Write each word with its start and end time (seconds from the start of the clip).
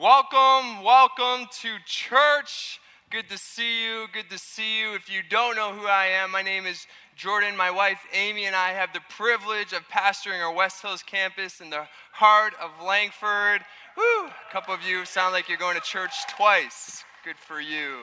Welcome, 0.00 0.84
welcome 0.84 1.48
to 1.62 1.70
church. 1.84 2.78
Good 3.10 3.28
to 3.30 3.36
see 3.36 3.84
you. 3.84 4.06
Good 4.12 4.30
to 4.30 4.38
see 4.38 4.78
you. 4.78 4.94
If 4.94 5.10
you 5.10 5.22
don't 5.28 5.56
know 5.56 5.72
who 5.72 5.88
I 5.88 6.06
am, 6.22 6.30
my 6.30 6.40
name 6.40 6.66
is 6.66 6.86
Jordan. 7.16 7.56
My 7.56 7.72
wife 7.72 7.98
Amy 8.12 8.44
and 8.44 8.54
I 8.54 8.70
have 8.70 8.92
the 8.92 9.00
privilege 9.10 9.72
of 9.72 9.82
pastoring 9.88 10.40
our 10.40 10.54
West 10.54 10.82
Hills 10.82 11.02
campus 11.02 11.60
in 11.60 11.70
the 11.70 11.88
heart 12.12 12.52
of 12.62 12.70
Langford. 12.80 13.62
Woo! 13.96 14.26
A 14.28 14.52
couple 14.52 14.72
of 14.72 14.84
you 14.84 15.04
sound 15.04 15.32
like 15.32 15.48
you're 15.48 15.58
going 15.58 15.74
to 15.74 15.82
church 15.82 16.14
twice. 16.28 17.02
Good 17.24 17.36
for 17.36 17.60
you. 17.60 17.96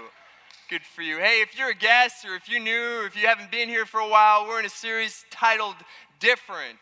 Good 0.69 0.81
for 0.81 1.01
you. 1.01 1.19
Hey, 1.19 1.39
if 1.39 1.57
you're 1.57 1.69
a 1.69 1.73
guest 1.73 2.25
or 2.25 2.35
if 2.35 2.49
you're 2.49 2.59
new, 2.59 3.05
if 3.05 3.15
you 3.15 3.25
haven't 3.25 3.51
been 3.51 3.69
here 3.69 3.85
for 3.85 4.01
a 4.01 4.09
while, 4.09 4.45
we're 4.45 4.59
in 4.59 4.65
a 4.65 4.69
series 4.69 5.23
titled 5.31 5.75
Different. 6.19 6.79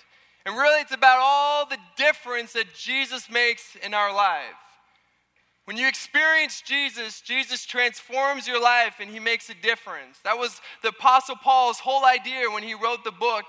And 0.47 0.55
really, 0.55 0.81
it's 0.81 0.91
about 0.91 1.19
all 1.21 1.67
the 1.67 1.77
difference 1.97 2.53
that 2.53 2.73
Jesus 2.73 3.29
makes 3.29 3.75
in 3.75 3.93
our 3.93 4.11
life. 4.11 4.55
When 5.65 5.77
you 5.77 5.87
experience 5.87 6.61
Jesus, 6.61 7.21
Jesus 7.21 7.65
transforms 7.65 8.47
your 8.47 8.61
life 8.61 8.95
and 8.99 9.09
he 9.09 9.19
makes 9.19 9.49
a 9.49 9.53
difference. 9.53 10.19
That 10.25 10.37
was 10.37 10.59
the 10.81 10.89
Apostle 10.89 11.37
Paul's 11.37 11.79
whole 11.79 12.05
idea 12.05 12.51
when 12.51 12.63
he 12.63 12.73
wrote 12.73 13.05
the 13.05 13.11
book, 13.11 13.45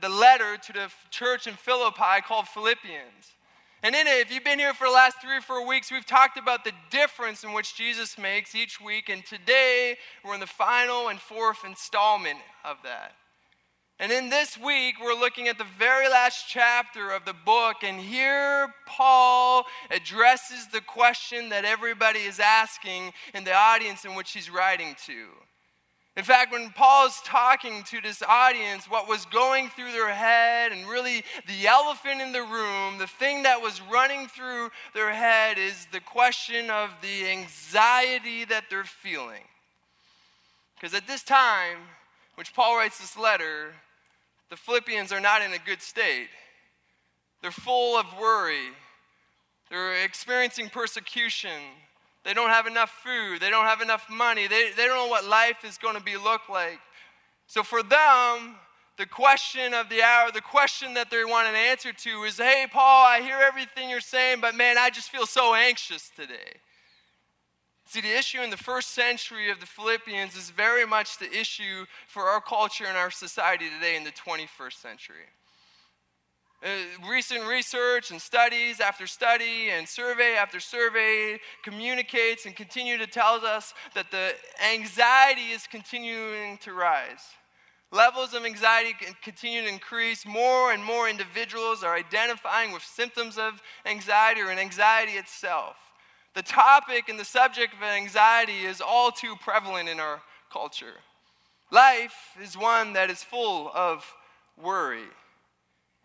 the 0.00 0.08
letter 0.08 0.56
to 0.56 0.72
the 0.72 0.90
church 1.10 1.46
in 1.46 1.54
Philippi 1.54 2.22
called 2.26 2.48
Philippians. 2.48 3.34
And 3.82 3.94
in 3.94 4.06
it, 4.06 4.20
if 4.20 4.32
you've 4.32 4.44
been 4.44 4.58
here 4.58 4.74
for 4.74 4.86
the 4.86 4.92
last 4.92 5.20
three 5.22 5.36
or 5.36 5.40
four 5.40 5.66
weeks, 5.66 5.90
we've 5.90 6.06
talked 6.06 6.38
about 6.38 6.64
the 6.64 6.72
difference 6.90 7.44
in 7.44 7.52
which 7.52 7.74
Jesus 7.74 8.18
makes 8.18 8.54
each 8.54 8.80
week. 8.80 9.08
And 9.08 9.24
today, 9.24 9.96
we're 10.24 10.34
in 10.34 10.40
the 10.40 10.46
final 10.46 11.08
and 11.08 11.18
fourth 11.18 11.64
installment 11.64 12.38
of 12.64 12.76
that. 12.84 13.14
And 14.00 14.10
in 14.10 14.30
this 14.30 14.56
week, 14.56 14.94
we're 14.98 15.12
looking 15.12 15.48
at 15.48 15.58
the 15.58 15.66
very 15.78 16.08
last 16.08 16.46
chapter 16.48 17.10
of 17.10 17.26
the 17.26 17.34
book, 17.34 17.82
and 17.82 18.00
here 18.00 18.72
Paul 18.86 19.66
addresses 19.90 20.68
the 20.68 20.80
question 20.80 21.50
that 21.50 21.66
everybody 21.66 22.20
is 22.20 22.40
asking 22.40 23.12
in 23.34 23.44
the 23.44 23.54
audience 23.54 24.06
in 24.06 24.14
which 24.14 24.32
he's 24.32 24.48
writing 24.48 24.96
to. 25.04 25.26
In 26.16 26.24
fact, 26.24 26.50
when 26.50 26.70
Paul's 26.70 27.20
talking 27.26 27.82
to 27.90 28.00
this 28.00 28.22
audience, 28.26 28.90
what 28.90 29.06
was 29.06 29.26
going 29.26 29.68
through 29.68 29.92
their 29.92 30.08
head, 30.08 30.72
and 30.72 30.88
really 30.88 31.22
the 31.46 31.66
elephant 31.66 32.22
in 32.22 32.32
the 32.32 32.40
room, 32.42 32.96
the 32.96 33.06
thing 33.06 33.42
that 33.42 33.60
was 33.60 33.82
running 33.82 34.28
through 34.28 34.70
their 34.94 35.12
head 35.12 35.58
is 35.58 35.86
the 35.92 36.00
question 36.00 36.70
of 36.70 36.88
the 37.02 37.28
anxiety 37.28 38.46
that 38.46 38.64
they're 38.70 38.84
feeling. 38.84 39.44
Because 40.74 40.94
at 40.94 41.06
this 41.06 41.22
time, 41.22 41.76
which 42.36 42.54
Paul 42.54 42.78
writes 42.78 42.98
this 42.98 43.18
letter, 43.18 43.74
the 44.50 44.56
Philippians 44.56 45.12
are 45.12 45.20
not 45.20 45.42
in 45.42 45.52
a 45.52 45.58
good 45.58 45.80
state. 45.80 46.28
They're 47.40 47.50
full 47.50 47.96
of 47.96 48.06
worry. 48.20 48.68
They're 49.70 50.04
experiencing 50.04 50.68
persecution. 50.68 51.60
They 52.24 52.34
don't 52.34 52.50
have 52.50 52.66
enough 52.66 52.90
food. 53.04 53.40
They 53.40 53.48
don't 53.48 53.64
have 53.64 53.80
enough 53.80 54.10
money. 54.10 54.46
They, 54.46 54.70
they 54.76 54.86
don't 54.86 54.96
know 54.96 55.06
what 55.06 55.24
life 55.24 55.64
is 55.64 55.78
going 55.78 55.96
to 55.96 56.02
be 56.02 56.16
look 56.16 56.48
like. 56.50 56.80
So 57.46 57.62
for 57.62 57.82
them, 57.82 58.56
the 58.98 59.06
question 59.06 59.72
of 59.72 59.88
the 59.88 60.02
hour, 60.02 60.30
the 60.30 60.42
question 60.42 60.94
that 60.94 61.10
they 61.10 61.24
want 61.24 61.48
an 61.48 61.54
answer 61.54 61.92
to 61.92 62.22
is, 62.24 62.36
hey, 62.36 62.66
Paul, 62.70 63.06
I 63.06 63.22
hear 63.22 63.38
everything 63.40 63.88
you're 63.88 64.00
saying, 64.00 64.40
but 64.40 64.54
man, 64.54 64.76
I 64.76 64.90
just 64.90 65.10
feel 65.10 65.26
so 65.26 65.54
anxious 65.54 66.10
today. 66.14 66.58
See, 67.90 68.00
the 68.00 68.16
issue 68.16 68.40
in 68.40 68.50
the 68.50 68.56
first 68.56 68.90
century 68.90 69.50
of 69.50 69.58
the 69.58 69.66
Philippians 69.66 70.36
is 70.36 70.50
very 70.50 70.86
much 70.86 71.18
the 71.18 71.28
issue 71.28 71.86
for 72.06 72.22
our 72.22 72.40
culture 72.40 72.84
and 72.86 72.96
our 72.96 73.10
society 73.10 73.64
today 73.68 73.96
in 73.96 74.04
the 74.04 74.12
21st 74.12 74.74
century. 74.74 75.26
Uh, 76.62 76.68
recent 77.10 77.44
research 77.48 78.12
and 78.12 78.22
studies 78.22 78.78
after 78.78 79.08
study 79.08 79.70
and 79.70 79.88
survey 79.88 80.36
after 80.36 80.60
survey 80.60 81.40
communicates 81.64 82.46
and 82.46 82.54
continue 82.54 82.96
to 82.96 83.08
tell 83.08 83.44
us 83.44 83.74
that 83.96 84.08
the 84.12 84.34
anxiety 84.72 85.50
is 85.50 85.66
continuing 85.66 86.58
to 86.58 86.72
rise. 86.72 87.24
Levels 87.90 88.34
of 88.34 88.44
anxiety 88.44 88.94
continue 89.20 89.62
to 89.62 89.68
increase. 89.68 90.24
More 90.24 90.70
and 90.70 90.84
more 90.84 91.08
individuals 91.08 91.82
are 91.82 91.96
identifying 91.96 92.70
with 92.70 92.84
symptoms 92.84 93.36
of 93.36 93.60
anxiety 93.84 94.42
or 94.42 94.50
an 94.50 94.60
anxiety 94.60 95.14
itself. 95.14 95.74
The 96.34 96.42
topic 96.42 97.08
and 97.08 97.18
the 97.18 97.24
subject 97.24 97.74
of 97.74 97.82
anxiety 97.82 98.60
is 98.64 98.80
all 98.80 99.10
too 99.10 99.34
prevalent 99.40 99.88
in 99.88 99.98
our 99.98 100.20
culture. 100.52 100.94
Life 101.70 102.36
is 102.42 102.56
one 102.56 102.92
that 102.92 103.10
is 103.10 103.22
full 103.22 103.70
of 103.74 104.04
worry. 104.60 105.08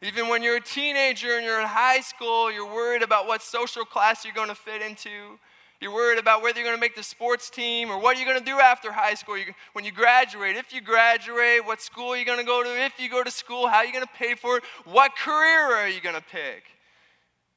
Even 0.02 0.28
when 0.28 0.44
you're 0.44 0.58
a 0.58 0.62
teenager 0.62 1.38
and 1.38 1.46
you're 1.46 1.59
in 1.59 1.68
high 1.68 2.02
school, 2.02 2.52
you're 2.52 2.66
worried 2.66 3.02
about 3.02 3.28
what 3.28 3.41
social 3.41 3.85
class 3.85 4.25
you're 4.25 4.34
going 4.34 4.50
to 4.50 4.56
fit 4.56 4.81
into. 4.81 5.40
You're 5.81 5.94
worried 5.94 6.19
about 6.19 6.41
whether 6.41 6.59
you're 6.59 6.68
going 6.68 6.78
to 6.78 6.81
make 6.81 6.96
the 6.96 7.03
sports 7.03 7.50
team 7.50 7.90
or 7.90 8.00
what 8.00 8.16
are 8.16 8.19
you 8.19 8.25
going 8.25 8.40
to 8.40 8.46
do 8.46 8.59
after 8.59 8.91
high 8.91 9.14
school 9.14 9.38
when 9.74 9.85
you 9.85 9.91
graduate. 9.91 10.56
If 10.56 10.74
you 10.74 10.81
graduate, 10.81 11.66
what 11.66 11.81
school 11.81 12.14
are 12.14 12.18
you 12.18 12.25
going 12.25 12.40
to 12.40 12.46
go 12.46 12.64
to? 12.64 12.69
If 12.85 13.00
you 13.00 13.09
go 13.09 13.24
to 13.24 13.31
school, 13.31 13.68
how 13.68 13.78
are 13.78 13.85
you 13.85 13.94
going 13.94 14.06
to 14.06 14.14
pay 14.14 14.35
for 14.35 14.58
it? 14.58 14.64
What 14.85 15.16
career 15.16 15.75
are 15.75 15.90
you 15.90 16.02
going 16.02 16.16
to 16.16 16.24
pick? 16.24 16.64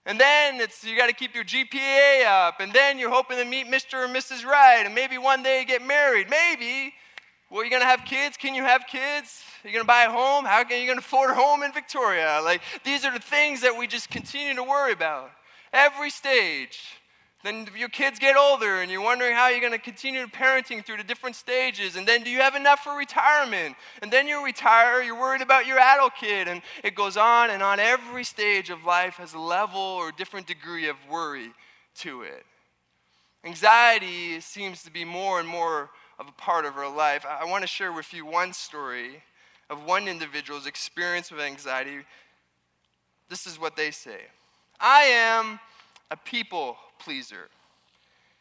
And 0.08 0.19
then 0.19 0.58
it's 0.58 0.82
you 0.82 0.96
got 0.96 1.08
to 1.08 1.12
keep 1.12 1.34
your 1.34 1.44
GPA 1.44 2.24
up. 2.26 2.60
And 2.60 2.72
then 2.72 2.98
you're 2.98 3.10
hoping 3.10 3.36
to 3.36 3.44
meet 3.44 3.66
Mr. 3.66 4.04
or 4.04 4.08
Mrs. 4.08 4.42
Right. 4.42 4.82
And 4.86 4.94
maybe 4.94 5.19
one 5.19 5.42
day 5.42 5.66
get 5.66 5.86
married. 5.86 6.30
Maybe. 6.30 6.94
Well, 7.50 7.62
you're 7.62 7.70
to 7.82 7.86
have 7.86 8.06
kids? 8.06 8.38
Can 8.38 8.54
you 8.54 8.62
have 8.62 8.86
kids? 8.86 9.42
You're 9.62 9.72
to 9.82 9.86
buy 9.86 10.04
a 10.04 10.10
home? 10.10 10.46
How 10.46 10.62
are 10.62 10.72
you 10.72 10.86
to 10.98 11.04
afford 11.04 11.30
a 11.30 11.34
home 11.34 11.62
in 11.62 11.72
Victoria? 11.72 12.41
Like, 12.42 12.62
these 12.84 13.04
are 13.04 13.12
the 13.12 13.20
things 13.20 13.60
that 13.60 13.76
we 13.78 13.86
just 13.86 14.08
continue 14.08 14.54
to 14.54 14.62
worry 14.62 14.92
about. 14.92 15.30
Every 15.74 16.08
stage. 16.08 16.80
Then 17.44 17.69
your 17.76 17.88
kids 17.88 18.19
get 18.19 18.37
older 18.37 18.81
and 18.81 18.91
you're 18.91 19.03
wondering 19.03 19.34
how 19.34 19.49
you're 19.49 19.60
going 19.60 19.72
to 19.72 19.78
continue 19.78 20.26
parenting 20.26 20.84
through 20.84 20.97
the 20.97 21.04
different 21.04 21.37
stages. 21.37 21.94
And 21.94 22.06
then 22.06 22.25
do 22.25 22.31
you 22.31 22.41
have 22.41 22.56
enough 22.56 22.81
for 22.81 22.97
retirement? 22.97 23.76
And 24.03 24.10
then 24.10 24.26
you 24.26 24.44
retire, 24.44 25.03
you're 25.03 25.19
worried 25.19 25.41
about 25.41 25.65
your 25.65 25.78
adult 25.78 26.15
kid. 26.21 26.49
And 26.49 26.62
it 26.82 26.97
goes 26.97 27.16
on 27.16 27.50
and 27.50 27.62
on. 27.62 27.78
Every 27.78 28.25
stage 28.25 28.71
of 28.71 28.84
life 28.84 29.15
has 29.15 29.34
a 29.34 29.38
level 29.38 29.81
or 29.81 30.10
different 30.10 30.49
degree 30.49 30.88
of 30.88 30.97
worry 31.09 31.53
to 31.99 32.22
it. 32.22 32.44
Anxiety 33.44 34.41
seems 34.41 34.82
to 34.82 34.91
be 34.91 35.05
more 35.05 35.38
and 35.38 35.49
more 35.49 35.91
of 36.19 36.26
a 36.26 36.32
part 36.32 36.65
of 36.65 36.76
our 36.76 36.93
life. 36.93 37.25
I 37.25 37.44
want 37.44 37.62
to 37.62 37.69
share 37.69 37.93
with 37.93 38.12
you 38.12 38.26
one 38.26 38.53
story 38.53 39.22
of 39.70 39.84
one 39.84 40.09
individual's 40.09 40.66
experience 40.66 41.31
with 41.31 41.41
anxiety. 41.41 41.99
This 43.28 43.47
is 43.47 43.60
what 43.60 43.76
they 43.76 43.93
say 43.93 44.22
I 44.81 45.03
am 45.03 45.60
a 46.10 46.16
people 46.16 46.76
pleaser. 46.98 47.48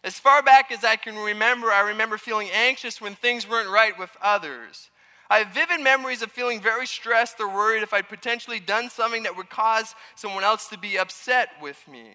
As 0.04 0.20
far 0.20 0.42
back 0.42 0.72
as 0.72 0.84
I 0.84 0.96
can 0.96 1.16
remember, 1.16 1.72
I 1.72 1.82
remember 1.82 2.18
feeling 2.18 2.50
anxious 2.54 3.02
when 3.02 3.16
things 3.16 3.50
weren't 3.50 3.70
right 3.70 3.98
with 3.98 4.12
others. 4.22 4.90
I 5.30 5.40
have 5.40 5.54
vivid 5.54 5.82
memories 5.82 6.22
of 6.22 6.32
feeling 6.32 6.62
very 6.62 6.88
stressed 6.88 7.40
or 7.40 7.54
worried 7.54 7.84
if 7.84 7.94
I'd 7.94 8.08
potentially 8.08 8.60
done 8.60 8.90
something 8.90 9.24
that 9.24 9.36
would 9.36 9.50
cause 9.50 9.96
someone 10.16 10.44
else 10.44 10.70
to 10.70 10.78
be 10.78 10.98
upset 10.98 11.50
with 11.62 11.86
me. 11.90 12.06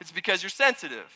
It's 0.00 0.12
because 0.12 0.42
you're 0.42 0.50
sensitive. 0.50 1.12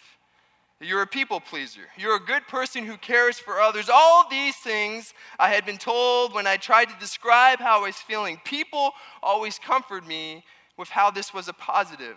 You're 0.81 1.03
a 1.03 1.07
people 1.07 1.41
pleaser. 1.41 1.83
You're 1.97 2.17
a 2.17 2.21
good 2.21 2.47
person 2.49 2.85
who 2.85 2.97
cares 2.97 3.39
for 3.39 3.61
others. 3.61 3.89
All 3.89 4.29
these 4.29 4.57
things 4.57 5.15
I 5.39 5.49
had 5.49 5.65
been 5.65 5.79
told 5.79 6.35
when 6.35 6.47
I 6.47 6.57
tried 6.57 6.87
to 6.87 6.95
describe 6.99 7.61
how 7.61 7.79
I 7.79 7.87
was 7.87 7.97
feeling. 7.97 8.41
People 8.45 8.91
always 9.23 9.59
comfort 9.61 10.07
me 10.07 10.45
with 10.77 10.89
how 10.89 11.11
this 11.11 11.33
was 11.33 11.47
a 11.47 11.53
positive. 11.53 12.17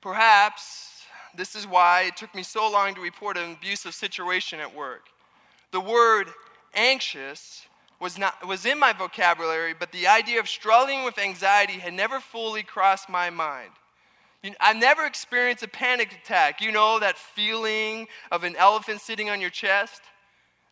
Perhaps 0.00 0.87
this 1.36 1.54
is 1.54 1.66
why 1.66 2.02
it 2.02 2.16
took 2.16 2.34
me 2.34 2.42
so 2.42 2.70
long 2.70 2.94
to 2.94 3.00
report 3.00 3.36
an 3.36 3.52
abusive 3.52 3.94
situation 3.94 4.60
at 4.60 4.74
work. 4.74 5.06
The 5.72 5.80
word 5.80 6.28
anxious 6.74 7.66
was, 8.00 8.18
not, 8.18 8.46
was 8.46 8.64
in 8.64 8.78
my 8.78 8.92
vocabulary, 8.92 9.74
but 9.78 9.92
the 9.92 10.06
idea 10.06 10.40
of 10.40 10.48
struggling 10.48 11.04
with 11.04 11.18
anxiety 11.18 11.74
had 11.74 11.94
never 11.94 12.20
fully 12.20 12.62
crossed 12.62 13.08
my 13.08 13.30
mind. 13.30 13.70
You 14.42 14.52
I've 14.60 14.76
never 14.76 15.04
experienced 15.04 15.64
a 15.64 15.68
panic 15.68 16.12
attack. 16.12 16.60
You 16.60 16.70
know 16.70 17.00
that 17.00 17.18
feeling 17.18 18.06
of 18.30 18.44
an 18.44 18.54
elephant 18.56 19.00
sitting 19.00 19.28
on 19.30 19.40
your 19.40 19.50
chest? 19.50 20.00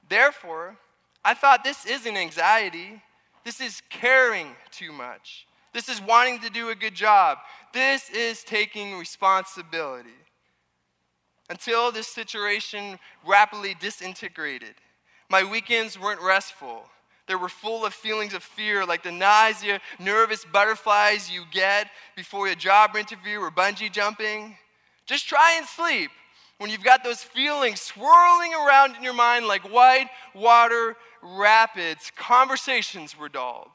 Therefore, 0.08 0.76
I 1.24 1.34
thought 1.34 1.64
this 1.64 1.84
isn't 1.84 2.16
anxiety. 2.16 3.02
This 3.44 3.60
is 3.60 3.82
caring 3.90 4.54
too 4.70 4.92
much. 4.92 5.46
This 5.72 5.88
is 5.88 6.00
wanting 6.00 6.38
to 6.40 6.50
do 6.50 6.68
a 6.68 6.76
good 6.76 6.94
job. 6.94 7.38
This 7.72 8.08
is 8.10 8.44
taking 8.44 8.98
responsibility 8.98 10.10
until 11.48 11.92
this 11.92 12.08
situation 12.08 12.98
rapidly 13.26 13.74
disintegrated. 13.80 14.74
My 15.28 15.42
weekends 15.42 15.98
weren't 15.98 16.20
restful. 16.20 16.84
They 17.26 17.34
were 17.34 17.48
full 17.48 17.84
of 17.84 17.92
feelings 17.92 18.34
of 18.34 18.42
fear, 18.42 18.86
like 18.86 19.02
the 19.02 19.10
nausea, 19.10 19.80
nervous 19.98 20.44
butterflies 20.44 21.30
you 21.30 21.44
get 21.50 21.90
before 22.14 22.46
a 22.48 22.54
job 22.54 22.96
interview 22.96 23.38
or 23.38 23.50
bungee 23.50 23.90
jumping. 23.90 24.56
Just 25.06 25.28
try 25.28 25.56
and 25.56 25.66
sleep 25.66 26.10
when 26.58 26.70
you've 26.70 26.84
got 26.84 27.02
those 27.02 27.22
feelings 27.22 27.80
swirling 27.80 28.54
around 28.54 28.96
in 28.96 29.02
your 29.02 29.12
mind 29.12 29.46
like 29.46 29.62
white 29.70 30.08
water 30.34 30.96
rapids. 31.22 32.12
Conversations 32.16 33.18
were 33.18 33.28
dulled. 33.28 33.70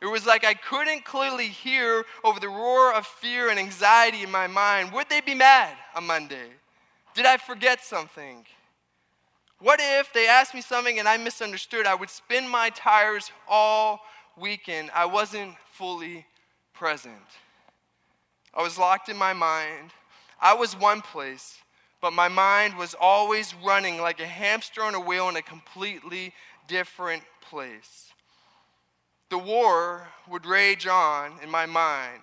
It 0.00 0.06
was 0.06 0.26
like 0.26 0.44
I 0.44 0.54
couldn't 0.54 1.04
clearly 1.04 1.48
hear 1.48 2.04
over 2.24 2.40
the 2.40 2.48
roar 2.48 2.94
of 2.94 3.06
fear 3.06 3.50
and 3.50 3.58
anxiety 3.58 4.22
in 4.22 4.30
my 4.30 4.46
mind. 4.46 4.92
Would 4.92 5.08
they 5.08 5.20
be 5.20 5.34
mad 5.34 5.74
on 5.94 6.06
Monday? 6.06 6.48
Did 7.16 7.24
I 7.24 7.38
forget 7.38 7.82
something? 7.82 8.44
What 9.58 9.80
if 9.82 10.12
they 10.12 10.28
asked 10.28 10.54
me 10.54 10.60
something 10.60 10.98
and 10.98 11.08
I 11.08 11.16
misunderstood? 11.16 11.86
I 11.86 11.94
would 11.94 12.10
spin 12.10 12.46
my 12.46 12.68
tires 12.68 13.32
all 13.48 14.00
weekend. 14.36 14.90
I 14.94 15.06
wasn't 15.06 15.54
fully 15.72 16.26
present. 16.74 17.14
I 18.52 18.62
was 18.62 18.76
locked 18.76 19.08
in 19.08 19.16
my 19.16 19.32
mind. 19.32 19.92
I 20.38 20.52
was 20.52 20.78
one 20.78 21.00
place, 21.00 21.56
but 22.02 22.12
my 22.12 22.28
mind 22.28 22.76
was 22.76 22.94
always 23.00 23.54
running 23.64 23.98
like 23.98 24.20
a 24.20 24.26
hamster 24.26 24.82
on 24.82 24.94
a 24.94 25.00
wheel 25.00 25.30
in 25.30 25.36
a 25.36 25.42
completely 25.42 26.34
different 26.68 27.22
place. 27.40 28.12
The 29.30 29.38
war 29.38 30.08
would 30.28 30.44
rage 30.44 30.86
on 30.86 31.32
in 31.42 31.50
my 31.50 31.64
mind. 31.64 32.20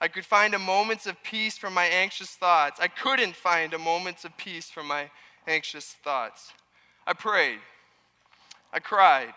I 0.00 0.08
could 0.08 0.24
find 0.24 0.54
a 0.54 0.58
moments 0.58 1.06
of 1.06 1.22
peace 1.22 1.58
from 1.58 1.74
my 1.74 1.84
anxious 1.84 2.30
thoughts. 2.30 2.80
I 2.80 2.88
couldn't 2.88 3.36
find 3.36 3.74
a 3.74 3.78
moments 3.78 4.24
of 4.24 4.36
peace 4.36 4.70
from 4.70 4.86
my 4.86 5.10
anxious 5.46 5.94
thoughts. 6.02 6.52
I 7.06 7.12
prayed. 7.12 7.58
I 8.72 8.78
cried. 8.78 9.34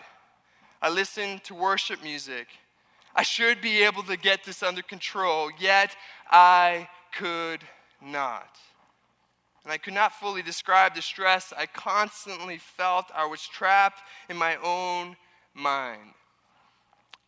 I 0.82 0.90
listened 0.90 1.44
to 1.46 1.56
worship 1.56 2.02
music. 2.02 2.48
I 3.16 3.24
should 3.24 3.62
be 3.62 3.84
able 3.84 4.04
to 4.04 4.18
get 4.18 4.44
this 4.44 4.64
under 4.64 4.82
control, 4.82 5.52
yet 5.60 5.96
I 6.32 6.88
could 7.18 7.62
not. 8.02 8.58
And 9.64 9.72
I 9.72 9.78
could 9.78 9.94
not 9.94 10.14
fully 10.14 10.42
describe 10.42 10.96
the 10.96 11.02
stress 11.02 11.54
I 11.58 11.66
constantly 11.68 12.58
felt. 12.58 13.06
I 13.14 13.26
was 13.26 13.42
trapped 13.42 14.02
in 14.30 14.38
my 14.38 14.58
own 14.58 15.16
mind. 15.54 16.14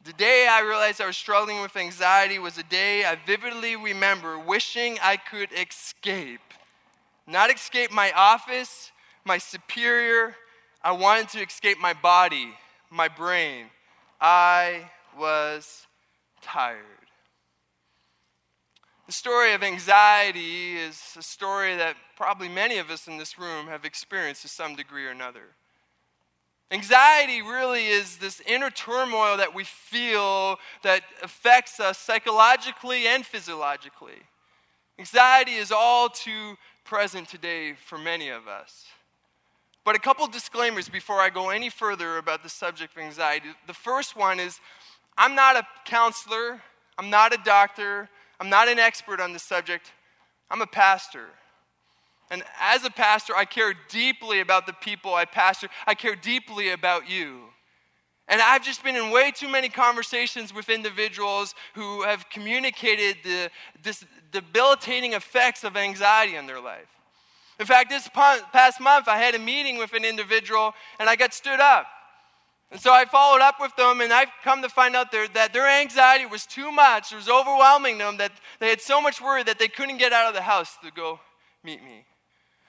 The 0.06 0.13
day 0.13 0.48
I 0.48 0.62
realized 0.62 1.02
I 1.02 1.07
was 1.07 1.18
struggling 1.18 1.63
with 1.63 1.75
anxiety 1.75 2.38
was 2.38 2.60
a 2.60 2.63
day 2.63 3.06
I 3.06 3.18
vividly 3.25 3.75
remember 3.75 4.38
wishing 4.38 5.00
I 5.02 5.18
could 5.18 5.50
escape. 5.52 6.42
Not 7.25 7.50
escape 7.50 7.92
my 7.92 8.12
office, 8.12 8.92
my 9.25 9.40
superior. 9.40 10.36
I 10.84 10.92
wanted 10.92 11.30
to 11.30 11.42
escape 11.42 11.80
my 11.80 11.94
body, 11.94 12.54
my 12.92 13.07
brain. 13.07 13.66
I 14.22 14.92
was 15.18 15.88
tired. 16.40 16.84
The 19.07 19.12
story 19.12 19.54
of 19.54 19.63
anxiety 19.63 20.78
is 20.78 21.02
a 21.18 21.24
story 21.24 21.75
that 21.78 21.96
probably 22.16 22.48
many 22.48 22.78
of 22.78 22.92
us 22.92 23.07
in 23.07 23.18
this 23.18 23.40
room 23.40 23.66
have 23.66 23.86
experienced 23.86 24.44
to 24.44 24.50
some 24.50 24.75
degree 24.75 25.07
or 25.07 25.10
another. 25.10 25.56
Anxiety 26.71 27.41
really 27.41 27.85
is 27.85 28.17
this 28.17 28.41
inner 28.47 28.71
turmoil 28.71 29.38
that 29.38 29.53
we 29.53 29.63
feel 29.63 30.57
that 30.83 31.03
affects 31.21 31.79
us 31.79 31.97
psychologically 31.97 33.07
and 33.07 33.25
physiologically. 33.25 34.23
Anxiety 34.97 35.53
is 35.53 35.71
all 35.71 36.09
too 36.09 36.56
present 36.83 37.27
today 37.27 37.73
for 37.73 37.97
many 37.97 38.29
of 38.29 38.47
us. 38.47 38.85
But 39.83 39.95
a 39.95 40.00
couple 40.00 40.25
disclaimers 40.25 40.89
before 40.89 41.19
I 41.19 41.29
go 41.29 41.50
any 41.50 41.69
further 41.69 42.17
about 42.17 42.41
the 42.41 42.50
subject 42.50 42.97
of 42.97 43.03
anxiety. 43.03 43.50
The 43.68 43.73
first 43.73 44.15
one 44.15 44.39
is 44.39 44.59
I'm 45.18 45.35
not 45.35 45.56
a 45.56 45.68
counselor, 45.85 46.61
I'm 46.97 47.11
not 47.11 47.33
a 47.33 47.38
doctor, 47.45 48.09
I'm 48.39 48.50
not 48.50 48.68
an 48.68 48.79
expert 48.79 49.19
on 49.19 49.33
the 49.33 49.39
subject, 49.39 49.91
I'm 50.50 50.61
a 50.61 50.68
pastor. 50.68 51.27
And 52.31 52.44
as 52.60 52.83
a 52.83 52.89
pastor, 52.89 53.36
I 53.36 53.45
care 53.45 53.74
deeply 53.89 54.39
about 54.39 54.66
the 54.66 54.74
people 54.74 55.13
I 55.13 55.25
pastor. 55.25 55.69
I 55.86 55.94
care 55.94 56.16
deeply 56.16 56.69
about 56.69 57.10
you. 57.10 57.42
And 58.27 58.42
I've 58.42 58.63
just 58.63 58.83
been 58.83 58.95
in 58.95 59.12
way 59.12 59.31
too 59.31 59.48
many 59.48 59.69
conversations 59.69 60.51
with 60.51 60.69
individuals 60.69 61.54
who 61.75 62.01
have 62.01 62.27
communicated 62.31 63.18
the 63.24 63.51
debilitating 64.31 65.13
effects 65.13 65.63
of 65.63 65.77
anxiety 65.77 66.36
in 66.36 66.48
their 66.48 66.60
life. 66.60 66.88
In 67.60 67.68
fact, 67.68 67.89
this 67.89 68.10
past 68.10 68.81
month, 68.81 69.07
I 69.07 69.18
had 69.18 69.36
a 69.36 69.39
meeting 69.39 69.78
with 69.78 69.94
an 69.94 70.04
individual 70.04 70.74
and 71.00 71.07
I 71.07 71.16
got 71.16 71.33
stood 71.33 71.60
up. 71.60 71.86
And 72.71 72.81
so 72.81 72.92
I 72.92 73.06
followed 73.06 73.42
up 73.42 73.62
with 73.62 73.75
them, 73.75 74.01
and 74.01 74.12
I've 74.12 74.31
come 74.44 74.63
to 74.63 74.69
find 74.69 74.95
out 74.95 75.12
that 75.12 75.54
their 75.54 75.68
anxiety 75.68 76.25
was 76.25 76.48
too 76.48 76.71
much. 76.71 77.13
It 77.13 77.16
was 77.16 77.30
overwhelming 77.30 78.00
them 78.00 78.18
that 78.18 78.31
they 78.60 78.69
had 78.69 78.81
so 78.81 79.00
much 79.00 79.21
worry 79.21 79.44
that 79.44 79.60
they 79.60 79.68
couldn't 79.68 79.98
get 79.98 80.12
out 80.12 80.28
of 80.28 80.33
the 80.33 80.42
house 80.42 80.75
to 80.83 80.89
go 80.92 81.19
meet 81.63 81.83
me. 81.83 82.06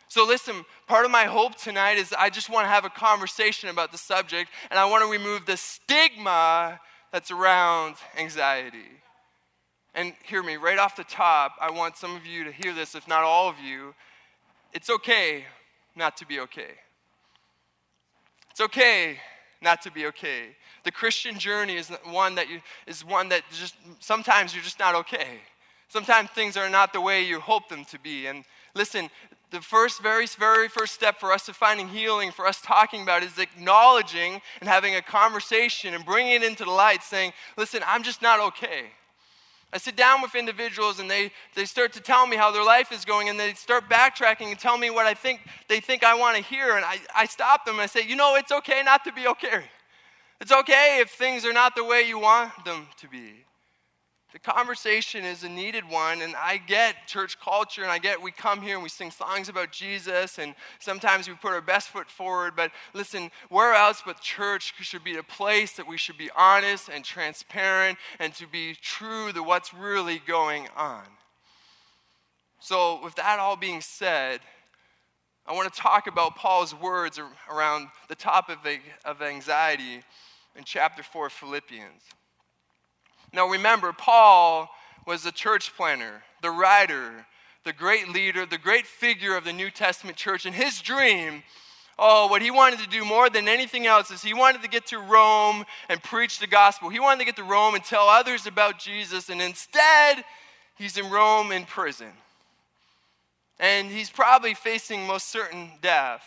So, 0.09 0.25
listen, 0.25 0.65
part 0.87 1.05
of 1.05 1.11
my 1.11 1.25
hope 1.25 1.57
tonight 1.57 1.99
is 1.99 2.15
I 2.17 2.31
just 2.31 2.49
want 2.49 2.65
to 2.65 2.69
have 2.69 2.85
a 2.85 2.91
conversation 2.91 3.69
about 3.69 3.91
the 3.91 3.99
subject, 3.99 4.51
and 4.71 4.79
I 4.79 4.85
want 4.85 5.05
to 5.05 5.11
remove 5.11 5.47
the 5.47 5.57
stigma 5.57 6.81
that's 7.13 7.31
around 7.31 7.97
anxiety. 8.17 9.03
And 9.95 10.13
hear 10.25 10.43
me, 10.43 10.57
right 10.57 10.79
off 10.79 10.95
the 10.95 11.05
top, 11.05 11.57
I 11.61 11.71
want 11.71 11.97
some 11.97 12.15
of 12.15 12.25
you 12.27 12.45
to 12.45 12.53
hear 12.53 12.73
this, 12.73 12.95
if 12.95 13.09
not 13.09 13.25
all 13.25 13.49
of 13.49 13.59
you. 13.59 13.95
It's 14.73 14.91
okay 14.91 15.45
not 15.97 16.17
to 16.19 16.27
be 16.27 16.39
okay. 16.41 16.75
It's 18.51 18.61
okay 18.61 19.19
not 19.63 19.83
to 19.83 19.91
be 19.91 20.07
okay. 20.07 20.57
The 20.85 20.93
Christian 20.93 21.39
journey 21.39 21.77
is 21.77 21.89
one 22.05 22.37
that 22.37 22.49
you, 22.49 22.61
is 22.87 23.05
one 23.05 23.31
that 23.31 23.43
just 23.51 23.75
sometimes 24.01 24.55
you're 24.55 24.63
just 24.63 24.79
not 24.79 24.95
okay. 24.95 25.41
Sometimes 25.89 26.31
things 26.31 26.57
are 26.57 26.69
not 26.69 26.93
the 26.93 27.01
way 27.01 27.25
you 27.25 27.41
hope 27.41 27.69
them 27.69 27.85
to 27.87 27.99
be. 27.99 28.27
And 28.27 28.45
listen, 28.75 29.09
the 29.51 29.61
first, 29.61 30.03
very, 30.03 30.27
very 30.27 30.69
first 30.69 30.95
step 30.95 31.21
for 31.21 31.33
us 31.33 31.47
to 31.47 31.55
finding 31.55 31.89
healing, 31.89 32.33
for 32.33 32.47
us 32.47 32.61
talking 32.61 33.03
about, 33.03 33.23
is 33.23 33.39
acknowledging 33.39 34.41
and 34.61 34.69
having 34.69 34.97
a 34.97 35.03
conversation 35.03 35.95
and 35.95 36.05
bringing 36.05 36.33
it 36.33 36.43
into 36.43 36.65
the 36.65 36.71
light, 36.71 37.03
saying, 37.03 37.33
Listen, 37.57 37.83
I'm 37.87 38.03
just 38.03 38.23
not 38.23 38.41
okay. 38.41 38.87
I 39.73 39.79
sit 39.79 39.97
down 39.97 40.23
with 40.23 40.35
individuals 40.35 41.01
and 41.01 41.11
they, 41.11 41.33
they 41.55 41.65
start 41.65 41.93
to 41.95 42.01
tell 42.01 42.27
me 42.27 42.37
how 42.37 42.51
their 42.51 42.65
life 42.65 42.93
is 42.93 43.05
going 43.05 43.29
and 43.29 43.39
they 43.39 43.53
start 43.55 43.89
backtracking 43.91 44.47
and 44.47 44.59
tell 44.59 44.79
me 44.79 44.91
what 44.91 45.07
I 45.07 45.15
think 45.15 45.41
they 45.69 45.81
think 45.81 46.05
I 46.05 46.15
want 46.15 46.37
to 46.37 46.43
hear. 46.43 46.77
And 46.77 46.85
I, 46.85 46.99
I 47.15 47.27
stop 47.27 47.65
them 47.65 47.75
and 47.75 47.83
I 47.83 47.87
say, 47.87 48.07
you 48.07 48.17
know, 48.17 48.37
it's 48.37 48.53
okay 48.53 48.83
not 48.85 49.05
to 49.05 49.13
be 49.13 49.27
okay. 49.27 49.65
It's 50.41 50.53
okay 50.53 50.99
if 51.01 51.11
things 51.11 51.45
are 51.45 51.53
not 51.53 51.75
the 51.75 51.85
way 51.85 52.03
you 52.03 52.19
want 52.19 52.53
them 52.65 52.87
to 52.99 53.09
be. 53.09 53.46
The 54.37 54.53
conversation 54.53 55.25
is 55.25 55.45
a 55.45 55.49
needed 55.49 55.89
one, 55.89 56.21
and 56.21 56.37
I 56.37 56.59
get 56.59 57.07
church 57.07 57.41
culture, 57.41 57.81
and 57.81 57.91
I 57.91 57.97
get 57.97 58.21
we 58.21 58.31
come 58.31 58.61
here 58.61 58.75
and 58.75 58.83
we 58.83 58.91
sing 58.91 59.11
songs 59.11 59.49
about 59.49 59.73
Jesus, 59.73 60.39
and 60.39 60.55
sometimes 60.79 61.27
we 61.27 61.33
put 61.33 61.55
our 61.55 61.63
best 61.63 61.89
foot 61.89 62.11
forward. 62.11 62.53
But 62.55 62.71
listen, 62.93 63.31
where 63.49 63.73
else 63.73 64.03
but 64.05 64.21
church 64.21 64.75
should 64.83 65.03
be 65.03 65.17
a 65.17 65.23
place 65.23 65.73
that 65.79 65.89
we 65.89 65.97
should 65.97 66.19
be 66.19 66.29
honest 66.37 66.91
and 66.91 67.03
transparent 67.03 67.97
and 68.19 68.35
to 68.35 68.47
be 68.47 68.75
true 68.75 69.33
to 69.33 69.43
what's 69.43 69.73
really 69.73 70.21
going 70.27 70.69
on. 70.77 71.05
So, 72.61 73.03
with 73.03 73.15
that 73.15 73.39
all 73.39 73.57
being 73.57 73.81
said, 73.81 74.41
I 75.47 75.55
want 75.55 75.73
to 75.73 75.81
talk 75.81 76.09
about 76.09 76.37
Paul's 76.37 76.75
words 76.75 77.19
around 77.51 77.89
the 78.11 78.15
topic 78.15 78.59
of 79.03 79.23
anxiety 79.23 80.03
in 80.55 80.65
chapter 80.65 81.03
4 81.03 81.29
of 81.29 81.33
Philippians. 81.33 82.03
Now 83.37 83.47
remember, 83.51 83.93
Paul 83.93 84.71
was 85.07 85.23
the 85.23 85.31
church 85.31 85.77
planner, 85.77 86.23
the 86.41 86.51
writer, 86.51 87.27
the 87.65 87.73
great 87.75 88.09
leader, 88.09 88.47
the 88.47 88.57
great 88.57 88.87
figure 88.87 89.37
of 89.37 89.45
the 89.45 89.53
New 89.53 89.71
Testament 89.71 90.17
church. 90.17 90.47
And 90.47 90.55
his 90.55 90.81
dream, 90.81 91.43
oh, 91.99 92.29
what 92.29 92.41
he 92.41 92.51
wanted 92.51 92.79
to 92.79 92.89
do 92.89 93.05
more 93.05 93.29
than 93.29 93.47
anything 93.47 93.87
else 93.87 94.11
is 94.11 94.23
he 94.23 94.33
wanted 94.33 94.63
to 94.63 94.71
get 94.71 94.87
to 94.87 94.99
Rome 94.99 95.67
and 95.91 96.03
preach 96.03 96.39
the 96.39 96.47
gospel. 96.47 96.89
He 96.89 96.99
wanted 96.99 97.19
to 97.19 97.25
get 97.27 97.37
to 97.37 97.45
Rome 97.45 97.75
and 97.75 97.85
tell 97.85 98.09
others 98.09 98.47
about 98.47 98.79
Jesus. 98.79 99.29
And 99.29 99.43
instead, 99.43 100.25
he's 100.79 100.97
in 100.97 101.11
Rome 101.11 101.53
in 101.53 101.67
prison. 101.67 102.13
And 103.61 103.91
he's 103.91 104.09
probably 104.09 104.55
facing 104.55 105.07
most 105.07 105.29
certain 105.29 105.73
death. 105.83 106.25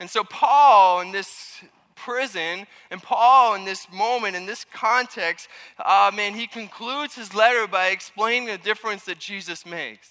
And 0.00 0.10
so, 0.10 0.24
Paul, 0.24 1.02
in 1.02 1.12
this 1.12 1.62
prison. 2.04 2.66
And 2.90 3.02
Paul, 3.02 3.54
in 3.54 3.64
this 3.64 3.86
moment, 3.92 4.36
in 4.36 4.46
this 4.46 4.64
context, 4.72 5.48
uh, 5.78 6.10
man, 6.14 6.34
he 6.34 6.46
concludes 6.46 7.14
his 7.14 7.34
letter 7.34 7.66
by 7.66 7.88
explaining 7.88 8.48
the 8.48 8.58
difference 8.58 9.04
that 9.04 9.18
Jesus 9.18 9.64
makes. 9.64 10.10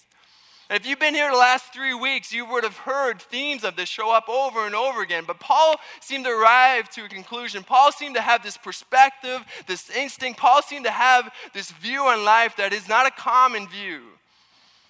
If 0.70 0.86
you've 0.86 0.98
been 0.98 1.14
here 1.14 1.30
the 1.30 1.36
last 1.36 1.74
three 1.74 1.92
weeks, 1.92 2.32
you 2.32 2.46
would 2.46 2.64
have 2.64 2.78
heard 2.78 3.20
themes 3.20 3.62
of 3.62 3.76
this 3.76 3.90
show 3.90 4.10
up 4.10 4.30
over 4.30 4.64
and 4.64 4.74
over 4.74 5.02
again. 5.02 5.24
But 5.26 5.38
Paul 5.38 5.76
seemed 6.00 6.24
to 6.24 6.30
arrive 6.30 6.88
to 6.90 7.04
a 7.04 7.08
conclusion. 7.08 7.62
Paul 7.62 7.92
seemed 7.92 8.14
to 8.14 8.22
have 8.22 8.42
this 8.42 8.56
perspective, 8.56 9.44
this 9.66 9.90
instinct. 9.90 10.38
Paul 10.38 10.62
seemed 10.62 10.86
to 10.86 10.90
have 10.90 11.30
this 11.52 11.70
view 11.72 12.04
on 12.04 12.24
life 12.24 12.56
that 12.56 12.72
is 12.72 12.88
not 12.88 13.06
a 13.06 13.10
common 13.10 13.68
view. 13.68 14.00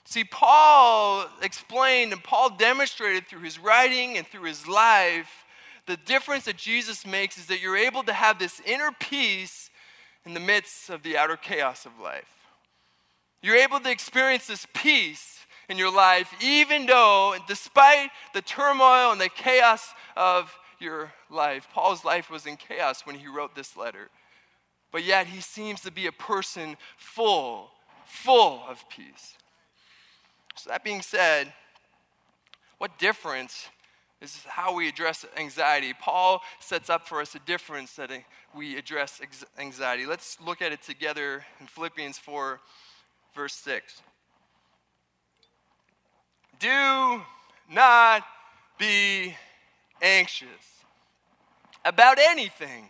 See, 0.05 0.23
Paul 0.23 1.27
explained 1.43 2.13
and 2.13 2.23
Paul 2.23 2.51
demonstrated 2.51 3.27
through 3.27 3.41
his 3.41 3.59
writing 3.59 4.19
and 4.19 4.27
through 4.27 4.45
his 4.45 4.69
life 4.69 5.42
the 5.87 5.97
difference 5.97 6.45
that 6.45 6.57
Jesus 6.57 7.07
makes 7.07 7.39
is 7.39 7.47
that 7.47 7.61
you're 7.61 7.77
able 7.77 8.03
to 8.05 8.13
have 8.13 8.39
this 8.39 8.61
inner 8.67 8.91
peace 8.99 9.71
in 10.25 10.35
the 10.35 10.41
midst 10.41 10.91
of 10.91 11.03
the 11.03 11.17
outer 11.17 11.37
chaos 11.37 11.87
of 11.87 11.99
life. 12.01 12.29
You're 13.43 13.57
able 13.57 13.81
to 13.81 13.91
experience 13.91 14.47
this 14.47 14.67
peace 14.73 15.41
in 15.69 15.79
your 15.79 15.93
life, 15.93 16.33
even 16.41 16.87
though, 16.87 17.35
despite 17.49 18.11
the 18.35 18.43
turmoil 18.43 19.11
and 19.11 19.21
the 19.21 19.29
chaos 19.29 19.95
of 20.17 20.57
your 20.79 21.13
life, 21.31 21.67
Paul's 21.73 22.05
life 22.05 22.31
was 22.31 22.47
in 22.47 22.57
chaos 22.57 23.05
when 23.05 23.17
he 23.17 23.27
wrote 23.27 23.55
this 23.55 23.77
letter. 23.77 24.11
But 24.93 25.05
yet, 25.05 25.27
he 25.27 25.41
seems 25.41 25.81
to 25.83 25.91
be 25.91 26.07
a 26.07 26.13
person 26.13 26.77
full, 26.97 27.71
full 28.05 28.63
of 28.69 28.85
peace. 28.89 29.35
So, 30.57 30.71
that 30.71 30.85
being 30.85 31.03
said, 31.03 31.53
What 32.79 32.99
difference 32.99 33.69
is 34.23 34.45
how 34.47 34.75
we 34.75 34.89
address 34.89 35.27
anxiety. 35.37 35.93
Paul 36.01 36.41
sets 36.61 36.89
up 36.89 37.09
for 37.09 37.21
us 37.21 37.35
a 37.35 37.41
difference 37.41 37.95
that 37.95 38.11
we 38.55 38.79
address 38.79 39.21
anxiety. 39.59 40.07
Let's 40.07 40.39
look 40.41 40.63
at 40.63 40.71
it 40.71 40.81
together 40.81 41.45
in 41.61 41.67
Philippians 41.67 42.19
4, 42.19 42.61
verse 43.35 43.55
6. 43.55 44.01
Do 46.61 47.21
not 47.69 48.23
be 48.79 49.35
anxious 50.01 50.49
about 51.85 52.19
anything, 52.21 52.89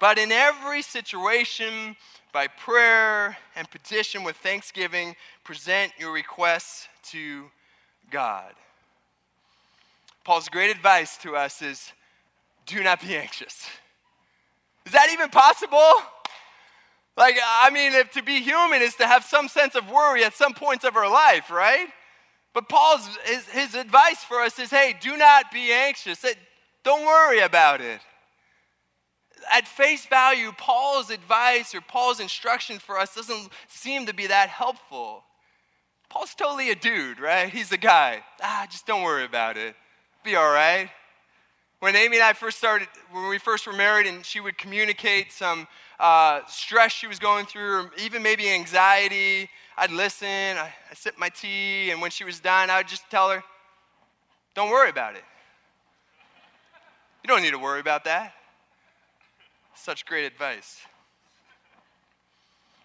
but 0.00 0.18
in 0.18 0.32
every 0.32 0.82
situation, 0.82 1.94
by 2.32 2.48
prayer 2.48 3.36
and 3.54 3.70
petition 3.70 4.24
with 4.24 4.36
thanksgiving, 4.36 5.14
present 5.44 5.92
your 5.96 6.12
requests 6.12 6.88
to 7.10 7.44
God. 8.10 8.52
Paul's 10.28 10.50
great 10.50 10.70
advice 10.70 11.16
to 11.22 11.36
us 11.36 11.62
is 11.62 11.90
do 12.66 12.82
not 12.82 13.00
be 13.00 13.16
anxious. 13.16 13.66
Is 14.84 14.92
that 14.92 15.08
even 15.10 15.30
possible? 15.30 15.90
Like, 17.16 17.36
I 17.42 17.70
mean, 17.70 17.94
if 17.94 18.10
to 18.10 18.22
be 18.22 18.42
human 18.42 18.82
is 18.82 18.94
to 18.96 19.06
have 19.06 19.24
some 19.24 19.48
sense 19.48 19.74
of 19.74 19.90
worry 19.90 20.24
at 20.24 20.34
some 20.34 20.52
points 20.52 20.84
of 20.84 20.96
our 20.96 21.10
life, 21.10 21.50
right? 21.50 21.86
But 22.52 22.68
Paul's 22.68 23.08
his, 23.24 23.48
his 23.48 23.74
advice 23.74 24.22
for 24.22 24.42
us 24.42 24.58
is 24.58 24.68
hey, 24.68 24.94
do 25.00 25.16
not 25.16 25.50
be 25.50 25.72
anxious. 25.72 26.22
Don't 26.84 27.06
worry 27.06 27.40
about 27.40 27.80
it. 27.80 28.00
At 29.50 29.66
face 29.66 30.04
value, 30.04 30.52
Paul's 30.58 31.08
advice 31.08 31.74
or 31.74 31.80
Paul's 31.80 32.20
instruction 32.20 32.78
for 32.78 32.98
us 32.98 33.14
doesn't 33.14 33.48
seem 33.68 34.04
to 34.04 34.12
be 34.12 34.26
that 34.26 34.50
helpful. 34.50 35.24
Paul's 36.10 36.34
totally 36.34 36.68
a 36.68 36.74
dude, 36.74 37.18
right? 37.18 37.48
He's 37.48 37.72
a 37.72 37.78
guy. 37.78 38.22
Ah, 38.42 38.66
just 38.70 38.86
don't 38.86 39.02
worry 39.02 39.24
about 39.24 39.56
it 39.56 39.74
be 40.28 40.36
all 40.36 40.50
right. 40.50 40.90
When 41.80 41.96
Amy 41.96 42.16
and 42.18 42.22
I 42.22 42.34
first 42.34 42.58
started, 42.58 42.86
when 43.12 43.30
we 43.30 43.38
first 43.38 43.66
were 43.66 43.72
married, 43.72 44.06
and 44.06 44.26
she 44.26 44.40
would 44.40 44.58
communicate 44.58 45.32
some 45.32 45.66
uh, 45.98 46.42
stress 46.46 46.92
she 46.92 47.06
was 47.06 47.18
going 47.18 47.46
through, 47.46 47.84
or 47.84 47.90
even 47.98 48.22
maybe 48.22 48.46
anxiety, 48.50 49.48
I'd 49.78 49.90
listen, 49.90 50.28
I, 50.28 50.70
I 50.90 50.94
sip 50.94 51.18
my 51.18 51.30
tea, 51.30 51.90
and 51.92 52.02
when 52.02 52.10
she 52.10 52.24
was 52.24 52.40
done, 52.40 52.68
I 52.68 52.76
would 52.76 52.88
just 52.88 53.08
tell 53.10 53.30
her, 53.30 53.42
Don't 54.54 54.68
worry 54.70 54.90
about 54.90 55.14
it. 55.14 55.22
You 57.24 57.28
don't 57.28 57.40
need 57.40 57.52
to 57.52 57.58
worry 57.58 57.80
about 57.80 58.04
that. 58.04 58.34
Such 59.74 60.04
great 60.04 60.26
advice. 60.26 60.82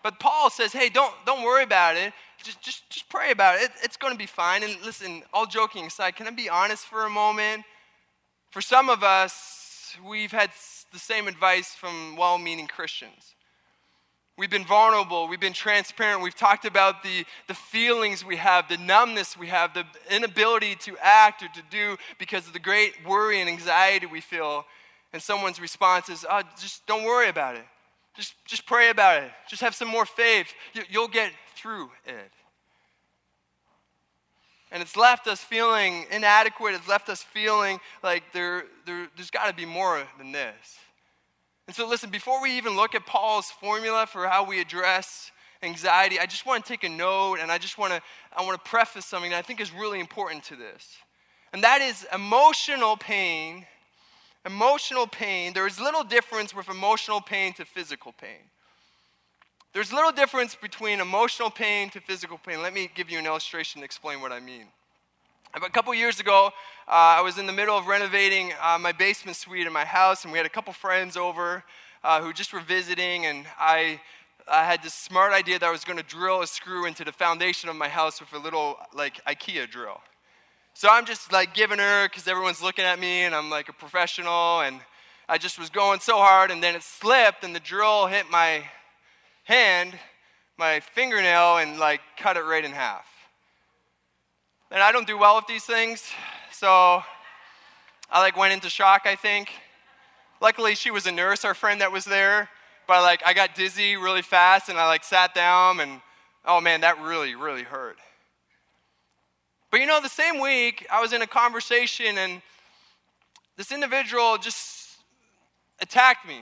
But 0.02 0.18
Paul 0.20 0.50
says, 0.50 0.72
hey, 0.72 0.88
don't, 0.88 1.14
don't 1.26 1.44
worry 1.44 1.64
about 1.64 1.98
it. 1.98 2.14
Just, 2.44 2.62
just, 2.62 2.90
just 2.90 3.10
pray 3.10 3.32
about 3.32 3.56
it. 3.56 3.64
it. 3.64 3.72
It's 3.84 3.98
going 3.98 4.14
to 4.14 4.18
be 4.18 4.26
fine. 4.26 4.64
And 4.64 4.76
listen, 4.84 5.24
all 5.34 5.46
joking 5.46 5.86
aside, 5.86 6.16
can 6.16 6.28
I 6.28 6.32
be 6.32 6.50
honest 6.50 6.86
for 6.86 7.06
a 7.06 7.10
moment? 7.10 7.64
For 8.52 8.62
some 8.62 8.90
of 8.90 9.04
us, 9.04 9.96
we've 10.08 10.32
had 10.32 10.52
the 10.92 11.00
same 11.00 11.28
advice 11.28 11.74
from 11.74 12.16
well 12.18 12.38
meaning 12.38 12.68
Christians. 12.68 13.36
We've 14.36 14.50
been 14.50 14.66
vulnerable, 14.66 15.28
we've 15.28 15.40
been 15.40 15.54
transparent, 15.54 16.24
we've 16.24 16.36
talked 16.36 16.66
about 16.66 17.04
the, 17.04 17.24
the 17.48 17.54
feelings 17.54 18.26
we 18.26 18.38
have, 18.38 18.68
the 18.68 18.78
numbness 18.78 19.38
we 19.38 19.46
have, 19.48 19.76
the 19.76 19.86
inability 20.10 20.74
to 20.76 20.98
act 21.00 21.44
or 21.44 21.50
to 21.50 21.62
do 21.70 21.98
because 22.18 22.48
of 22.48 22.54
the 22.54 22.60
great 22.60 22.94
worry 23.06 23.42
and 23.42 23.50
anxiety 23.50 24.08
we 24.08 24.22
feel. 24.22 24.66
And 25.14 25.22
someone's 25.22 25.62
response 25.62 26.10
is, 26.10 26.26
oh, 26.28 26.42
just 26.60 26.84
don't 26.88 27.04
worry 27.04 27.30
about 27.30 27.56
it. 27.56 27.66
Just, 28.16 28.34
just 28.46 28.66
pray 28.66 28.90
about 28.90 29.22
it. 29.22 29.32
Just 29.48 29.62
have 29.62 29.76
some 29.76 29.88
more 29.88 30.06
faith. 30.06 30.48
You, 30.74 30.82
you'll 30.90 31.08
get 31.08 31.32
through 31.64 31.90
it. 32.06 32.32
And 34.70 34.84
it's 34.84 34.98
left 34.98 35.28
us 35.28 35.40
feeling 35.40 36.06
inadequate. 36.12 36.76
It's 36.76 36.88
left 36.90 37.08
us 37.08 37.24
feeling 37.24 37.80
like 38.04 38.24
there, 38.34 38.66
there, 38.86 39.08
there's 39.16 39.32
got 39.32 39.48
to 39.48 39.54
be 39.54 39.66
more 39.66 40.04
than 40.18 40.34
this. 40.34 40.78
And 41.68 41.76
so, 41.76 41.88
listen, 41.88 42.10
before 42.10 42.42
we 42.42 42.58
even 42.58 42.76
look 42.76 42.94
at 42.94 43.06
Paul's 43.06 43.50
formula 43.50 44.06
for 44.06 44.28
how 44.28 44.46
we 44.46 44.60
address 44.60 45.32
anxiety, 45.62 46.20
I 46.20 46.26
just 46.26 46.46
want 46.46 46.66
to 46.66 46.68
take 46.68 46.84
a 46.84 46.90
note 46.90 47.38
and 47.40 47.50
I 47.50 47.58
just 47.58 47.78
want 47.78 47.94
to, 47.94 48.02
I 48.36 48.44
want 48.44 48.62
to 48.62 48.70
preface 48.70 49.06
something 49.06 49.32
that 49.32 49.38
I 49.38 49.42
think 49.42 49.62
is 49.62 49.72
really 49.72 50.02
important 50.02 50.44
to 50.46 50.58
this. 50.58 50.98
And 51.54 51.64
that 51.64 51.82
is 51.82 52.06
emotional 52.14 52.98
pain 52.98 53.66
emotional 54.46 55.08
pain, 55.08 55.54
there 55.54 55.68
is 55.68 55.80
little 55.80 56.04
difference 56.04 56.54
with 56.54 56.70
emotional 56.70 57.22
pain 57.22 57.54
to 57.54 57.66
physical 57.66 58.12
pain. 58.12 58.50
There's 59.74 59.92
a 59.92 59.96
little 59.96 60.12
difference 60.12 60.54
between 60.54 61.00
emotional 61.00 61.50
pain 61.50 61.90
to 61.90 62.00
physical 62.00 62.38
pain. 62.38 62.62
Let 62.62 62.76
me 62.76 62.92
give 62.94 63.10
you 63.10 63.18
an 63.18 63.26
illustration 63.26 63.82
to 63.82 63.86
explain 63.86 64.22
what 64.22 64.32
I 64.32 64.40
mean. 64.40 64.66
A 65.56 65.68
couple 65.68 65.92
years 65.96 66.20
ago, 66.20 66.52
uh, 66.88 66.92
I 66.92 67.22
was 67.22 67.40
in 67.40 67.48
the 67.48 67.54
middle 67.54 67.76
of 67.76 67.88
renovating 67.88 68.54
uh, 68.62 68.78
my 68.78 68.92
basement 68.92 69.36
suite 69.36 69.66
in 69.66 69.74
my 69.74 69.84
house, 69.84 70.26
and 70.26 70.32
we 70.32 70.38
had 70.38 70.46
a 70.46 70.50
couple 70.50 70.74
friends 70.74 71.18
over 71.18 71.64
uh, 72.04 72.22
who 72.22 72.34
just 72.34 72.54
were 72.54 72.60
visiting, 72.60 73.26
and 73.26 73.48
I, 73.60 74.00
I 74.48 74.64
had 74.64 74.84
this 74.84 74.94
smart 74.94 75.34
idea 75.34 75.58
that 75.58 75.66
I 75.66 75.72
was 75.72 75.84
going 75.84 75.98
to 75.98 76.06
drill 76.06 76.44
a 76.44 76.48
screw 76.48 76.86
into 76.86 77.04
the 77.04 77.12
foundation 77.12 77.68
of 77.68 77.76
my 77.76 77.88
house 77.88 78.20
with 78.20 78.32
a 78.34 78.38
little, 78.38 78.78
like, 78.94 79.26
IKEA 79.26 79.68
drill. 79.72 80.02
So 80.76 80.88
I'm 80.92 81.06
just 81.06 81.32
like 81.32 81.56
giving 81.56 81.80
her 81.80 82.08
because 82.08 82.28
everyone's 82.28 82.62
looking 82.62 82.86
at 82.86 83.00
me 83.00 83.24
and 83.24 83.34
I'm 83.34 83.50
like 83.50 83.70
a 83.70 83.74
professional 83.74 84.62
and 84.62 84.82
I 85.28 85.40
just 85.40 85.58
was 85.58 85.72
going 85.72 86.00
so 86.00 86.18
hard 86.18 86.52
and 86.52 86.62
then 86.62 86.76
it 86.76 86.84
slipped 86.84 87.44
and 87.44 87.56
the 87.56 87.60
drill 87.60 88.08
hit 88.08 88.26
my 88.32 88.64
hand, 89.44 89.94
my 90.58 90.80
fingernail, 90.80 91.58
and 91.58 91.80
like 91.80 92.02
cut 92.18 92.38
it 92.38 92.42
right 92.42 92.64
in 92.64 92.72
half. 92.72 93.06
And 94.72 94.82
I 94.82 94.92
don't 94.92 95.06
do 95.06 95.18
well 95.18 95.36
with 95.36 95.48
these 95.48 95.66
things, 95.66 96.04
so 96.52 97.04
I 98.10 98.20
like 98.20 98.38
went 98.38 98.54
into 98.54 98.70
shock, 98.70 99.04
I 99.06 99.16
think. 99.16 99.50
Luckily, 100.42 100.76
she 100.76 100.92
was 100.92 101.06
a 101.06 101.12
nurse, 101.12 101.46
our 101.46 101.54
friend 101.54 101.82
that 101.82 101.92
was 101.92 102.06
there, 102.06 102.50
but 102.88 103.02
like 103.02 103.22
I 103.26 103.34
got 103.34 103.56
dizzy 103.56 103.96
really 103.96 104.22
fast 104.22 104.70
and 104.70 104.78
I 104.78 104.88
like 104.88 105.04
sat 105.04 105.34
down 105.34 105.80
and 105.80 106.02
oh 106.46 106.60
man, 106.60 106.82
that 106.82 107.00
really, 107.02 107.36
really 107.36 107.64
hurt. 107.64 107.98
But 109.72 109.80
you 109.80 109.88
know, 109.88 110.02
the 110.02 110.10
same 110.10 110.40
week, 110.40 110.86
I 110.92 111.02
was 111.02 111.14
in 111.14 111.22
a 111.22 111.28
conversation 111.28 112.18
and 112.18 112.42
this 113.58 113.72
individual 113.72 114.38
just 114.38 114.98
attacked 115.80 116.28
me, 116.28 116.40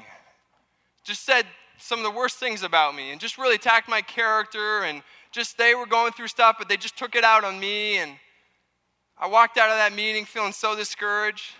just 1.03 1.25
said 1.25 1.45
some 1.81 1.99
of 1.99 2.05
the 2.05 2.11
worst 2.11 2.37
things 2.37 2.63
about 2.63 2.95
me, 2.95 3.11
and 3.11 3.19
just 3.19 3.37
really 3.37 3.55
attacked 3.55 3.89
my 3.89 4.01
character. 4.01 4.83
And 4.83 5.01
just 5.31 5.57
they 5.57 5.75
were 5.75 5.85
going 5.85 6.13
through 6.13 6.27
stuff, 6.27 6.55
but 6.57 6.69
they 6.69 6.77
just 6.77 6.97
took 6.97 7.15
it 7.15 7.23
out 7.23 7.43
on 7.43 7.59
me. 7.59 7.97
And 7.97 8.11
I 9.17 9.27
walked 9.27 9.57
out 9.57 9.69
of 9.69 9.77
that 9.77 9.93
meeting 9.93 10.25
feeling 10.25 10.53
so 10.53 10.75
discouraged. 10.75 11.55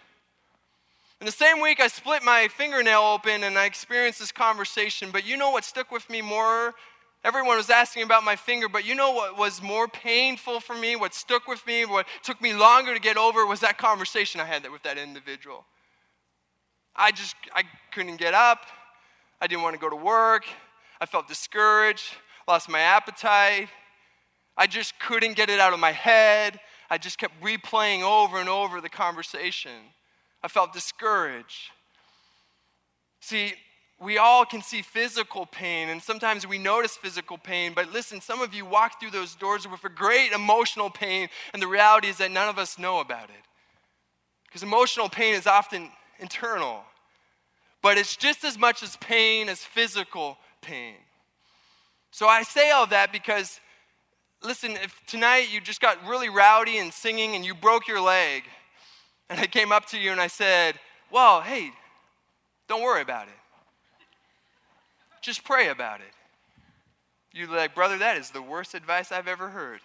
In 1.19 1.25
the 1.25 1.31
same 1.31 1.61
week, 1.61 1.79
I 1.79 1.87
split 1.87 2.23
my 2.23 2.47
fingernail 2.47 3.01
open 3.01 3.43
and 3.43 3.57
I 3.57 3.65
experienced 3.65 4.19
this 4.19 4.31
conversation. 4.31 5.11
But 5.11 5.25
you 5.25 5.37
know 5.37 5.51
what 5.51 5.63
stuck 5.63 5.91
with 5.91 6.09
me 6.09 6.21
more 6.21 6.73
Everyone 7.23 7.57
was 7.57 7.69
asking 7.69 8.01
about 8.01 8.23
my 8.23 8.35
finger, 8.35 8.67
but 8.67 8.83
you 8.83 8.95
know 8.95 9.11
what 9.11 9.37
was 9.37 9.61
more 9.61 9.87
painful 9.87 10.59
for 10.59 10.75
me, 10.75 10.95
what 10.95 11.13
stuck 11.13 11.47
with 11.47 11.65
me, 11.67 11.85
what 11.85 12.07
took 12.23 12.41
me 12.41 12.53
longer 12.53 12.95
to 12.95 12.99
get 12.99 13.15
over 13.15 13.45
was 13.45 13.59
that 13.59 13.77
conversation 13.77 14.41
I 14.41 14.45
had 14.45 14.67
with 14.71 14.81
that 14.83 14.97
individual. 14.97 15.65
I 16.95 17.11
just 17.11 17.35
I 17.53 17.63
couldn't 17.91 18.17
get 18.17 18.33
up. 18.33 18.65
I 19.41 19.47
didn't 19.47 19.63
want 19.63 19.73
to 19.73 19.79
go 19.79 19.89
to 19.89 19.95
work. 19.95 20.45
I 21.01 21.07
felt 21.07 21.27
discouraged, 21.27 22.13
lost 22.47 22.69
my 22.69 22.79
appetite. 22.79 23.69
I 24.55 24.67
just 24.67 24.99
couldn't 24.99 25.35
get 25.35 25.49
it 25.49 25.59
out 25.59 25.73
of 25.73 25.79
my 25.79 25.91
head. 25.91 26.59
I 26.89 26.99
just 26.99 27.17
kept 27.17 27.41
replaying 27.41 28.03
over 28.03 28.37
and 28.37 28.47
over 28.47 28.79
the 28.79 28.89
conversation. 28.89 29.71
I 30.43 30.47
felt 30.47 30.73
discouraged. 30.73 31.71
See, 33.19 33.53
we 33.99 34.17
all 34.17 34.45
can 34.45 34.61
see 34.61 34.81
physical 34.81 35.45
pain, 35.45 35.89
and 35.89 36.01
sometimes 36.01 36.45
we 36.47 36.57
notice 36.57 36.97
physical 36.97 37.37
pain. 37.37 37.73
But 37.75 37.93
listen, 37.93 38.19
some 38.19 38.41
of 38.41 38.53
you 38.53 38.65
walk 38.65 38.99
through 38.99 39.11
those 39.11 39.35
doors 39.35 39.67
with 39.67 39.83
a 39.83 39.89
great 39.89 40.31
emotional 40.31 40.89
pain, 40.89 41.29
and 41.53 41.61
the 41.61 41.67
reality 41.67 42.07
is 42.07 42.17
that 42.17 42.31
none 42.31 42.49
of 42.49 42.57
us 42.57 42.77
know 42.77 42.99
about 42.99 43.29
it. 43.29 43.45
Because 44.45 44.63
emotional 44.63 45.07
pain 45.07 45.35
is 45.35 45.47
often 45.47 45.89
internal, 46.19 46.81
but 47.81 47.97
it's 47.97 48.15
just 48.15 48.43
as 48.43 48.57
much 48.57 48.83
as 48.83 48.97
pain 48.97 49.49
as 49.49 49.59
physical 49.59 50.37
pain. 50.61 50.95
So 52.11 52.27
I 52.27 52.43
say 52.43 52.71
all 52.71 52.87
that 52.87 53.11
because, 53.11 53.59
listen, 54.43 54.71
if 54.71 55.01
tonight 55.07 55.47
you 55.51 55.61
just 55.61 55.81
got 55.81 56.05
really 56.05 56.29
rowdy 56.29 56.77
and 56.77 56.93
singing 56.93 57.35
and 57.35 57.45
you 57.45 57.55
broke 57.55 57.87
your 57.87 58.01
leg, 58.01 58.43
and 59.29 59.39
I 59.39 59.47
came 59.47 59.71
up 59.71 59.85
to 59.87 59.99
you 59.99 60.11
and 60.11 60.19
I 60.19 60.27
said, 60.27 60.75
Well, 61.11 61.41
hey, 61.41 61.71
don't 62.67 62.81
worry 62.81 63.01
about 63.01 63.27
it 63.27 63.33
just 65.21 65.43
pray 65.43 65.69
about 65.69 66.01
it. 66.01 66.13
You're 67.31 67.47
like, 67.47 67.73
brother, 67.73 67.97
that 67.99 68.17
is 68.17 68.31
the 68.31 68.41
worst 68.41 68.73
advice 68.73 69.11
I've 69.11 69.27
ever 69.27 69.49
heard. 69.49 69.79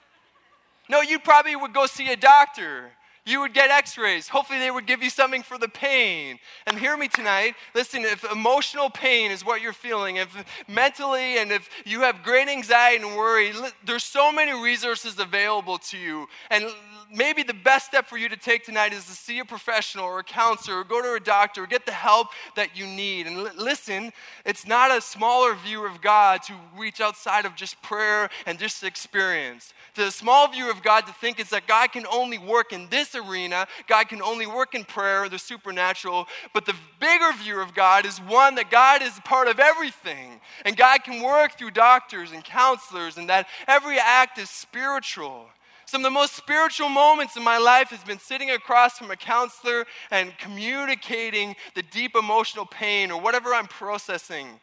No, 0.89 1.01
you 1.01 1.19
probably 1.19 1.55
would 1.55 1.73
go 1.73 1.87
see 1.87 2.11
a 2.11 2.17
doctor. 2.17 2.91
You 3.27 3.41
would 3.41 3.53
get 3.53 3.71
x 3.71 3.99
rays. 3.99 4.29
Hopefully, 4.29 4.61
they 4.61 4.71
would 4.71 4.87
give 4.87 5.03
you 5.03 5.11
something 5.11 5.43
for 5.43 5.59
the 5.59 5.69
pain. 5.69 6.39
And 6.67 6.79
hear 6.79 6.97
me 6.97 7.09
tonight. 7.09 7.55
Listen, 7.75 8.05
if 8.05 8.25
emotional 8.31 8.89
pain 8.89 9.33
is 9.33 9.45
what 9.45 9.61
you're 9.61 9.73
feeling, 9.73 10.17
if 10.17 10.35
mentally 10.69 11.39
and 11.39 11.51
if 11.51 11.69
you 11.85 12.03
have 12.03 12.23
great 12.23 12.49
anxiety 12.49 13.05
and 13.05 13.17
worry, 13.17 13.53
there's 13.85 14.05
so 14.05 14.31
many 14.31 14.53
resources 14.53 15.19
available 15.19 15.77
to 15.79 15.99
you. 15.99 16.29
And 16.51 16.67
maybe 17.13 17.43
the 17.43 17.55
best 17.55 17.87
step 17.87 18.07
for 18.07 18.17
you 18.17 18.29
to 18.29 18.37
take 18.37 18.65
tonight 18.65 18.93
is 18.93 19.05
to 19.07 19.13
see 19.13 19.41
a 19.41 19.45
professional 19.45 20.05
or 20.05 20.21
a 20.21 20.25
counselor 20.25 20.79
or 20.79 20.85
go 20.85 21.03
to 21.03 21.15
a 21.15 21.21
doctor 21.21 21.65
or 21.65 21.67
get 21.67 21.85
the 21.85 21.93
help 21.93 22.29
that 22.55 22.77
you 22.77 22.87
need. 22.87 23.27
And 23.27 23.43
listen, 23.57 24.13
it's 24.45 24.67
not 24.67 24.97
a 24.97 25.01
smaller 25.01 25.55
view 25.55 25.85
of 25.85 26.01
God 26.01 26.43
to 26.45 26.55
reach 26.79 27.01
outside 27.01 27.45
of 27.45 27.57
just 27.57 27.81
prayer 27.83 28.31
and 28.47 28.57
just 28.57 28.85
experience. 28.85 29.75
The 29.95 30.11
small 30.11 30.47
view 30.49 30.71
of 30.71 30.83
God 30.83 31.07
to 31.07 31.13
think 31.15 31.41
is 31.41 31.51
that 31.51 31.67
God 31.67 31.91
can 31.91 32.07
only 32.07 32.39
work 32.39 32.73
in 32.73 32.89
this 32.89 33.16
arena, 33.17 33.67
God 33.89 34.09
can 34.09 34.23
only 34.23 34.47
work 34.47 34.75
in 34.75 34.85
prayer, 34.85 35.29
the 35.29 35.39
supernatural. 35.39 36.27
But 36.53 36.67
the 36.67 36.75
bigger 37.01 37.33
view 37.43 37.61
of 37.61 37.75
God 37.75 38.07
is 38.07 38.19
one 38.19 38.55
that 38.57 38.71
God 38.71 39.03
is 39.03 39.19
part 39.25 39.49
of 39.49 39.59
everything. 39.59 40.41
And 40.65 40.77
God 40.77 41.05
can 41.05 41.23
work 41.23 41.59
through 41.59 41.73
doctors 41.73 42.33
and 42.33 42.45
counselors, 42.45 43.17
and 43.17 43.29
that 43.29 43.47
every 43.67 43.99
act 43.99 44.39
is 44.39 44.51
spiritual. 44.51 45.47
Some 45.87 46.01
of 46.01 46.05
the 46.05 46.11
most 46.11 46.35
spiritual 46.35 46.89
moments 46.89 47.37
in 47.37 47.45
my 47.45 47.59
life 47.59 47.91
has 47.91 48.03
been 48.03 48.19
sitting 48.19 48.51
across 48.51 48.99
from 48.99 49.13
a 49.13 49.17
counselor 49.17 49.87
and 50.11 50.37
communicating 50.37 51.55
the 51.77 51.83
deep 51.83 52.17
emotional 52.17 52.67
pain 52.67 53.13
or 53.13 53.21
whatever 53.21 53.55
I'm 53.55 53.69
processing. 53.69 54.61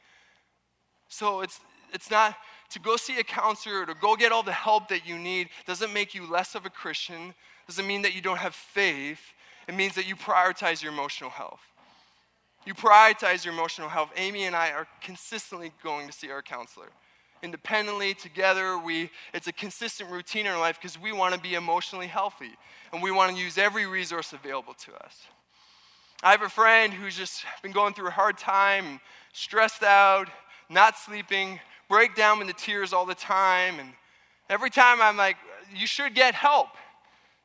So 1.07 1.41
it's, 1.41 1.61
it's 1.93 2.11
not 2.11 2.35
to 2.71 2.79
go 2.79 2.97
see 2.97 3.19
a 3.19 3.23
counselor 3.23 3.81
or 3.81 3.85
to 3.85 3.93
go 3.93 4.15
get 4.15 4.31
all 4.31 4.43
the 4.43 4.51
help 4.51 4.89
that 4.89 5.07
you 5.07 5.17
need 5.17 5.49
doesn't 5.65 5.93
make 5.93 6.13
you 6.13 6.29
less 6.29 6.55
of 6.55 6.65
a 6.65 6.69
Christian, 6.69 7.33
doesn't 7.67 7.87
mean 7.87 8.01
that 8.03 8.15
you 8.15 8.21
don't 8.21 8.37
have 8.37 8.55
faith. 8.55 9.21
It 9.67 9.75
means 9.75 9.95
that 9.95 10.07
you 10.07 10.15
prioritize 10.15 10.83
your 10.83 10.91
emotional 10.91 11.29
health. 11.29 11.61
You 12.65 12.73
prioritize 12.73 13.43
your 13.45 13.53
emotional 13.53 13.89
health. 13.89 14.11
Amy 14.15 14.43
and 14.43 14.55
I 14.55 14.71
are 14.71 14.87
consistently 15.01 15.71
going 15.83 16.07
to 16.07 16.13
see 16.13 16.31
our 16.31 16.41
counselor 16.41 16.89
independently, 17.43 18.13
together. 18.13 18.77
We, 18.77 19.11
it's 19.33 19.47
a 19.47 19.51
consistent 19.51 20.09
routine 20.09 20.45
in 20.45 20.53
our 20.53 20.59
life 20.59 20.79
because 20.81 20.97
we 20.99 21.11
want 21.11 21.35
to 21.35 21.39
be 21.39 21.55
emotionally 21.55 22.07
healthy 22.07 22.51
and 22.91 23.03
we 23.03 23.11
want 23.11 23.35
to 23.35 23.41
use 23.41 23.57
every 23.57 23.85
resource 23.85 24.33
available 24.33 24.73
to 24.85 24.93
us. 25.03 25.27
I 26.23 26.31
have 26.31 26.41
a 26.41 26.49
friend 26.49 26.93
who's 26.93 27.17
just 27.17 27.43
been 27.61 27.73
going 27.73 27.93
through 27.93 28.07
a 28.07 28.11
hard 28.11 28.37
time, 28.37 29.01
stressed 29.33 29.83
out, 29.83 30.29
not 30.69 30.97
sleeping, 30.97 31.59
break 31.89 32.15
down 32.15 32.39
into 32.39 32.53
tears 32.53 32.93
all 32.93 33.05
the 33.05 33.13
time. 33.13 33.77
And 33.77 33.89
every 34.49 34.69
time 34.69 35.01
I'm 35.01 35.17
like, 35.17 35.35
you 35.75 35.85
should 35.85 36.15
get 36.15 36.33
help. 36.33 36.69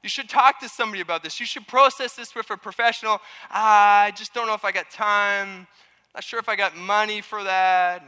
You 0.03 0.09
should 0.09 0.29
talk 0.29 0.61
to 0.61 0.69
somebody 0.69 1.01
about 1.01 1.23
this. 1.23 1.41
You 1.41 1.47
should 1.47 1.67
process 1.67 2.15
this 2.15 2.35
with 2.35 2.51
a 2.51 2.57
professional. 2.57 3.21
Ah, 3.51 4.03
I 4.03 4.11
just 4.13 4.33
don't 4.33 4.47
know 4.47 4.55
if 4.55 4.65
I 4.65 4.73
got 4.73 4.91
time. 4.91 5.67
Not 6.15 6.23
sure 6.25 6.39
if 6.39 6.49
I 6.49 6.57
got 6.57 6.77
money 6.77 7.21
for 7.21 7.43
that. 7.45 8.05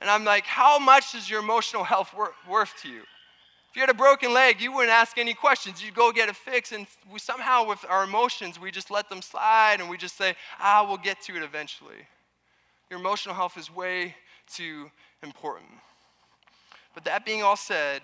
And 0.00 0.08
I'm 0.08 0.24
like, 0.24 0.44
how 0.44 0.78
much 0.78 1.14
is 1.14 1.28
your 1.28 1.40
emotional 1.40 1.84
health 1.84 2.14
worth 2.48 2.72
to 2.82 2.88
you? 2.88 3.00
If 3.70 3.76
you 3.76 3.80
had 3.80 3.90
a 3.90 3.94
broken 3.94 4.32
leg, 4.32 4.60
you 4.60 4.72
wouldn't 4.72 4.92
ask 4.92 5.18
any 5.18 5.34
questions. 5.34 5.84
You'd 5.84 5.94
go 5.94 6.12
get 6.12 6.28
it 6.28 6.36
fixed. 6.36 6.70
And 6.70 6.86
we 7.12 7.18
somehow, 7.18 7.66
with 7.66 7.84
our 7.88 8.04
emotions, 8.04 8.60
we 8.60 8.70
just 8.70 8.88
let 8.88 9.08
them 9.08 9.20
slide 9.20 9.80
and 9.80 9.90
we 9.90 9.96
just 9.96 10.16
say, 10.16 10.36
ah, 10.60 10.84
we'll 10.86 10.96
get 10.96 11.20
to 11.22 11.36
it 11.36 11.42
eventually. 11.42 12.06
Your 12.88 13.00
emotional 13.00 13.34
health 13.34 13.58
is 13.58 13.74
way 13.74 14.14
too 14.48 14.90
important. 15.24 15.70
But 16.94 17.04
that 17.06 17.24
being 17.26 17.42
all 17.42 17.56
said, 17.56 18.02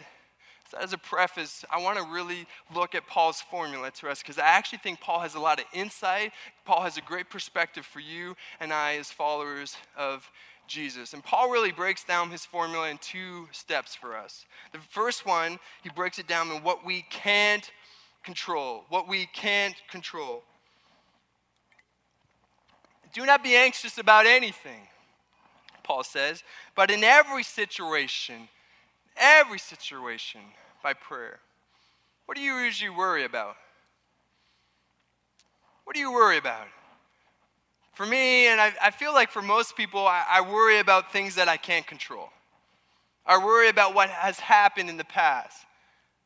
as 0.79 0.93
a 0.93 0.99
preface, 0.99 1.65
I 1.71 1.81
want 1.81 1.99
to 1.99 2.05
really 2.05 2.47
look 2.75 2.95
at 2.95 3.07
Paul's 3.07 3.41
formula 3.41 3.91
to 3.93 4.09
us 4.09 4.21
because 4.23 4.39
I 4.39 4.47
actually 4.47 4.79
think 4.79 5.01
Paul 5.01 5.21
has 5.21 5.35
a 5.35 5.41
lot 5.41 5.59
of 5.59 5.67
insight. 5.73 6.33
Paul 6.65 6.83
has 6.83 6.97
a 6.97 7.03
great 7.03 7.31
perspective 7.31 7.87
for 7.87 8.01
you 8.01 8.37
and 8.61 8.73
I 8.73 8.97
as 8.97 9.11
followers 9.11 9.77
of 9.97 10.31
Jesus. 10.67 11.13
And 11.15 11.25
Paul 11.25 11.51
really 11.51 11.73
breaks 11.73 12.05
down 12.05 12.31
his 12.31 12.45
formula 12.45 12.89
in 12.89 12.99
two 12.99 13.49
steps 13.51 13.95
for 13.95 14.17
us. 14.17 14.47
The 14.73 14.79
first 14.79 15.27
one, 15.27 15.59
he 15.83 15.91
breaks 15.91 16.19
it 16.19 16.29
down 16.29 16.51
in 16.51 16.63
what 16.63 16.87
we 16.87 17.05
can't 17.11 17.71
control. 18.23 18.85
What 18.89 19.09
we 19.09 19.27
can't 19.27 19.75
control. 19.91 20.45
Do 23.13 23.27
not 23.27 23.43
be 23.43 23.57
anxious 23.57 23.99
about 23.99 24.27
anything, 24.27 24.87
Paul 25.83 26.05
says, 26.05 26.45
but 26.77 26.91
in 26.91 27.03
every 27.03 27.43
situation, 27.43 28.49
every 29.21 29.59
situation, 29.59 30.41
by 30.83 30.95
prayer. 30.95 31.39
What 32.27 32.37
do 32.37 32.43
you 32.43 32.57
usually 32.57 32.91
worry 32.91 33.25
about? 33.25 33.57
What 35.85 35.95
do 35.95 36.01
you 36.01 36.13
worry 36.13 36.39
about? 36.39 36.69
For 37.95 38.07
me, 38.07 38.47
and 38.47 38.61
I, 38.61 38.73
I 38.83 38.91
feel 38.91 39.13
like 39.13 39.31
for 39.31 39.43
most 39.43 39.77
people, 39.77 40.07
I, 40.07 40.25
I 40.29 40.41
worry 40.41 40.79
about 40.79 41.13
things 41.13 41.35
that 41.35 41.49
I 41.49 41.57
can't 41.57 41.87
control. 41.87 42.31
I 43.27 43.45
worry 43.45 43.69
about 43.69 43.95
what 43.95 44.09
has 44.09 44.41
happened 44.41 44.89
in 44.89 44.97
the 44.97 45.05
past. 45.05 45.59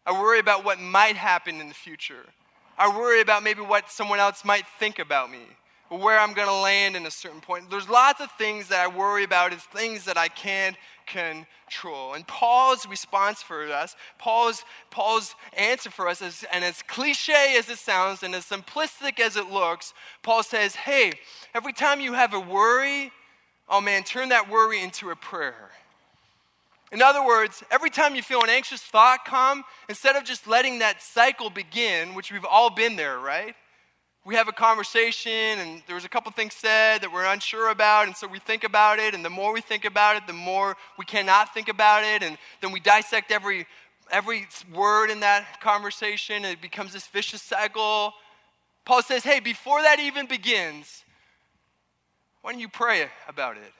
I 0.06 0.12
worry 0.12 0.38
about 0.38 0.64
what 0.64 0.78
might 0.78 1.16
happen 1.16 1.60
in 1.60 1.68
the 1.68 1.74
future. 1.74 2.26
I 2.76 2.96
worry 2.96 3.20
about 3.20 3.42
maybe 3.42 3.62
what 3.62 3.90
someone 3.90 4.18
else 4.18 4.44
might 4.44 4.64
think 4.78 4.98
about 4.98 5.30
me 5.30 5.46
or 5.90 5.98
where 5.98 6.18
I'm 6.18 6.34
going 6.34 6.48
to 6.48 6.54
land 6.54 6.96
in 6.96 7.06
a 7.06 7.10
certain 7.10 7.40
point. 7.40 7.70
There's 7.70 7.88
lots 7.88 8.20
of 8.20 8.30
things 8.32 8.68
that 8.68 8.80
I 8.80 8.86
worry 8.86 9.24
about 9.24 9.52
as 9.52 9.62
things 9.62 10.04
that 10.04 10.18
I 10.18 10.28
can't 10.28 10.76
control. 11.06 12.14
And 12.14 12.26
Paul's 12.26 12.86
response 12.86 13.42
for 13.42 13.64
us, 13.64 13.96
Paul's, 14.18 14.64
Paul's 14.90 15.34
answer 15.56 15.90
for 15.90 16.08
us, 16.08 16.22
is, 16.22 16.44
and 16.52 16.64
as 16.64 16.82
cliche 16.82 17.56
as 17.58 17.68
it 17.68 17.78
sounds 17.78 18.22
and 18.22 18.34
as 18.34 18.44
simplistic 18.44 19.20
as 19.20 19.36
it 19.36 19.50
looks, 19.50 19.94
Paul 20.22 20.42
says, 20.42 20.74
hey, 20.74 21.12
every 21.54 21.72
time 21.72 22.00
you 22.00 22.12
have 22.12 22.34
a 22.34 22.40
worry, 22.40 23.12
oh 23.68 23.80
man, 23.80 24.04
turn 24.04 24.30
that 24.30 24.50
worry 24.50 24.82
into 24.82 25.10
a 25.10 25.16
prayer. 25.16 25.70
In 26.92 27.02
other 27.02 27.24
words, 27.26 27.64
every 27.70 27.90
time 27.90 28.14
you 28.14 28.22
feel 28.22 28.42
an 28.42 28.50
anxious 28.50 28.80
thought 28.80 29.24
come, 29.24 29.64
instead 29.88 30.14
of 30.14 30.24
just 30.24 30.46
letting 30.46 30.78
that 30.78 31.02
cycle 31.02 31.50
begin, 31.50 32.14
which 32.14 32.30
we've 32.30 32.44
all 32.44 32.70
been 32.70 32.94
there, 32.94 33.18
right? 33.18 33.56
We 34.26 34.34
have 34.34 34.48
a 34.48 34.52
conversation 34.52 35.32
and 35.32 35.82
there 35.86 35.94
was 35.94 36.06
a 36.06 36.08
couple 36.08 36.32
things 36.32 36.54
said 36.54 37.02
that 37.02 37.12
we're 37.12 37.26
unsure 37.26 37.70
about 37.70 38.06
and 38.06 38.16
so 38.16 38.26
we 38.26 38.38
think 38.38 38.64
about 38.64 38.98
it 38.98 39.14
and 39.14 39.24
the 39.24 39.30
more 39.30 39.52
we 39.52 39.60
think 39.60 39.84
about 39.84 40.16
it 40.16 40.26
the 40.26 40.32
more 40.32 40.76
we 40.98 41.04
cannot 41.04 41.52
think 41.52 41.68
about 41.68 42.02
it 42.02 42.22
and 42.22 42.38
then 42.62 42.72
we 42.72 42.80
dissect 42.80 43.30
every 43.30 43.66
every 44.10 44.46
word 44.72 45.10
in 45.10 45.20
that 45.20 45.60
conversation 45.60 46.36
and 46.36 46.46
it 46.46 46.60
becomes 46.60 46.92
this 46.92 47.06
vicious 47.06 47.42
cycle. 47.42 48.12
Paul 48.84 49.02
says 49.02 49.24
hey 49.24 49.40
before 49.40 49.82
that 49.82 50.00
even 50.00 50.26
begins 50.26 51.04
why 52.40 52.52
don't 52.52 52.60
you 52.60 52.68
pray 52.68 53.08
about 53.28 53.56
it? 53.56 53.72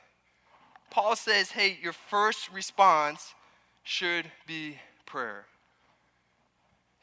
Paul 0.90 1.16
says 1.16 1.50
hey 1.50 1.78
your 1.82 1.94
first 1.94 2.52
response 2.52 3.34
should 3.82 4.30
be 4.46 4.78
prayer 5.06 5.46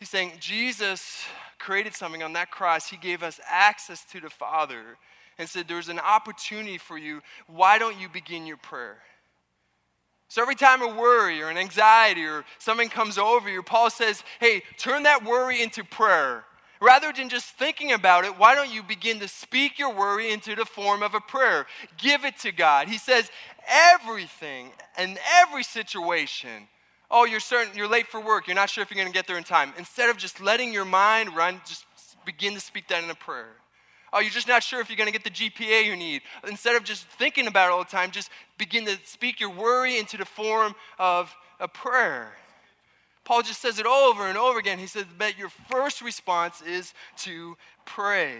he's 0.02 0.10
saying 0.10 0.34
jesus 0.42 1.24
created 1.62 1.94
something 1.94 2.24
on 2.24 2.34
that 2.34 2.52
cross, 2.52 2.90
He 2.90 2.98
gave 2.98 3.24
us 3.24 3.40
access 3.48 4.04
to 4.12 4.20
the 4.20 4.30
Father 4.30 4.98
and 5.38 5.48
said, 5.48 5.68
There's 5.68 5.90
an 5.90 6.00
opportunity 6.00 6.78
for 6.78 6.98
you. 6.98 7.22
Why 7.48 7.78
don't 7.78 8.00
you 8.00 8.10
begin 8.10 8.46
your 8.46 8.58
prayer? 8.58 8.98
So 10.28 10.42
every 10.42 10.56
time 10.56 10.82
a 10.82 10.88
worry 10.88 11.42
or 11.42 11.50
an 11.50 11.58
anxiety 11.58 12.24
or 12.24 12.46
something 12.58 12.90
comes 12.90 13.18
over 13.18 13.50
you, 13.50 13.62
Paul 13.62 13.90
says, 13.90 14.24
Hey, 14.40 14.64
turn 14.78 15.04
that 15.04 15.24
worry 15.24 15.62
into 15.62 15.84
prayer. 15.84 16.46
Rather 16.82 17.14
than 17.14 17.30
just 17.30 17.46
thinking 17.58 17.92
about 17.92 18.26
it, 18.26 18.40
why 18.40 18.56
don't 18.56 18.74
you 18.74 18.82
begin 18.82 19.20
to 19.20 19.28
speak 19.28 19.78
your 19.78 19.94
worry 19.94 20.32
into 20.32 20.56
the 20.56 20.66
form 20.66 21.04
of 21.04 21.14
a 21.14 21.22
prayer? 21.22 21.68
Give 22.00 22.26
it 22.26 22.40
to 22.40 22.52
God. 22.52 22.88
He 22.88 22.98
says, 22.98 23.30
everything 23.68 24.72
and 24.98 25.20
every 25.44 25.62
situation 25.62 26.68
oh, 27.12 27.26
you're 27.26 27.40
certain 27.40 27.76
you're 27.76 27.88
late 27.88 28.08
for 28.08 28.20
work, 28.20 28.48
you're 28.48 28.56
not 28.56 28.70
sure 28.70 28.82
if 28.82 28.90
you're 28.90 29.02
going 29.02 29.12
to 29.12 29.14
get 29.14 29.28
there 29.28 29.38
in 29.38 29.44
time. 29.44 29.74
Instead 29.78 30.10
of 30.10 30.18
just 30.18 30.42
letting 30.42 30.74
your 30.74 30.86
mind 30.86 31.36
run, 31.36 31.62
just 31.68 31.86
begin 32.26 32.54
to 32.54 32.60
speak 32.60 32.88
that 32.88 33.04
in 33.04 33.10
a 33.10 33.16
prayer. 33.16 33.50
Oh, 34.14 34.20
you're 34.20 34.32
just 34.32 34.48
not 34.48 34.62
sure 34.64 34.82
if 34.82 34.90
you're 34.90 34.98
going 34.98 35.12
to 35.12 35.18
get 35.18 35.24
the 35.24 35.30
GPA 35.30 35.86
you 35.86 35.96
need. 35.96 36.22
Instead 36.48 36.76
of 36.76 36.84
just 36.84 37.06
thinking 37.06 37.48
about 37.48 37.68
it 37.68 37.72
all 37.72 37.80
the 37.80 37.90
time, 37.90 38.12
just 38.12 38.30
begin 38.58 38.86
to 38.86 38.98
speak 39.06 39.40
your 39.40 39.50
worry 39.50 39.98
into 39.98 40.18
the 40.18 40.26
form 40.26 40.76
of 41.00 41.34
a 41.60 41.68
prayer. 41.68 42.34
Paul 43.24 43.42
just 43.42 43.62
says 43.62 43.80
it 43.80 43.86
over 43.86 44.28
and 44.28 44.38
over 44.38 44.60
again. 44.60 44.80
He 44.80 44.88
says 44.88 45.06
that 45.20 45.38
your 45.38 45.50
first 45.70 46.02
response 46.02 46.62
is 46.62 46.94
to 47.20 47.56
pray. 47.86 48.36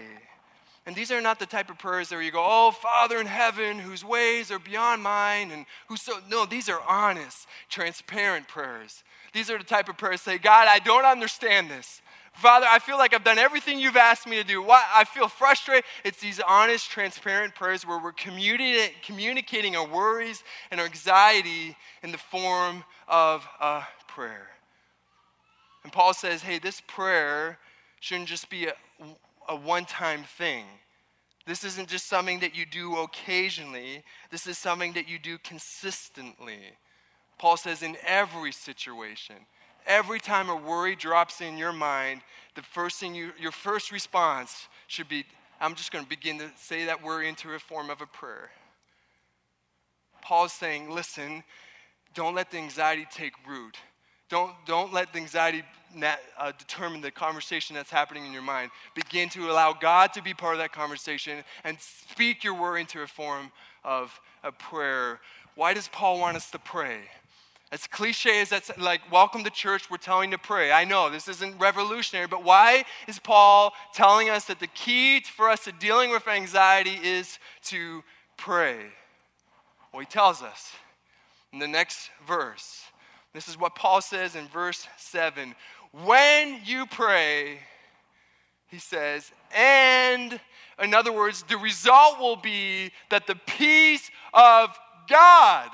And 0.84 0.96
these 0.96 1.12
are 1.12 1.20
not 1.20 1.38
the 1.38 1.46
type 1.46 1.70
of 1.70 1.78
prayers 1.78 2.10
where 2.10 2.22
you 2.22 2.32
go, 2.32 2.44
Oh, 2.44 2.72
Father 2.72 3.20
in 3.20 3.26
heaven, 3.26 3.78
whose 3.78 4.04
ways 4.04 4.50
are 4.50 4.58
beyond 4.58 5.02
mine, 5.02 5.50
and 5.52 5.64
who 5.88 5.96
so. 5.96 6.14
No, 6.28 6.44
these 6.44 6.68
are 6.68 6.80
honest, 6.88 7.46
transparent 7.68 8.48
prayers. 8.48 9.04
These 9.32 9.48
are 9.48 9.58
the 9.58 9.64
type 9.64 9.88
of 9.88 9.96
prayers 9.96 10.20
say, 10.20 10.38
God, 10.38 10.68
I 10.68 10.78
don't 10.80 11.04
understand 11.04 11.70
this. 11.70 12.02
Father, 12.34 12.66
I 12.68 12.78
feel 12.78 12.96
like 12.96 13.14
I've 13.14 13.24
done 13.24 13.38
everything 13.38 13.78
you've 13.78 13.96
asked 13.96 14.26
me 14.26 14.36
to 14.36 14.44
do. 14.44 14.62
Why? 14.62 14.82
I 14.92 15.04
feel 15.04 15.28
frustrated. 15.28 15.84
It's 16.02 16.18
these 16.18 16.40
honest, 16.40 16.90
transparent 16.90 17.54
prayers 17.54 17.86
where 17.86 18.02
we're 18.02 18.12
communicating, 18.12 18.94
communicating 19.04 19.76
our 19.76 19.86
worries 19.86 20.42
and 20.70 20.80
our 20.80 20.86
anxiety 20.86 21.76
in 22.02 22.10
the 22.10 22.18
form 22.18 22.84
of 23.06 23.46
a 23.60 23.82
prayer. 24.08 24.48
And 25.84 25.92
Paul 25.92 26.14
says, 26.14 26.42
hey, 26.42 26.58
this 26.58 26.80
prayer 26.80 27.58
shouldn't 28.00 28.28
just 28.28 28.48
be 28.48 28.66
a, 28.66 28.74
a 29.48 29.56
one 29.56 29.84
time 29.84 30.24
thing. 30.24 30.64
This 31.46 31.64
isn't 31.64 31.88
just 31.88 32.06
something 32.06 32.40
that 32.40 32.56
you 32.56 32.64
do 32.64 32.98
occasionally, 32.98 34.04
this 34.30 34.46
is 34.46 34.58
something 34.58 34.92
that 34.92 35.08
you 35.08 35.18
do 35.18 35.38
consistently. 35.38 36.60
Paul 37.38 37.56
says, 37.56 37.82
in 37.82 37.96
every 38.06 38.52
situation, 38.52 39.34
every 39.86 40.20
time 40.20 40.48
a 40.48 40.54
worry 40.54 40.94
drops 40.94 41.40
in 41.40 41.58
your 41.58 41.72
mind, 41.72 42.20
the 42.54 42.62
first 42.62 43.00
thing 43.00 43.14
you, 43.14 43.32
your 43.40 43.50
first 43.50 43.90
response 43.90 44.68
should 44.86 45.08
be, 45.08 45.24
I'm 45.60 45.74
just 45.74 45.90
going 45.90 46.04
to 46.04 46.08
begin 46.08 46.38
to 46.38 46.50
say 46.56 46.84
that 46.84 47.02
worry 47.02 47.28
into 47.28 47.52
a 47.52 47.58
form 47.58 47.90
of 47.90 48.00
a 48.00 48.06
prayer. 48.06 48.50
Paul's 50.20 50.52
saying, 50.52 50.90
listen, 50.90 51.42
don't 52.14 52.34
let 52.34 52.50
the 52.50 52.58
anxiety 52.58 53.06
take 53.10 53.32
root. 53.48 53.76
Don't, 54.32 54.54
don't 54.64 54.94
let 54.94 55.12
the 55.12 55.18
anxiety 55.18 55.62
uh, 56.38 56.52
determine 56.56 57.02
the 57.02 57.10
conversation 57.10 57.76
that's 57.76 57.90
happening 57.90 58.24
in 58.24 58.32
your 58.32 58.40
mind. 58.40 58.70
Begin 58.94 59.28
to 59.28 59.50
allow 59.50 59.74
God 59.74 60.14
to 60.14 60.22
be 60.22 60.32
part 60.32 60.54
of 60.54 60.58
that 60.60 60.72
conversation 60.72 61.44
and 61.64 61.76
speak 61.78 62.42
your 62.42 62.54
worry 62.54 62.80
into 62.80 63.02
a 63.02 63.06
form 63.06 63.52
of 63.84 64.18
a 64.42 64.50
prayer. 64.50 65.20
Why 65.54 65.74
does 65.74 65.88
Paul 65.88 66.18
want 66.18 66.38
us 66.38 66.50
to 66.52 66.58
pray? 66.58 67.00
As 67.72 67.86
cliche 67.86 68.40
as 68.40 68.48
that's 68.48 68.70
like, 68.78 69.02
welcome 69.12 69.44
to 69.44 69.50
church, 69.50 69.90
we're 69.90 69.98
telling 69.98 70.30
to 70.30 70.38
pray. 70.38 70.72
I 70.72 70.84
know 70.84 71.10
this 71.10 71.28
isn't 71.28 71.58
revolutionary, 71.58 72.26
but 72.26 72.42
why 72.42 72.86
is 73.06 73.18
Paul 73.18 73.74
telling 73.92 74.30
us 74.30 74.46
that 74.46 74.60
the 74.60 74.66
key 74.68 75.20
for 75.20 75.50
us 75.50 75.64
to 75.64 75.72
dealing 75.72 76.10
with 76.10 76.26
anxiety 76.26 76.98
is 77.04 77.38
to 77.64 78.02
pray? 78.38 78.78
Well, 79.92 80.00
he 80.00 80.06
tells 80.06 80.40
us 80.40 80.72
in 81.52 81.58
the 81.58 81.68
next 81.68 82.08
verse. 82.26 82.86
This 83.32 83.48
is 83.48 83.58
what 83.58 83.74
Paul 83.74 84.00
says 84.00 84.36
in 84.36 84.46
verse 84.48 84.86
7. 84.98 85.54
When 86.04 86.60
you 86.64 86.86
pray, 86.86 87.58
he 88.68 88.78
says, 88.78 89.30
and 89.54 90.38
in 90.82 90.94
other 90.94 91.12
words, 91.12 91.42
the 91.44 91.56
result 91.56 92.18
will 92.18 92.36
be 92.36 92.90
that 93.10 93.26
the 93.26 93.34
peace 93.46 94.10
of 94.32 94.76
God, 95.08 95.70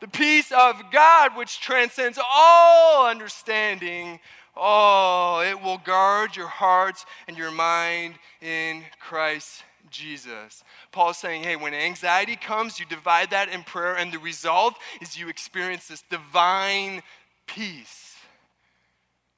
the 0.00 0.08
peace 0.08 0.52
of 0.52 0.82
God, 0.92 1.36
which 1.36 1.60
transcends 1.60 2.18
all 2.22 3.06
understanding, 3.06 4.20
oh, 4.56 5.40
it 5.40 5.60
will 5.60 5.78
guard 5.78 6.36
your 6.36 6.48
hearts 6.48 7.04
and 7.28 7.36
your 7.36 7.50
mind 7.50 8.14
in 8.40 8.82
Christ 9.00 9.62
Jesus. 9.96 10.62
Paul 10.92 11.10
is 11.10 11.16
saying, 11.16 11.42
hey, 11.42 11.56
when 11.56 11.74
anxiety 11.74 12.36
comes, 12.36 12.78
you 12.78 12.86
divide 12.86 13.30
that 13.30 13.48
in 13.48 13.62
prayer, 13.62 13.96
and 13.96 14.12
the 14.12 14.18
result 14.18 14.74
is 15.00 15.18
you 15.18 15.28
experience 15.28 15.88
this 15.88 16.04
divine 16.10 17.02
peace. 17.46 18.14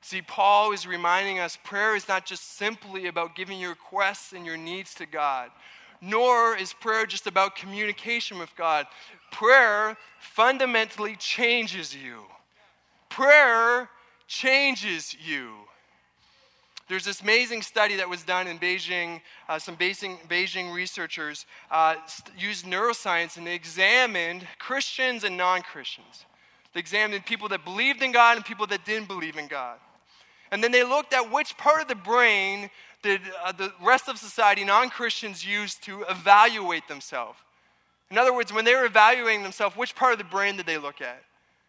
See, 0.01 0.23
Paul 0.23 0.73
is 0.73 0.87
reminding 0.87 1.39
us 1.39 1.59
prayer 1.63 1.95
is 1.95 2.09
not 2.09 2.25
just 2.25 2.57
simply 2.57 3.07
about 3.07 3.37
giving 3.37 3.61
your 3.61 3.71
requests 3.71 4.33
and 4.33 4.47
your 4.47 4.57
needs 4.57 4.95
to 4.95 5.07
God, 5.07 5.51
nor 6.01 6.57
is 6.57 6.73
prayer 6.73 7.05
just 7.05 7.27
about 7.27 7.57
communication 7.57 8.39
with 8.39 8.55
God. 8.57 8.87
Prayer 9.31 9.99
fundamentally 10.19 11.15
changes 11.17 11.95
you. 11.95 12.23
Prayer 13.11 13.91
changes 14.27 15.15
you. 15.23 15.68
There's 16.89 17.05
this 17.05 17.21
amazing 17.21 17.61
study 17.63 17.97
that 17.97 18.09
was 18.09 18.23
done 18.23 18.47
in 18.47 18.59
Beijing. 18.59 19.21
Uh, 19.49 19.59
some 19.59 19.77
Beijing, 19.77 20.19
Beijing 20.27 20.75
researchers 20.75 21.45
uh, 21.71 21.97
used 22.39 22.65
neuroscience 22.65 23.37
and 23.37 23.47
they 23.47 23.55
examined 23.55 24.47
Christians 24.59 25.25
and 25.25 25.37
non 25.37 25.61
Christians. 25.63 26.25
They 26.73 26.81
examined 26.81 27.27
people 27.27 27.49
that 27.49 27.65
believed 27.65 28.03
in 28.03 28.13
God 28.13 28.37
and 28.37 28.45
people 28.45 28.67
that 28.69 28.85
didn't 28.87 29.09
believe 29.09 29.37
in 29.37 29.49
God. 29.49 29.79
And 30.51 30.65
then 30.65 30.73
they 30.73 30.83
looked 30.83 31.13
at 31.13 31.31
which 31.31 31.57
part 31.59 31.83
of 31.83 31.89
the 31.89 31.95
brain 31.95 32.71
did 33.03 33.21
uh, 33.45 33.53
the 33.53 33.73
rest 33.83 34.09
of 34.09 34.19
society, 34.19 34.65
non 34.65 34.89
Christians, 34.89 35.47
use 35.47 35.75
to 35.77 36.03
evaluate 36.09 36.89
themselves. 36.89 37.39
In 38.11 38.17
other 38.17 38.35
words, 38.35 38.53
when 38.53 38.65
they 38.65 38.75
were 38.75 38.87
evaluating 38.87 39.43
themselves, 39.43 39.77
which 39.77 39.95
part 39.95 40.13
of 40.13 40.19
the 40.19 40.25
brain 40.25 40.57
did 40.57 40.65
they 40.65 40.79
look 40.79 41.03
at? 41.03 41.23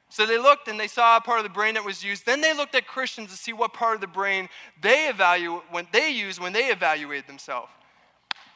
So 0.10 0.26
they 0.26 0.40
looked 0.40 0.68
and 0.68 0.80
they 0.80 0.88
saw 0.88 1.18
a 1.18 1.22
part 1.22 1.38
of 1.40 1.44
the 1.44 1.50
brain 1.52 1.76
that 1.76 1.86
was 1.86 2.04
used. 2.04 2.26
Then 2.26 2.42
they 2.42 2.54
looked 2.54 2.74
at 2.74 2.88
Christians 2.88 3.30
to 3.30 3.38
see 3.38 3.54
what 3.54 3.74
part 3.74 3.96
of 3.96 4.02
the 4.02 4.08
brain 4.08 4.50
they 4.82 5.08
evaluate 5.08 5.64
when 5.70 5.88
they 5.92 6.10
use 6.10 6.40
when 6.40 6.52
they 6.52 6.66
evaluate 6.66 7.28
themselves. 7.28 7.70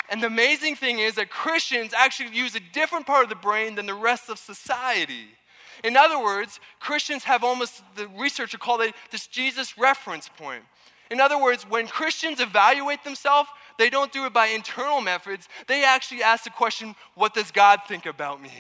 And 0.09 0.21
the 0.21 0.27
amazing 0.27 0.75
thing 0.75 0.99
is 0.99 1.15
that 1.15 1.29
Christians 1.29 1.93
actually 1.93 2.35
use 2.35 2.55
a 2.55 2.59
different 2.73 3.05
part 3.05 3.23
of 3.23 3.29
the 3.29 3.35
brain 3.35 3.75
than 3.75 3.85
the 3.85 3.93
rest 3.93 4.29
of 4.29 4.37
society. 4.37 5.27
In 5.83 5.95
other 5.95 6.21
words, 6.21 6.59
Christians 6.79 7.23
have 7.23 7.43
almost, 7.43 7.81
the 7.95 8.07
researcher 8.07 8.57
called 8.57 8.81
it 8.81 8.93
this 9.11 9.27
Jesus 9.27 9.77
reference 9.77 10.29
point. 10.29 10.63
In 11.09 11.21
other 11.21 11.39
words, 11.39 11.63
when 11.69 11.87
Christians 11.87 12.39
evaluate 12.39 13.03
themselves, 13.03 13.49
they 13.77 13.89
don't 13.89 14.11
do 14.11 14.25
it 14.25 14.33
by 14.33 14.47
internal 14.47 15.01
methods. 15.01 15.47
They 15.67 15.83
actually 15.83 16.23
ask 16.23 16.43
the 16.43 16.49
question, 16.49 16.95
What 17.15 17.33
does 17.33 17.51
God 17.51 17.81
think 17.87 18.05
about 18.05 18.41
me? 18.41 18.51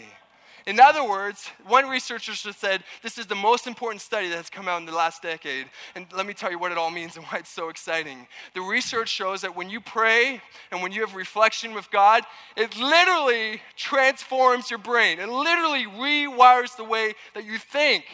In 0.65 0.79
other 0.79 1.07
words, 1.07 1.49
one 1.67 1.89
researcher 1.89 2.31
just 2.31 2.59
said 2.59 2.83
this 3.01 3.17
is 3.17 3.25
the 3.25 3.35
most 3.35 3.67
important 3.67 4.01
study 4.01 4.29
that 4.29 4.37
has 4.37 4.49
come 4.49 4.67
out 4.67 4.79
in 4.79 4.85
the 4.85 4.95
last 4.95 5.21
decade. 5.21 5.67
And 5.95 6.05
let 6.15 6.25
me 6.25 6.33
tell 6.33 6.51
you 6.51 6.57
what 6.57 6.71
it 6.71 6.77
all 6.77 6.89
means 6.89 7.17
and 7.17 7.25
why 7.25 7.39
it's 7.39 7.49
so 7.49 7.69
exciting. 7.69 8.27
The 8.53 8.61
research 8.61 9.09
shows 9.09 9.41
that 9.41 9.55
when 9.55 9.69
you 9.69 9.81
pray 9.81 10.41
and 10.71 10.81
when 10.81 10.93
you 10.93 11.01
have 11.01 11.15
reflection 11.15 11.73
with 11.73 11.91
God, 11.91 12.23
it 12.55 12.77
literally 12.77 13.61
transforms 13.75 14.69
your 14.69 14.79
brain. 14.79 15.19
It 15.19 15.29
literally 15.29 15.85
rewires 15.85 16.75
the 16.77 16.85
way 16.85 17.13
that 17.33 17.43
you 17.43 17.57
think. 17.57 18.05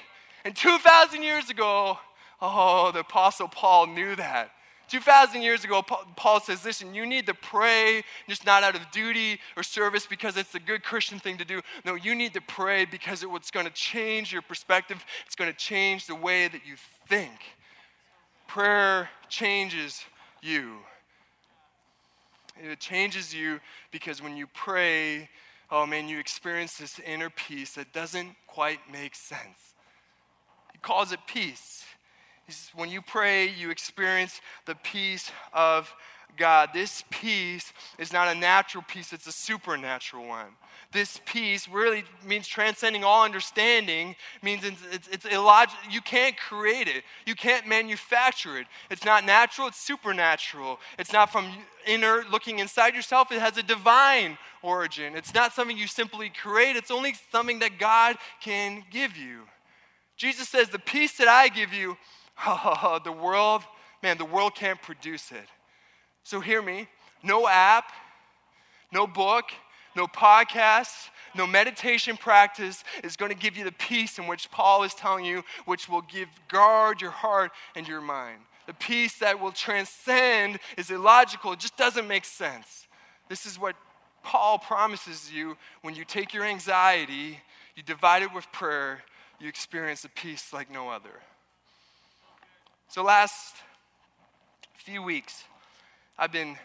And 0.44 0.56
2,000 0.56 1.22
years 1.22 1.50
ago, 1.50 2.00
oh, 2.42 2.92
the 2.92 3.02
Apostle 3.02 3.48
Paul 3.48 3.88
knew 3.88 4.16
that. 4.16 4.52
2,000 4.90 5.42
years 5.42 5.64
ago, 5.64 5.82
Paul 6.16 6.40
says, 6.40 6.66
listen, 6.66 6.94
you 6.94 7.06
need 7.06 7.26
to 7.28 7.34
pray 7.34 8.04
just 8.28 8.46
not 8.46 8.64
out 8.64 8.76
of 8.76 8.90
duty 8.92 9.40
or 9.56 9.64
service 9.64 10.06
because 10.06 10.38
it's 10.38 10.56
a 10.56 10.60
good 10.60 10.84
Christian 10.84 11.20
thing 11.20 11.38
to 11.38 11.46
do. 11.46 11.62
No, 11.86 11.96
you 11.96 12.16
need 12.16 12.34
to 12.34 12.42
pray 12.42 12.86
because 12.86 13.24
it's 13.24 13.52
going 13.52 13.66
to 13.66 13.72
change 13.74 14.34
your 14.34 14.42
perspective, 14.42 15.04
it's 15.26 15.36
going 15.36 15.52
to 15.52 15.58
change 15.58 16.08
the 16.08 16.16
way 16.16 16.48
that 16.48 16.66
you 16.66 16.76
think. 17.08 17.32
Prayer 18.48 19.10
changes 19.30 20.04
you. 20.42 20.78
It 22.62 22.80
changes 22.80 23.34
you 23.34 23.60
because 23.92 24.22
when 24.22 24.36
you 24.36 24.48
pray, 24.48 25.30
oh 25.72 25.86
man, 25.86 26.10
you 26.10 26.20
experience 26.20 26.78
this 26.78 27.00
inner 27.00 27.30
peace 27.30 27.74
that 27.74 27.94
doesn't 27.94 28.36
quite 28.48 28.80
make 28.92 29.16
sense. 29.16 29.76
He 30.74 30.80
calls 30.80 31.12
it 31.12 31.20
peace 31.28 31.86
when 32.76 32.90
you 32.90 33.02
pray, 33.02 33.50
you 33.50 33.70
experience 33.70 34.42
the 34.66 34.76
peace 34.76 35.32
of 35.54 35.94
God. 36.38 36.70
This 36.74 37.04
peace 37.10 37.74
is 37.98 38.14
not 38.14 38.28
a 38.28 38.36
natural 38.36 38.84
peace, 38.88 39.14
it's 39.14 39.28
a 39.28 39.32
supernatural 39.32 40.28
one. 40.28 40.48
This 40.92 41.22
peace 41.26 41.68
really 41.68 42.04
means 42.26 42.48
transcending 42.48 43.04
all 43.04 43.24
understanding, 43.24 44.16
means 44.42 44.64
it's, 44.64 44.82
it's, 44.92 45.08
it's 45.10 45.26
illogical. 45.26 45.92
You 45.92 46.02
can't 46.02 46.36
create 46.36 46.88
it, 46.88 47.04
you 47.28 47.36
can't 47.36 47.68
manufacture 47.68 48.58
it. 48.58 48.66
It's 48.90 49.06
not 49.06 49.24
natural, 49.24 49.68
it's 49.68 49.80
supernatural. 49.80 50.80
It's 50.98 51.14
not 51.14 51.32
from 51.32 51.52
inner 51.86 52.24
looking 52.32 52.58
inside 52.58 52.96
yourself, 52.96 53.32
it 53.32 53.40
has 53.40 53.58
a 53.58 53.64
divine 53.64 54.38
origin. 54.64 55.16
It's 55.16 55.34
not 55.34 55.54
something 55.54 55.78
you 55.78 55.88
simply 55.88 56.30
create, 56.30 56.76
it's 56.76 56.92
only 56.92 57.14
something 57.32 57.60
that 57.60 57.78
God 57.78 58.16
can 58.42 58.84
give 58.90 59.16
you. 59.16 59.42
Jesus 60.18 60.50
says, 60.50 60.70
The 60.70 60.80
peace 60.80 61.18
that 61.18 61.28
I 61.28 61.50
give 61.50 61.72
you 61.72 61.98
The 62.46 63.12
world, 63.12 63.64
man, 64.02 64.18
the 64.18 64.26
world 64.26 64.56
can't 64.56 64.82
produce 64.82 65.32
it. 65.32 65.48
So 66.24 66.40
hear 66.40 66.62
me 66.62 66.88
no 67.24 67.48
app, 67.48 67.92
no 68.94 69.06
book, 69.06 69.46
no 69.96 70.08
podcast, 70.08 71.10
no 71.36 71.46
meditation 71.46 72.18
practice 72.18 72.84
is 73.04 73.16
going 73.16 73.32
to 73.32 73.38
give 73.38 73.58
you 73.58 73.64
the 73.64 73.72
peace 73.74 74.18
in 74.18 74.28
which 74.28 74.50
Paul 74.52 74.84
is 74.84 74.94
telling 74.94 75.26
you, 75.26 75.44
which 75.66 75.90
will 75.90 76.02
give 76.04 76.28
guard 76.48 77.02
your 77.02 77.12
heart 77.12 77.52
and 77.76 77.88
your 77.88 78.02
mind. 78.02 78.40
The 78.68 78.74
peace 78.74 79.18
that 79.18 79.40
will 79.40 79.52
transcend 79.52 80.60
is 80.78 80.92
illogical, 80.92 81.54
it 81.54 81.60
just 81.60 81.76
doesn't 81.76 82.08
make 82.08 82.26
sense. 82.26 82.88
This 83.28 83.46
is 83.46 83.60
what 83.60 83.76
Paul 84.24 84.60
promises 84.60 85.32
you 85.32 85.58
when 85.82 85.96
you 85.96 86.06
take 86.06 86.34
your 86.34 86.46
anxiety, 86.46 87.40
you 87.76 87.84
divide 87.84 88.22
it 88.22 88.34
with 88.34 88.52
prayer, 88.52 89.04
you 89.40 89.48
experience 89.48 90.04
a 90.04 90.10
peace 90.10 90.54
like 90.54 90.72
no 90.72 90.90
other. 90.90 91.22
So, 92.92 93.04
last 93.04 93.54
few 94.74 95.04
weeks, 95.04 95.44
I've 96.18 96.32
been 96.32 96.58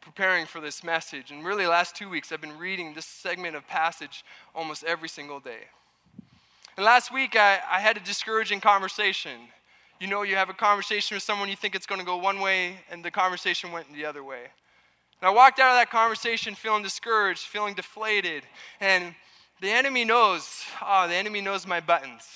preparing 0.00 0.46
for 0.46 0.60
this 0.60 0.84
message, 0.84 1.32
and 1.32 1.44
really, 1.44 1.66
last 1.66 1.96
two 1.96 2.08
weeks, 2.08 2.30
I've 2.30 2.40
been 2.40 2.56
reading 2.56 2.94
this 2.94 3.06
segment 3.06 3.56
of 3.56 3.66
passage 3.66 4.24
almost 4.54 4.84
every 4.84 5.08
single 5.08 5.40
day. 5.40 5.62
And 6.76 6.86
last 6.86 7.12
week, 7.12 7.34
I, 7.34 7.58
I 7.68 7.80
had 7.80 7.96
a 7.96 8.00
discouraging 8.00 8.60
conversation. 8.60 9.32
You 10.00 10.06
know, 10.06 10.22
you 10.22 10.36
have 10.36 10.48
a 10.48 10.54
conversation 10.54 11.16
with 11.16 11.24
someone, 11.24 11.48
you 11.48 11.56
think 11.56 11.74
it's 11.74 11.86
going 11.86 12.00
to 12.00 12.06
go 12.06 12.18
one 12.18 12.38
way, 12.38 12.76
and 12.88 13.04
the 13.04 13.10
conversation 13.10 13.72
went 13.72 13.92
the 13.92 14.06
other 14.06 14.22
way. 14.22 14.42
And 15.20 15.28
I 15.28 15.30
walked 15.30 15.58
out 15.58 15.70
of 15.72 15.76
that 15.76 15.90
conversation 15.90 16.54
feeling 16.54 16.84
discouraged, 16.84 17.40
feeling 17.40 17.74
deflated, 17.74 18.44
and 18.80 19.12
the 19.60 19.72
enemy 19.72 20.04
knows, 20.04 20.62
oh, 20.80 21.08
the 21.08 21.16
enemy 21.16 21.40
knows 21.40 21.66
my 21.66 21.80
buttons. 21.80 22.28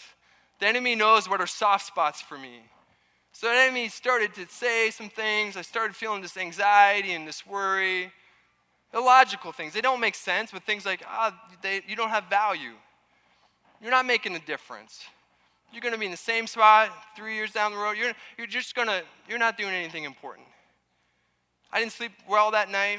The 0.59 0.67
enemy 0.67 0.97
knows 0.97 1.29
what 1.29 1.41
are 1.41 1.47
soft 1.47 1.87
spots 1.87 2.21
for 2.21 2.37
me. 2.37 2.63
So 3.33 3.49
the 3.49 3.55
enemy 3.55 3.89
started 3.89 4.35
to 4.35 4.47
say 4.47 4.91
some 4.91 5.09
things. 5.09 5.57
I 5.57 5.63
started 5.63 5.97
feeling 5.97 6.23
this 6.23 6.37
anxiety 6.37 7.13
and 7.13 7.27
this 7.27 7.47
worry. 7.47 8.13
Illogical 8.95 9.53
things. 9.53 9.73
They 9.73 9.81
don't 9.81 10.01
make 10.01 10.15
sense, 10.15 10.51
but 10.53 10.65
things 10.65 10.85
like, 10.85 11.03
ah, 11.07 11.35
oh, 11.65 11.81
you 11.89 11.97
don't 11.97 12.11
have 12.11 12.25
value. 12.29 12.75
You're 13.81 13.91
not 13.91 14.07
making 14.07 14.37
a 14.37 14.39
difference. 14.39 15.03
You're 15.73 15.81
going 15.81 15.95
to 15.95 15.99
be 15.99 16.05
in 16.05 16.11
the 16.11 16.19
same 16.19 16.47
spot 16.47 16.91
three 17.17 17.35
years 17.35 17.53
down 17.53 17.73
the 17.73 17.79
road. 17.79 17.97
You're, 17.97 18.13
you're 18.37 18.47
just 18.47 18.75
going 18.75 18.89
to, 18.89 19.03
you're 19.27 19.39
not 19.39 19.57
doing 19.57 19.73
anything 19.73 20.05
important. 20.05 20.47
I 21.73 21.81
didn't 21.81 21.93
sleep 21.93 22.13
well 22.29 22.51
that 22.51 22.71
night. 22.71 22.99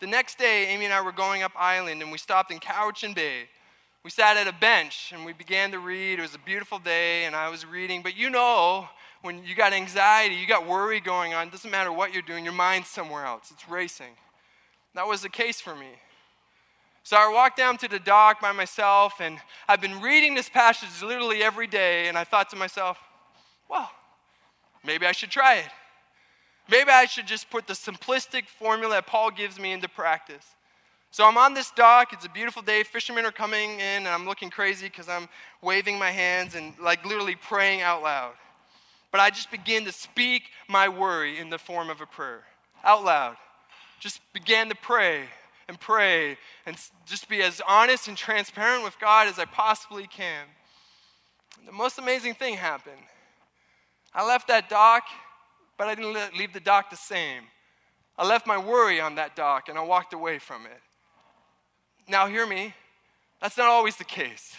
The 0.00 0.08
next 0.08 0.38
day, 0.38 0.66
Amy 0.66 0.86
and 0.86 0.94
I 0.94 1.00
were 1.00 1.12
going 1.12 1.42
up 1.44 1.52
island 1.56 2.02
and 2.02 2.10
we 2.10 2.18
stopped 2.18 2.50
in 2.50 2.58
Cowichan 2.58 3.14
Bay. 3.14 3.44
We 4.02 4.10
sat 4.10 4.36
at 4.36 4.48
a 4.48 4.52
bench 4.52 5.12
and 5.14 5.24
we 5.24 5.32
began 5.32 5.70
to 5.70 5.78
read. 5.78 6.18
It 6.18 6.22
was 6.22 6.34
a 6.34 6.38
beautiful 6.38 6.78
day 6.78 7.26
and 7.26 7.36
I 7.36 7.48
was 7.48 7.64
reading. 7.64 8.02
But 8.02 8.16
you 8.16 8.30
know, 8.30 8.88
when 9.22 9.44
you 9.44 9.54
got 9.54 9.72
anxiety, 9.72 10.34
you 10.34 10.46
got 10.46 10.66
worry 10.66 11.00
going 11.00 11.34
on, 11.34 11.48
it 11.48 11.52
doesn't 11.52 11.70
matter 11.70 11.92
what 11.92 12.12
you're 12.12 12.22
doing, 12.22 12.44
your 12.44 12.54
mind's 12.54 12.88
somewhere 12.88 13.24
else. 13.24 13.50
It's 13.50 13.68
racing. 13.68 14.14
That 14.94 15.06
was 15.06 15.22
the 15.22 15.28
case 15.28 15.60
for 15.60 15.74
me. 15.74 15.90
So 17.02 17.16
I 17.16 17.30
walked 17.32 17.56
down 17.56 17.76
to 17.78 17.88
the 17.88 17.98
dock 17.98 18.40
by 18.40 18.52
myself, 18.52 19.14
and 19.20 19.38
I've 19.68 19.80
been 19.80 20.00
reading 20.00 20.34
this 20.34 20.48
passage 20.48 21.02
literally 21.02 21.42
every 21.42 21.66
day, 21.66 22.08
and 22.08 22.16
I 22.16 22.24
thought 22.24 22.50
to 22.50 22.56
myself, 22.56 22.98
well, 23.68 23.90
maybe 24.84 25.06
I 25.06 25.12
should 25.12 25.30
try 25.30 25.56
it. 25.56 25.70
Maybe 26.70 26.90
I 26.90 27.06
should 27.06 27.26
just 27.26 27.50
put 27.50 27.66
the 27.66 27.72
simplistic 27.72 28.46
formula 28.46 28.94
that 28.94 29.06
Paul 29.06 29.30
gives 29.30 29.58
me 29.58 29.72
into 29.72 29.88
practice. 29.88 30.44
So 31.10 31.26
I'm 31.26 31.36
on 31.36 31.54
this 31.54 31.72
dock. 31.72 32.12
It's 32.12 32.24
a 32.24 32.28
beautiful 32.28 32.62
day. 32.62 32.84
Fishermen 32.84 33.24
are 33.24 33.32
coming 33.32 33.72
in, 33.74 33.80
and 33.80 34.08
I'm 34.08 34.26
looking 34.26 34.50
crazy 34.50 34.86
because 34.86 35.08
I'm 35.08 35.28
waving 35.62 35.98
my 35.98 36.10
hands 36.10 36.54
and 36.54 36.74
like 36.78 37.04
literally 37.04 37.34
praying 37.34 37.80
out 37.80 38.02
loud. 38.02 38.34
But 39.10 39.20
I 39.20 39.30
just 39.30 39.50
begin 39.50 39.84
to 39.84 39.92
speak 39.92 40.44
my 40.68 40.88
worry 40.88 41.38
in 41.38 41.50
the 41.50 41.58
form 41.58 41.90
of 41.90 42.00
a 42.00 42.06
prayer 42.06 42.44
out 42.84 43.04
loud. 43.04 43.36
Just 43.98 44.20
began 44.32 44.68
to 44.68 44.74
pray 44.74 45.24
and 45.68 45.78
pray 45.78 46.38
and 46.66 46.76
just 47.06 47.28
be 47.28 47.42
as 47.42 47.60
honest 47.68 48.08
and 48.08 48.16
transparent 48.16 48.84
with 48.84 48.98
God 48.98 49.28
as 49.28 49.38
I 49.38 49.44
possibly 49.44 50.06
can. 50.06 50.46
The 51.66 51.72
most 51.72 51.98
amazing 51.98 52.34
thing 52.34 52.54
happened. 52.54 53.02
I 54.14 54.26
left 54.26 54.48
that 54.48 54.68
dock, 54.68 55.04
but 55.76 55.88
I 55.88 55.94
didn't 55.94 56.36
leave 56.36 56.52
the 56.52 56.60
dock 56.60 56.90
the 56.90 56.96
same. 56.96 57.42
I 58.16 58.26
left 58.26 58.46
my 58.46 58.58
worry 58.58 59.00
on 59.00 59.14
that 59.16 59.36
dock 59.36 59.68
and 59.68 59.78
I 59.78 59.82
walked 59.82 60.12
away 60.12 60.38
from 60.38 60.66
it. 60.66 60.80
Now, 62.08 62.26
hear 62.26 62.46
me, 62.46 62.74
that's 63.40 63.56
not 63.56 63.68
always 63.68 63.96
the 63.96 64.04
case. 64.04 64.56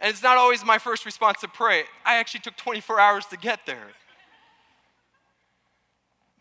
And 0.00 0.10
it's 0.10 0.22
not 0.22 0.36
always 0.36 0.64
my 0.64 0.78
first 0.78 1.04
response 1.04 1.40
to 1.40 1.48
pray. 1.48 1.84
I 2.04 2.16
actually 2.16 2.40
took 2.40 2.56
24 2.56 2.98
hours 2.98 3.26
to 3.26 3.36
get 3.36 3.66
there. 3.66 3.88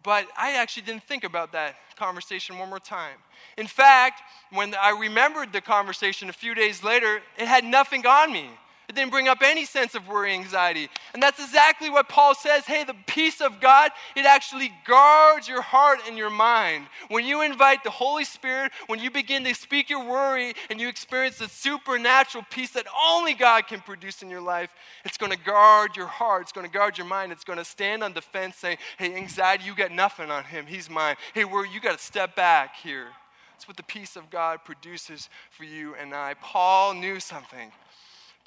But 0.03 0.27
I 0.37 0.53
actually 0.53 0.83
didn't 0.83 1.03
think 1.03 1.25
about 1.25 1.51
that 1.51 1.75
conversation 1.97 2.57
one 2.57 2.69
more 2.69 2.79
time. 2.79 3.17
In 3.57 3.67
fact, 3.67 4.21
when 4.51 4.73
I 4.75 4.91
remembered 4.97 5.51
the 5.51 5.59
conversation 5.59 6.29
a 6.29 6.33
few 6.33 6.55
days 6.55 6.83
later, 6.83 7.21
it 7.37 7.47
had 7.47 7.65
nothing 7.65 8.07
on 8.07 8.31
me. 8.31 8.49
It 8.89 8.95
didn't 8.95 9.11
bring 9.11 9.27
up 9.27 9.43
any 9.43 9.65
sense 9.65 9.93
of 9.93 10.07
worry, 10.07 10.33
anxiety. 10.33 10.89
And 11.13 11.21
that's 11.21 11.39
exactly 11.39 11.91
what 11.91 12.09
Paul 12.09 12.33
says. 12.33 12.65
Hey, 12.65 12.83
the 12.83 12.95
peace 13.05 13.39
of 13.39 13.61
God, 13.61 13.91
it 14.15 14.25
actually 14.25 14.73
guards 14.83 15.47
your 15.47 15.61
heart 15.61 15.99
and 16.07 16.17
your 16.17 16.31
mind. 16.31 16.87
When 17.09 17.23
you 17.23 17.43
invite 17.43 17.83
the 17.83 17.91
Holy 17.91 18.23
Spirit, 18.25 18.71
when 18.87 18.99
you 18.99 19.11
begin 19.11 19.43
to 19.43 19.53
speak 19.53 19.91
your 19.91 20.03
worry 20.03 20.55
and 20.71 20.81
you 20.81 20.89
experience 20.89 21.37
the 21.37 21.47
supernatural 21.47 22.43
peace 22.49 22.71
that 22.71 22.87
only 23.05 23.35
God 23.35 23.67
can 23.67 23.79
produce 23.79 24.23
in 24.23 24.29
your 24.31 24.41
life, 24.41 24.71
it's 25.05 25.19
going 25.19 25.31
to 25.31 25.37
guard 25.37 25.95
your 25.95 26.07
heart. 26.07 26.41
It's 26.41 26.51
going 26.51 26.65
to 26.65 26.73
guard 26.73 26.97
your 26.97 27.05
mind. 27.05 27.31
It's 27.31 27.43
going 27.43 27.59
to 27.59 27.65
stand 27.65 28.03
on 28.03 28.13
defense 28.13 28.55
saying, 28.55 28.77
hey, 28.97 29.13
anxiety, 29.13 29.65
you 29.65 29.75
got 29.75 29.91
nothing 29.91 30.31
on 30.31 30.45
him. 30.45 30.65
He's 30.65 30.89
mine. 30.89 31.15
Hey, 31.35 31.45
worry, 31.45 31.69
you 31.71 31.79
got 31.79 31.99
to 31.99 32.03
step 32.03 32.35
back 32.35 32.75
here. 32.77 33.05
That's 33.51 33.67
what 33.67 33.77
the 33.77 33.83
peace 33.83 34.15
of 34.15 34.31
God 34.31 34.65
produces 34.65 35.29
for 35.51 35.63
you 35.63 35.93
and 35.93 36.15
I. 36.15 36.33
Paul 36.41 36.95
knew 36.95 37.19
something. 37.19 37.71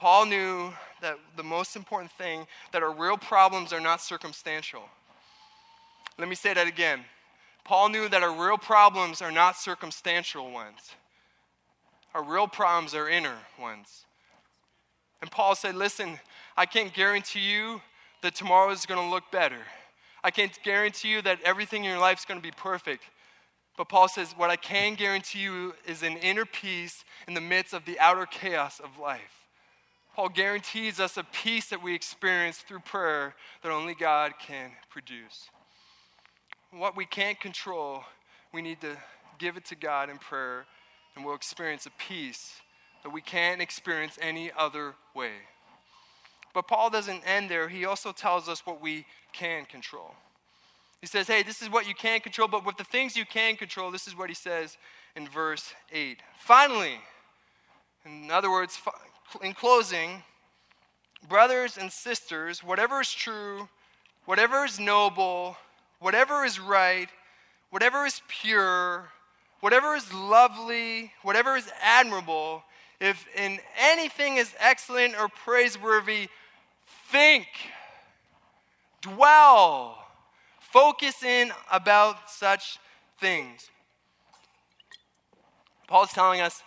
Paul 0.02 0.26
knew 0.26 0.72
that 1.00 1.16
the 1.36 1.44
most 1.44 1.76
important 1.76 2.10
thing 2.10 2.48
that 2.72 2.82
our 2.82 2.92
real 2.92 3.16
problems 3.16 3.72
are 3.72 3.78
not 3.78 4.00
circumstantial. 4.00 4.82
Let 6.18 6.28
me 6.28 6.34
say 6.34 6.52
that 6.52 6.66
again. 6.66 7.04
Paul 7.64 7.88
knew 7.88 8.08
that 8.08 8.20
our 8.20 8.34
real 8.34 8.58
problems 8.58 9.22
are 9.22 9.30
not 9.30 9.56
circumstantial 9.56 10.50
ones. 10.50 10.90
Our 12.14 12.24
real 12.24 12.48
problems 12.48 12.96
are 12.96 13.08
inner 13.08 13.36
ones. 13.60 14.04
And 15.20 15.30
Paul 15.30 15.54
said, 15.54 15.76
Listen, 15.76 16.18
I 16.56 16.66
can't 16.66 16.92
guarantee 16.92 17.52
you 17.52 17.80
that 18.22 18.34
tomorrow 18.34 18.72
is 18.72 18.86
going 18.86 19.00
to 19.00 19.08
look 19.08 19.30
better. 19.30 19.60
I 20.24 20.32
can't 20.32 20.58
guarantee 20.64 21.10
you 21.10 21.22
that 21.22 21.38
everything 21.44 21.84
in 21.84 21.90
your 21.90 22.00
life 22.00 22.18
is 22.18 22.24
going 22.24 22.40
to 22.40 22.42
be 22.42 22.50
perfect. 22.50 23.04
But 23.78 23.88
Paul 23.88 24.08
says, 24.08 24.34
What 24.36 24.50
I 24.50 24.56
can 24.56 24.96
guarantee 24.96 25.42
you 25.42 25.74
is 25.86 26.02
an 26.02 26.16
inner 26.16 26.44
peace 26.44 27.04
in 27.28 27.34
the 27.34 27.40
midst 27.40 27.72
of 27.72 27.84
the 27.84 28.00
outer 28.00 28.26
chaos 28.26 28.80
of 28.80 28.98
life. 28.98 29.41
Paul 30.14 30.28
guarantees 30.28 31.00
us 31.00 31.16
a 31.16 31.24
peace 31.24 31.68
that 31.70 31.82
we 31.82 31.94
experience 31.94 32.58
through 32.58 32.80
prayer 32.80 33.34
that 33.62 33.72
only 33.72 33.94
God 33.94 34.32
can 34.38 34.72
produce. 34.90 35.48
What 36.70 36.96
we 36.96 37.06
can't 37.06 37.40
control, 37.40 38.04
we 38.52 38.60
need 38.60 38.80
to 38.82 38.96
give 39.38 39.56
it 39.56 39.64
to 39.66 39.74
God 39.74 40.10
in 40.10 40.18
prayer, 40.18 40.66
and 41.16 41.24
we'll 41.24 41.34
experience 41.34 41.86
a 41.86 41.90
peace 41.90 42.60
that 43.02 43.10
we 43.10 43.22
can't 43.22 43.60
experience 43.60 44.18
any 44.20 44.52
other 44.56 44.94
way. 45.14 45.32
But 46.54 46.68
Paul 46.68 46.90
doesn't 46.90 47.22
end 47.26 47.50
there. 47.50 47.68
He 47.68 47.86
also 47.86 48.12
tells 48.12 48.48
us 48.48 48.66
what 48.66 48.82
we 48.82 49.06
can 49.32 49.64
control. 49.64 50.14
He 51.00 51.06
says, 51.06 51.26
hey, 51.26 51.42
this 51.42 51.62
is 51.62 51.70
what 51.70 51.88
you 51.88 51.94
can 51.94 52.20
control, 52.20 52.48
but 52.48 52.64
with 52.64 52.76
the 52.76 52.84
things 52.84 53.16
you 53.16 53.24
can 53.24 53.56
control, 53.56 53.90
this 53.90 54.06
is 54.06 54.16
what 54.16 54.28
he 54.28 54.34
says 54.34 54.76
in 55.16 55.26
verse 55.26 55.74
8. 55.90 56.20
Finally, 56.38 57.00
in 58.04 58.30
other 58.30 58.50
words, 58.50 58.78
in 59.42 59.54
closing, 59.54 60.22
brothers 61.28 61.76
and 61.78 61.90
sisters, 61.90 62.62
whatever 62.62 63.00
is 63.00 63.12
true, 63.12 63.68
whatever 64.24 64.64
is 64.64 64.78
noble, 64.78 65.56
whatever 66.00 66.44
is 66.44 66.58
right, 66.58 67.08
whatever 67.70 68.04
is 68.04 68.20
pure, 68.28 69.10
whatever 69.60 69.94
is 69.94 70.12
lovely, 70.12 71.12
whatever 71.22 71.56
is 71.56 71.70
admirable, 71.82 72.62
if 73.00 73.26
in 73.36 73.58
anything 73.78 74.36
is 74.36 74.52
excellent 74.58 75.14
or 75.18 75.28
praiseworthy, 75.28 76.28
think, 77.10 77.46
dwell, 79.00 80.06
focus 80.60 81.22
in 81.22 81.52
about 81.70 82.30
such 82.30 82.78
things. 83.20 83.70
Paul's 85.86 86.12
telling 86.12 86.40
us 86.40 86.62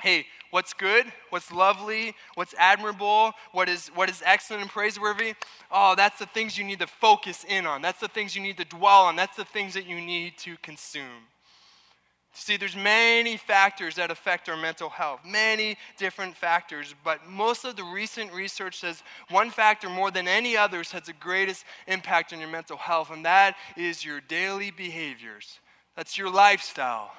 hey, 0.00 0.26
what's 0.50 0.72
good, 0.72 1.06
what's 1.30 1.50
lovely, 1.52 2.14
what's 2.34 2.54
admirable, 2.58 3.32
what 3.52 3.68
is, 3.68 3.88
what 3.88 4.08
is 4.08 4.22
excellent 4.24 4.62
and 4.62 4.70
praiseworthy, 4.70 5.34
oh, 5.70 5.94
that's 5.96 6.18
the 6.18 6.26
things 6.26 6.56
you 6.56 6.64
need 6.64 6.78
to 6.78 6.86
focus 6.86 7.44
in 7.48 7.66
on. 7.66 7.82
That's 7.82 8.00
the 8.00 8.08
things 8.08 8.34
you 8.36 8.42
need 8.42 8.56
to 8.58 8.64
dwell 8.64 9.02
on. 9.02 9.16
That's 9.16 9.36
the 9.36 9.44
things 9.44 9.74
that 9.74 9.86
you 9.86 10.00
need 10.00 10.38
to 10.38 10.56
consume. 10.62 11.28
See, 12.38 12.58
there's 12.58 12.76
many 12.76 13.38
factors 13.38 13.94
that 13.94 14.10
affect 14.10 14.50
our 14.50 14.58
mental 14.58 14.90
health, 14.90 15.20
many 15.24 15.78
different 15.96 16.36
factors, 16.36 16.94
but 17.02 17.26
most 17.26 17.64
of 17.64 17.76
the 17.76 17.84
recent 17.84 18.30
research 18.30 18.80
says 18.80 19.02
one 19.30 19.50
factor 19.50 19.88
more 19.88 20.10
than 20.10 20.28
any 20.28 20.54
others 20.54 20.92
has 20.92 21.04
the 21.04 21.14
greatest 21.14 21.64
impact 21.86 22.34
on 22.34 22.38
your 22.40 22.50
mental 22.50 22.76
health, 22.76 23.10
and 23.10 23.24
that 23.24 23.56
is 23.74 24.04
your 24.04 24.20
daily 24.20 24.70
behaviors. 24.70 25.60
That's 25.96 26.18
your 26.18 26.30
lifestyle 26.30 27.10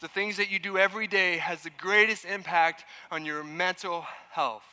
the 0.00 0.08
things 0.08 0.36
that 0.36 0.50
you 0.50 0.58
do 0.58 0.78
every 0.78 1.06
day 1.06 1.38
has 1.38 1.62
the 1.62 1.70
greatest 1.70 2.24
impact 2.24 2.84
on 3.10 3.24
your 3.24 3.44
mental 3.44 4.04
health. 4.30 4.64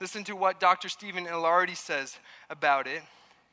Listen 0.00 0.24
to 0.24 0.34
what 0.34 0.60
Dr. 0.60 0.88
Stephen 0.88 1.26
Ilardi 1.26 1.76
says 1.76 2.18
about 2.48 2.86
it. 2.86 3.02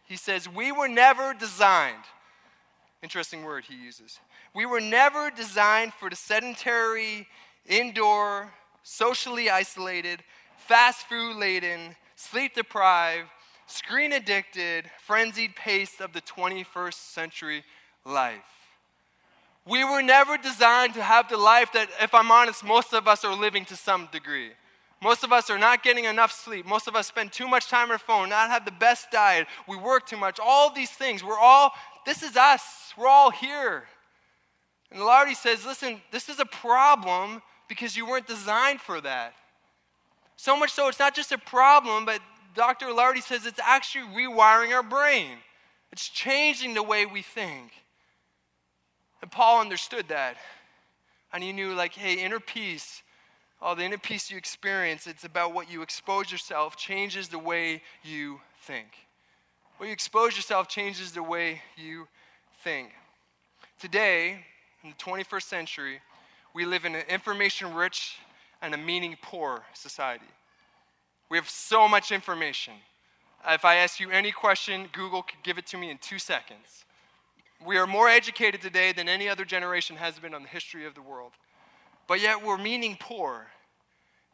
He 0.06 0.15
says, 0.15 0.47
We 0.47 0.71
were 0.71 0.88
never 0.88 1.34
designed, 1.34 2.03
interesting 3.03 3.43
word 3.43 3.65
he 3.65 3.75
uses. 3.75 4.19
We 4.56 4.65
were 4.65 4.82
never 4.82 5.30
designed 5.30 5.93
for 5.93 6.10
the 6.10 6.15
sedentary, 6.15 7.27
indoor, 7.65 8.53
socially 8.84 9.49
isolated, 9.49 10.23
fast 10.58 11.06
food 11.08 11.36
laden, 11.36 11.95
sleep 12.15 12.56
deprived, 12.56 13.27
screen 13.67 14.13
addicted, 14.13 14.89
frenzied 15.06 15.56
pace 15.56 15.99
of 15.99 16.13
the 16.13 16.21
21st 16.21 16.93
century 16.93 17.63
life. 18.06 18.57
We 19.67 19.84
were 19.84 20.01
never 20.01 20.38
designed 20.38 20.93
to 20.93 21.03
have 21.03 21.30
the 21.30 21.38
life 21.38 21.73
that, 21.73 21.89
if 22.01 22.13
I'm 22.13 22.32
honest, 22.32 22.63
most 22.63 22.93
of 22.93 23.08
us 23.08 23.25
are 23.25 23.36
living 23.36 23.65
to 23.65 23.75
some 23.75 24.08
degree. 24.12 24.51
Most 25.01 25.23
of 25.23 25.32
us 25.32 25.49
are 25.49 25.60
not 25.60 25.84
getting 25.84 26.06
enough 26.06 26.32
sleep. 26.32 26.65
Most 26.65 26.88
of 26.88 26.95
us 26.95 27.06
spend 27.08 27.32
too 27.32 27.47
much 27.47 27.67
time 27.67 27.86
on 27.86 27.91
our 27.91 27.97
phone, 27.97 28.30
not 28.30 28.49
have 28.49 28.65
the 28.65 28.71
best 28.71 29.12
diet. 29.12 29.47
We 29.67 29.77
work 29.77 30.08
too 30.08 30.17
much. 30.17 30.39
All 30.41 30.73
these 30.73 30.89
things. 30.89 31.23
We're 31.23 31.38
all, 31.38 31.71
this 32.06 32.23
is 32.23 32.36
us. 32.36 32.93
We're 32.97 33.08
all 33.08 33.30
here. 33.30 33.84
And 34.91 35.01
Ilardi 35.01 35.36
says, 35.36 35.65
listen, 35.65 36.01
this 36.12 36.30
is 36.30 36.39
a 36.39 36.45
problem 36.45 37.41
because 37.67 37.95
you 37.97 38.08
weren't 38.08 38.27
designed 38.27 38.80
for 38.80 39.01
that. 39.01 39.34
So 40.38 40.56
much 40.58 40.71
so, 40.71 40.88
it's 40.88 40.99
not 40.99 41.15
just 41.15 41.32
a 41.32 41.38
problem, 41.38 42.06
but 42.06 42.21
Dr. 42.56 42.88
Ilardi 42.88 43.21
says 43.21 43.45
it's 43.45 43.60
actually 43.60 44.06
rewiring 44.15 44.73
our 44.73 44.84
brain, 44.84 45.38
it's 45.91 46.08
changing 46.08 46.73
the 46.73 46.84
way 46.84 47.06
we 47.06 47.21
think. 47.21 47.71
And 49.21 49.32
Paul 49.32 49.62
understood 49.62 50.08
that. 50.10 50.38
And 51.34 51.43
he 51.43 51.51
knew, 51.51 51.73
like, 51.73 51.93
hey, 51.93 52.23
inner 52.23 52.39
peace, 52.39 53.03
all 53.62 53.75
the 53.75 53.84
inner 53.84 53.97
peace 53.97 54.30
you 54.32 54.38
experience, 54.38 55.08
it's 55.08 55.23
about 55.23 55.53
what 55.53 55.69
you 55.69 55.82
expose 55.82 56.32
yourself, 56.32 56.77
changes 56.77 57.27
the 57.27 57.39
way 57.39 57.82
you 58.03 58.39
think. 58.62 58.88
What 59.77 59.88
you 59.88 59.93
expose 59.93 60.36
yourself 60.36 60.67
changes 60.67 61.12
the 61.12 61.23
way 61.23 61.62
you 61.75 62.08
think. 62.63 62.89
Today, 63.80 64.45
in 64.84 64.91
the 64.91 64.95
21st 64.95 65.43
century, 65.43 65.99
we 66.53 66.65
live 66.65 66.86
in 66.86 66.95
an 66.95 67.03
information 67.10 67.73
rich 67.73 68.17
and 68.62 68.73
a 68.73 68.77
meaning 68.77 69.15
poor 69.21 69.63
society. 69.73 70.25
We 71.30 71.38
have 71.38 71.49
so 71.49 71.88
much 71.88 72.12
information. 72.12 72.73
If 73.47 73.65
I 73.65 73.75
ask 73.75 73.99
you 73.99 74.10
any 74.10 74.32
question, 74.32 74.88
Google 74.91 75.21
could 75.21 75.43
give 75.43 75.58
it 75.58 75.67
to 75.67 75.77
me 75.77 75.91
in 75.91 75.97
two 75.99 76.19
seconds. 76.19 76.86
We 77.65 77.78
are 77.78 77.88
more 77.88 78.08
educated 78.08 78.62
today 78.62 78.91
than 78.91 79.10
any 79.10 79.28
other 79.28 79.43
generation 79.43 79.96
has 79.96 80.20
been 80.20 80.34
on 80.34 80.43
the 80.43 80.50
history 80.50 80.86
of 80.86 80.93
the 80.93 81.02
world. 81.02 81.32
But 82.08 82.22
yet 82.22 82.46
we're 82.46 82.58
meaning 82.58 82.98
poor, 83.00 83.48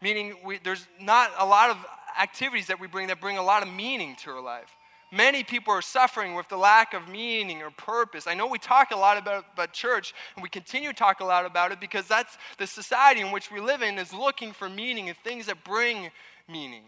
meaning 0.02 0.36
we, 0.46 0.60
there's 0.64 0.86
not 1.00 1.32
a 1.40 1.46
lot 1.46 1.70
of 1.70 1.78
activities 2.22 2.68
that 2.68 2.80
we 2.80 2.88
bring 2.88 3.08
that 3.08 3.22
bring 3.22 3.38
a 3.38 3.44
lot 3.44 3.64
of 3.64 3.74
meaning 3.74 4.16
to 4.24 4.32
our 4.32 4.42
life. 4.42 4.70
Many 5.12 5.44
people 5.44 5.74
are 5.74 5.82
suffering 5.82 6.34
with 6.34 6.50
the 6.50 6.58
lack 6.58 6.94
of 6.94 7.08
meaning 7.08 7.62
or 7.62 7.70
purpose. 7.70 8.26
I 8.26 8.34
know 8.34 8.48
we 8.48 8.58
talk 8.58 8.92
a 8.92 8.96
lot 8.96 9.18
about, 9.18 9.46
about 9.54 9.72
church, 9.72 10.14
and 10.36 10.42
we 10.42 10.50
continue 10.50 10.90
to 10.90 10.96
talk 10.96 11.20
a 11.20 11.26
lot 11.26 11.46
about 11.46 11.72
it 11.72 11.80
because 11.80 12.08
that's 12.08 12.38
the 12.58 12.66
society 12.66 13.22
in 13.22 13.32
which 13.32 13.52
we 13.52 13.60
live 13.60 13.84
in 13.84 14.00
is 14.00 14.12
looking 14.12 14.52
for 14.54 14.68
meaning 14.68 15.10
and 15.10 15.18
things 15.24 15.46
that 15.46 15.64
bring 15.64 16.10
meaning. 16.50 16.84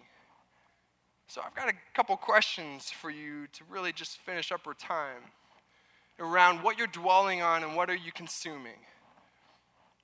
So 1.27 1.41
I've 1.45 1.55
got 1.55 1.69
a 1.69 1.73
couple 1.93 2.17
questions 2.17 2.89
for 2.89 3.11
you 3.11 3.47
to 3.53 3.63
really 3.69 3.93
just 3.93 4.17
finish 4.17 4.51
up 4.51 4.61
our 4.65 4.73
time 4.73 5.21
around 6.19 6.63
what 6.63 6.77
you're 6.77 6.87
dwelling 6.87 7.41
on 7.41 7.63
and 7.63 7.75
what 7.75 7.89
are 7.89 7.95
you 7.95 8.11
consuming. 8.11 8.79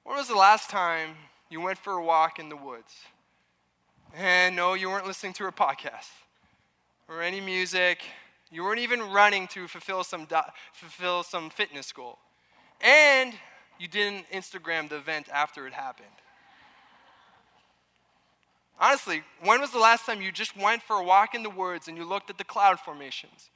When 0.04 0.17
was 0.17 0.28
the 0.28 0.36
last 0.36 0.69
time 0.69 1.15
you 1.50 1.62
went 1.62 1.78
for 1.78 1.93
a 1.93 2.04
walk 2.04 2.39
in 2.39 2.50
the 2.50 2.56
woods? 2.56 2.93
And 4.15 4.56
no, 4.56 4.74
you 4.74 4.89
weren't 4.89 5.08
listening 5.08 5.34
to 5.34 5.47
a 5.47 5.52
podcast 5.52 6.10
or 7.08 7.21
any 7.21 7.39
music. 7.39 8.02
You 8.52 8.63
weren't 8.63 8.80
even 8.80 9.02
running 9.12 9.47
to 9.50 9.67
fulfill 9.67 10.04
some, 10.04 10.28
fulfill 10.74 11.24
some 11.24 11.50
fitness 11.50 11.91
goal. 11.91 12.17
And 12.82 13.34
you 13.80 13.88
didn't 13.88 14.26
Instagram 14.32 14.89
the 14.89 14.97
event 14.97 15.28
after 15.34 15.65
it 15.67 15.74
happened. 15.74 16.08
Honestly, 18.80 19.21
when 19.43 19.62
was 19.62 19.71
the 19.71 19.80
last 19.80 20.06
time 20.06 20.21
you 20.21 20.32
just 20.32 20.58
went 20.58 20.82
for 20.82 20.95
a 20.95 21.04
walk 21.04 21.36
in 21.36 21.43
the 21.43 21.50
woods 21.50 21.88
and 21.88 21.95
you 21.95 22.04
looked 22.04 22.30
at 22.30 22.38
the 22.38 22.43
cloud 22.43 22.80
formations? 22.80 23.52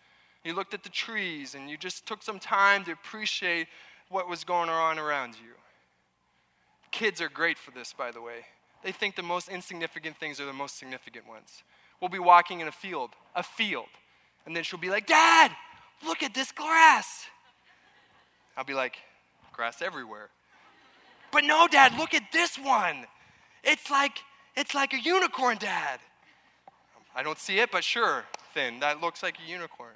You 0.45 0.53
looked 0.53 0.75
at 0.75 0.83
the 0.83 0.89
trees 0.89 1.55
and 1.55 1.69
you 1.69 1.75
just 1.75 2.05
took 2.05 2.21
some 2.21 2.37
time 2.37 2.85
to 2.85 2.91
appreciate 2.91 3.67
what 4.09 4.29
was 4.29 4.43
going 4.43 4.69
on 4.69 4.99
around 4.99 5.33
you. 5.33 5.53
Kids 6.91 7.19
are 7.19 7.29
great 7.29 7.57
for 7.57 7.71
this, 7.71 7.93
by 7.93 8.11
the 8.11 8.21
way. 8.21 8.45
They 8.83 8.91
think 8.91 9.15
the 9.15 9.23
most 9.23 9.49
insignificant 9.49 10.17
things 10.17 10.39
are 10.39 10.45
the 10.45 10.53
most 10.53 10.77
significant 10.77 11.27
ones. 11.27 11.63
We'll 11.99 12.09
be 12.09 12.19
walking 12.19 12.59
in 12.59 12.67
a 12.67 12.71
field, 12.71 13.09
a 13.35 13.41
field, 13.41 13.87
and 14.45 14.55
then 14.55 14.63
she'll 14.63 14.79
be 14.79 14.91
like, 14.91 15.07
Dad, 15.07 15.51
look 16.05 16.21
at 16.21 16.35
this 16.35 16.51
grass. 16.51 17.25
I'll 18.55 18.63
be 18.63 18.75
like, 18.75 18.97
grass 19.51 19.81
everywhere. 19.81 20.29
But 21.31 21.43
no, 21.43 21.67
Dad, 21.67 21.97
look 21.97 22.13
at 22.13 22.31
this 22.31 22.57
one. 22.57 23.07
It's 23.63 23.89
like 23.89 24.19
it's 24.55 24.75
like 24.75 24.93
a 24.93 24.99
unicorn, 24.99 25.57
Dad. 25.57 25.99
I 27.15 27.23
don't 27.23 27.39
see 27.39 27.59
it, 27.59 27.71
but 27.71 27.83
sure, 27.83 28.25
Finn, 28.53 28.79
that 28.81 29.01
looks 29.01 29.23
like 29.23 29.37
a 29.45 29.49
unicorn. 29.49 29.95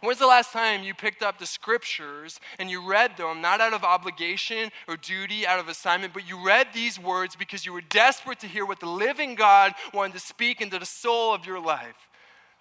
When's 0.00 0.18
the 0.18 0.26
last 0.26 0.52
time 0.52 0.82
you 0.82 0.94
picked 0.94 1.22
up 1.22 1.38
the 1.38 1.46
scriptures 1.46 2.40
and 2.58 2.70
you 2.70 2.88
read 2.88 3.16
them, 3.16 3.40
not 3.40 3.60
out 3.60 3.72
of 3.72 3.84
obligation 3.84 4.70
or 4.88 4.96
duty, 4.96 5.46
out 5.46 5.58
of 5.58 5.68
assignment, 5.68 6.12
but 6.12 6.28
you 6.28 6.44
read 6.44 6.68
these 6.72 6.98
words 6.98 7.36
because 7.36 7.64
you 7.64 7.72
were 7.72 7.80
desperate 7.80 8.40
to 8.40 8.46
hear 8.46 8.66
what 8.66 8.80
the 8.80 8.86
living 8.86 9.34
God 9.34 9.72
wanted 9.94 10.14
to 10.14 10.20
speak 10.20 10.60
into 10.60 10.78
the 10.78 10.86
soul 10.86 11.34
of 11.34 11.46
your 11.46 11.60
life? 11.60 12.08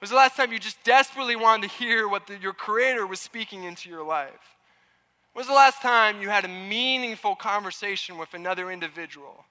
Was 0.02 0.10
the 0.10 0.16
last 0.16 0.36
time 0.36 0.52
you 0.52 0.60
just 0.60 0.84
desperately 0.84 1.36
wanted 1.36 1.70
to 1.70 1.76
hear 1.76 2.08
what 2.08 2.28
the, 2.28 2.38
your 2.38 2.54
Creator 2.54 3.08
was 3.08 3.20
speaking 3.20 3.64
into 3.64 3.90
your 3.90 4.06
life? 4.06 4.58
When 5.34 5.42
was 5.42 5.48
the 5.48 5.54
last 5.54 5.82
time 5.82 6.22
you 6.22 6.30
had 6.30 6.46
a 6.46 6.50
meaningful 6.50 7.36
conversation 7.36 8.18
with 8.18 8.34
another 8.34 8.72
individual? 8.72 9.46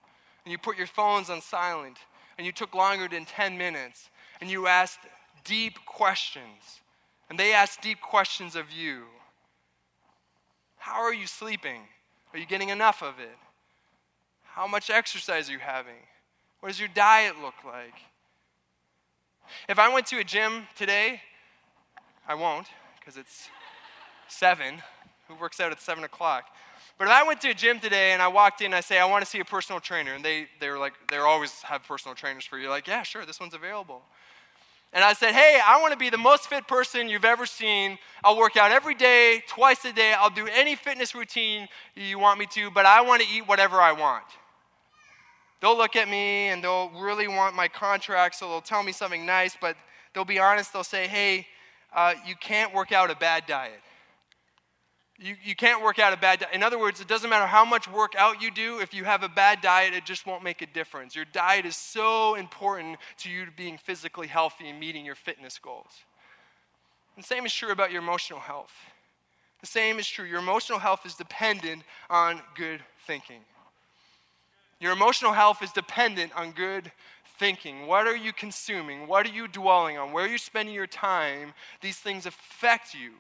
and 0.45 0.53
you 0.53 0.59
put 0.59 0.79
your 0.79 0.87
phones 0.87 1.31
on 1.31 1.41
silent 1.41 1.99
and 2.37 2.47
you 2.47 2.53
took 2.53 2.75
longer 2.75 3.09
than 3.09 3.25
10 3.25 3.57
minutes 3.57 4.11
and 4.41 4.51
you 4.51 4.67
asked 4.67 4.99
deep 5.45 5.85
questions 5.87 6.81
and 7.29 7.39
they 7.39 7.53
ask 7.53 7.81
deep 7.81 8.01
questions 8.01 8.57
of 8.57 8.71
you. 8.71 9.05
How 10.77 11.01
are 11.03 11.15
you 11.15 11.27
sleeping? 11.27 11.81
Are 12.33 12.39
you 12.39 12.47
getting 12.47 12.69
enough 12.69 13.03
of 13.03 13.19
it? 13.19 13.39
How 14.43 14.67
much 14.67 14.91
exercise 14.91 15.49
are 15.49 15.53
you 15.53 15.59
having? 15.59 16.07
What 16.61 16.69
does 16.69 16.79
your 16.79 16.89
diet 16.95 17.35
look 17.41 17.55
like? 17.65 17.95
If 19.69 19.79
I 19.79 19.93
went 19.93 20.07
to 20.07 20.19
a 20.19 20.25
gym 20.25 20.67
today, 20.77 21.21
I 22.27 22.35
won't 22.35 22.67
because 22.99 23.17
it's 23.17 23.49
seven. 24.29 24.83
Who 25.29 25.35
works 25.37 25.61
out 25.61 25.73
at 25.73 25.81
seven 25.81 26.05
o'clock? 26.05 26.45
But 26.99 27.07
if 27.07 27.11
I 27.11 27.23
went 27.25 27.41
to 27.41 27.51
a 27.51 27.55
gym 27.55 27.81
today 27.81 28.13
and 28.13 28.23
I 28.23 28.29
walked 28.29 28.61
in 28.61 28.73
I 28.73 28.81
say, 28.81 28.99
I 28.99 29.05
want 29.05 29.25
to 29.25 29.31
see 29.31 29.41
a 29.41 29.45
personal 29.45 29.81
trainer, 29.81 30.15
and 30.15 30.25
they, 30.25 30.47
they're 30.61 30.79
like, 30.79 30.93
they 31.11 31.17
always 31.17 31.53
have 31.63 31.83
personal 31.83 32.15
trainers 32.15 32.45
for 32.45 32.59
you. 32.59 32.69
Like, 32.69 32.87
yeah, 32.87 33.03
sure, 33.03 33.27
this 33.27 33.41
one's 33.41 33.55
available. 33.55 34.03
And 34.95 35.03
I 35.03 35.13
said, 35.13 35.35
hey, 35.35 35.61
I 35.63 35.81
want 35.81 35.93
to 35.93 35.99
be 35.99 36.09
the 36.09 36.17
most 36.17 36.49
fit 36.49 36.69
person 36.69 37.09
you've 37.09 37.25
ever 37.25 37.47
seen. 37.47 37.99
I'll 38.23 38.39
work 38.39 38.57
out 38.57 38.71
every 38.71 38.95
day, 38.95 39.43
twice 39.49 39.85
a 39.85 39.93
day. 39.93 40.15
I'll 40.17 40.31
do 40.31 40.47
any 40.47 40.77
fitness 40.77 41.17
routine 41.17 41.67
you 41.97 42.21
want 42.21 42.39
me 42.39 42.47
to, 42.53 42.71
but 42.71 42.87
I 42.87 43.01
want 43.01 43.21
to 43.21 43.29
eat 43.29 43.49
whatever 43.49 43.81
I 43.81 43.91
want. 43.91 44.25
They'll 45.61 45.77
look 45.77 45.97
at 45.97 46.09
me 46.09 46.49
and 46.49 46.63
they'll 46.63 46.91
really 46.91 47.27
want 47.27 47.57
my 47.57 47.67
contract, 47.67 48.37
so 48.37 48.49
they'll 48.49 48.61
tell 48.61 48.85
me 48.85 48.93
something 48.93 49.27
nice, 49.27 49.57
but 49.61 49.77
they'll 50.13 50.25
be 50.25 50.39
honest. 50.39 50.73
They'll 50.73 50.85
say, 50.85 51.09
hey, 51.09 51.49
uh, 51.93 52.15
you 52.25 52.37
can't 52.37 52.73
work 52.73 52.93
out 52.93 53.11
a 53.11 53.17
bad 53.17 53.47
diet. 53.47 53.81
You, 55.19 55.37
you 55.45 55.55
can't 55.55 55.83
work 55.83 55.99
out 55.99 56.13
a 56.13 56.17
bad 56.17 56.41
diet. 56.41 56.53
In 56.55 56.63
other 56.63 56.79
words, 56.79 57.01
it 57.01 57.07
doesn't 57.07 57.31
matter 57.31 57.47
how 57.47 57.65
much 57.65 57.89
workout 57.89 58.43
you 58.43 58.51
do, 58.51 58.81
if 58.81 58.93
you 58.93 59.05
have 59.05 59.23
a 59.23 59.29
bad 59.29 59.61
diet, 59.61 59.95
it 59.95 60.05
just 60.05 60.27
won't 60.27 60.43
make 60.43 60.61
a 60.61 60.67
difference. 60.67 61.15
Your 61.15 61.25
diet 61.25 61.67
is 61.67 61.77
so 61.77 62.35
important 62.35 62.99
to 63.19 63.31
you 63.31 63.47
being 63.57 63.79
physically 63.79 64.27
healthy 64.27 64.69
and 64.69 64.81
meeting 64.81 65.05
your 65.05 65.15
fitness 65.15 65.59
goals. 65.59 66.03
The 67.17 67.23
same 67.23 67.47
is 67.47 67.55
true 67.55 67.71
about 67.71 67.93
your 67.93 68.03
emotional 68.03 68.41
health. 68.41 68.73
The 69.61 69.69
same 69.69 70.01
is 70.01 70.07
true. 70.09 70.25
Your 70.25 70.41
emotional 70.41 70.81
health 70.81 71.07
is 71.07 71.15
dependent 71.15 71.85
on 72.11 72.43
good 72.57 72.81
thinking. 73.07 73.41
Your 74.81 74.93
emotional 74.93 75.33
health 75.33 75.63
is 75.63 75.71
dependent 75.71 76.33
on 76.37 76.51
good 76.51 76.91
thinking. 77.39 77.87
What 77.87 78.07
are 78.09 78.17
you 78.17 78.33
consuming? 78.33 79.07
What 79.07 79.27
are 79.27 79.33
you 79.33 79.47
dwelling 79.47 79.97
on? 79.97 80.13
Where 80.13 80.25
are 80.25 80.29
you 80.29 80.39
spending 80.39 80.75
your 80.75 80.89
time? 80.89 81.55
These 81.81 81.99
things 81.99 82.27
affect 82.27 82.95
you. 82.95 83.13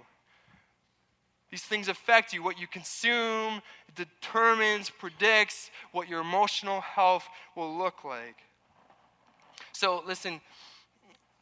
These 1.54 1.62
things 1.62 1.86
affect 1.86 2.32
you. 2.32 2.42
What 2.42 2.58
you 2.58 2.66
consume 2.66 3.62
determines, 3.94 4.90
predicts 4.90 5.70
what 5.92 6.08
your 6.08 6.20
emotional 6.20 6.80
health 6.80 7.28
will 7.54 7.78
look 7.78 8.02
like. 8.02 8.34
So, 9.70 10.02
listen, 10.04 10.40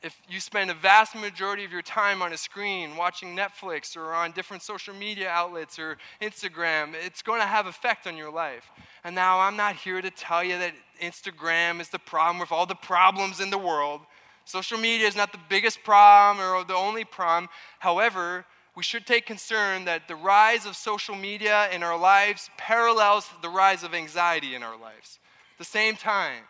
if 0.02 0.14
you 0.28 0.38
spend 0.38 0.70
a 0.70 0.74
vast 0.74 1.14
majority 1.14 1.64
of 1.64 1.72
your 1.72 1.80
time 1.80 2.20
on 2.20 2.34
a 2.34 2.36
screen 2.36 2.94
watching 2.94 3.34
Netflix 3.34 3.96
or 3.96 4.12
on 4.12 4.32
different 4.32 4.62
social 4.62 4.92
media 4.94 5.30
outlets 5.30 5.78
or 5.78 5.96
Instagram, 6.20 6.92
it's 6.92 7.22
going 7.22 7.40
to 7.40 7.46
have 7.46 7.64
effect 7.64 8.06
on 8.06 8.14
your 8.14 8.30
life. 8.30 8.70
And 9.04 9.14
now 9.14 9.40
I'm 9.40 9.56
not 9.56 9.76
here 9.76 10.02
to 10.02 10.10
tell 10.10 10.44
you 10.44 10.58
that 10.58 10.74
Instagram 11.00 11.80
is 11.80 11.88
the 11.88 11.98
problem 11.98 12.38
with 12.38 12.52
all 12.52 12.66
the 12.66 12.74
problems 12.74 13.40
in 13.40 13.48
the 13.48 13.56
world. 13.56 14.02
Social 14.44 14.76
media 14.76 15.06
is 15.06 15.16
not 15.16 15.32
the 15.32 15.40
biggest 15.48 15.82
problem 15.82 16.46
or 16.46 16.64
the 16.64 16.74
only 16.74 17.04
problem. 17.04 17.48
However, 17.78 18.44
we 18.74 18.82
should 18.82 19.06
take 19.06 19.26
concern 19.26 19.84
that 19.84 20.08
the 20.08 20.16
rise 20.16 20.64
of 20.64 20.76
social 20.76 21.14
media 21.14 21.68
in 21.70 21.82
our 21.82 21.98
lives 21.98 22.48
parallels 22.56 23.28
the 23.42 23.48
rise 23.48 23.82
of 23.82 23.94
anxiety 23.94 24.54
in 24.54 24.62
our 24.62 24.78
lives 24.78 25.18
at 25.52 25.58
the 25.58 25.64
same 25.64 25.94
time. 25.94 26.42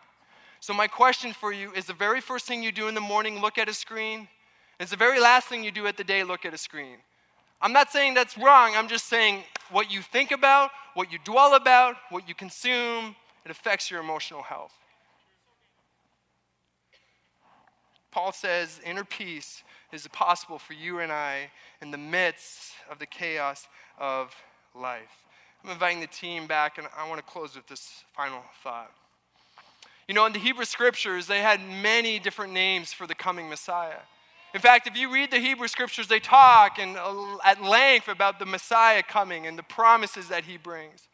So, 0.61 0.73
my 0.73 0.87
question 0.87 1.33
for 1.33 1.53
you 1.53 1.73
is 1.73 1.87
the 1.87 1.93
very 1.93 2.21
first 2.21 2.47
thing 2.47 2.63
you 2.63 2.71
do 2.71 2.87
in 2.87 2.95
the 2.95 3.01
morning 3.01 3.41
look 3.41 3.59
at 3.59 3.69
a 3.69 3.75
screen? 3.75 4.29
Is 4.79 4.91
the 4.91 4.97
very 4.97 5.21
last 5.21 5.49
thing 5.49 5.65
you 5.65 5.73
do 5.73 5.87
at 5.89 5.97
the 5.97 6.05
day 6.05 6.23
look 6.23 6.45
at 6.45 6.55
a 6.55 6.59
screen? 6.59 6.99
I'm 7.61 7.73
not 7.73 7.91
saying 7.91 8.15
that's 8.15 8.39
wrong, 8.39 8.75
I'm 8.77 8.89
just 8.89 9.07
saying 9.07 9.43
what 9.71 9.91
you 9.91 10.03
think 10.03 10.31
about, 10.31 10.71
what 10.95 11.11
you 11.11 11.19
dwell 11.25 11.55
about, 11.55 11.97
what 12.11 12.29
you 12.29 12.35
consume, 12.35 13.17
it 13.45 13.51
affects 13.51 13.91
your 13.91 14.01
emotional 14.01 14.43
health. 14.43 14.73
Paul 18.13 18.33
says 18.33 18.81
inner 18.85 19.05
peace 19.05 19.65
is 19.93 20.07
it 20.07 20.13
possible 20.13 20.59
for 20.59 20.73
you 20.73 21.01
and 21.01 21.13
I 21.13 21.51
in 21.81 21.91
the 21.91 21.99
midst 21.99 22.73
of 22.91 22.99
the 22.99 23.07
chaos 23.07 23.67
of 23.99 24.35
life. 24.75 25.25
I'm 25.63 25.71
inviting 25.71 26.01
the 26.01 26.07
team 26.07 26.47
back, 26.47 26.79
and 26.79 26.89
I 26.97 27.09
want 27.09 27.25
to 27.25 27.31
close 27.31 27.55
with 27.55 27.67
this 27.69 28.05
final 28.17 28.43
thought. 28.65 28.91
You 30.09 30.15
know, 30.15 30.27
in 30.27 30.33
the 30.33 30.39
Hebrew 30.39 30.65
scriptures, 30.65 31.27
they 31.27 31.41
had 31.41 31.61
many 31.61 32.19
different 32.19 32.53
names 32.53 32.93
for 32.93 33.07
the 33.07 33.15
coming 33.15 33.49
Messiah. 33.49 34.01
In 34.55 34.61
fact, 34.61 34.87
if 34.87 34.97
you 34.97 35.13
read 35.13 35.31
the 35.31 35.39
Hebrew 35.39 35.69
scriptures, 35.69 36.09
they 36.09 36.21
talk 36.21 36.79
and 36.79 36.97
uh, 36.97 37.39
at 37.45 37.63
length 37.63 38.09
about 38.09 38.39
the 38.39 38.45
Messiah 38.45 39.03
coming 39.03 39.47
and 39.47 39.57
the 39.59 39.63
promises 39.63 40.29
that 40.29 40.45
he 40.45 40.57
brings. 40.57 41.09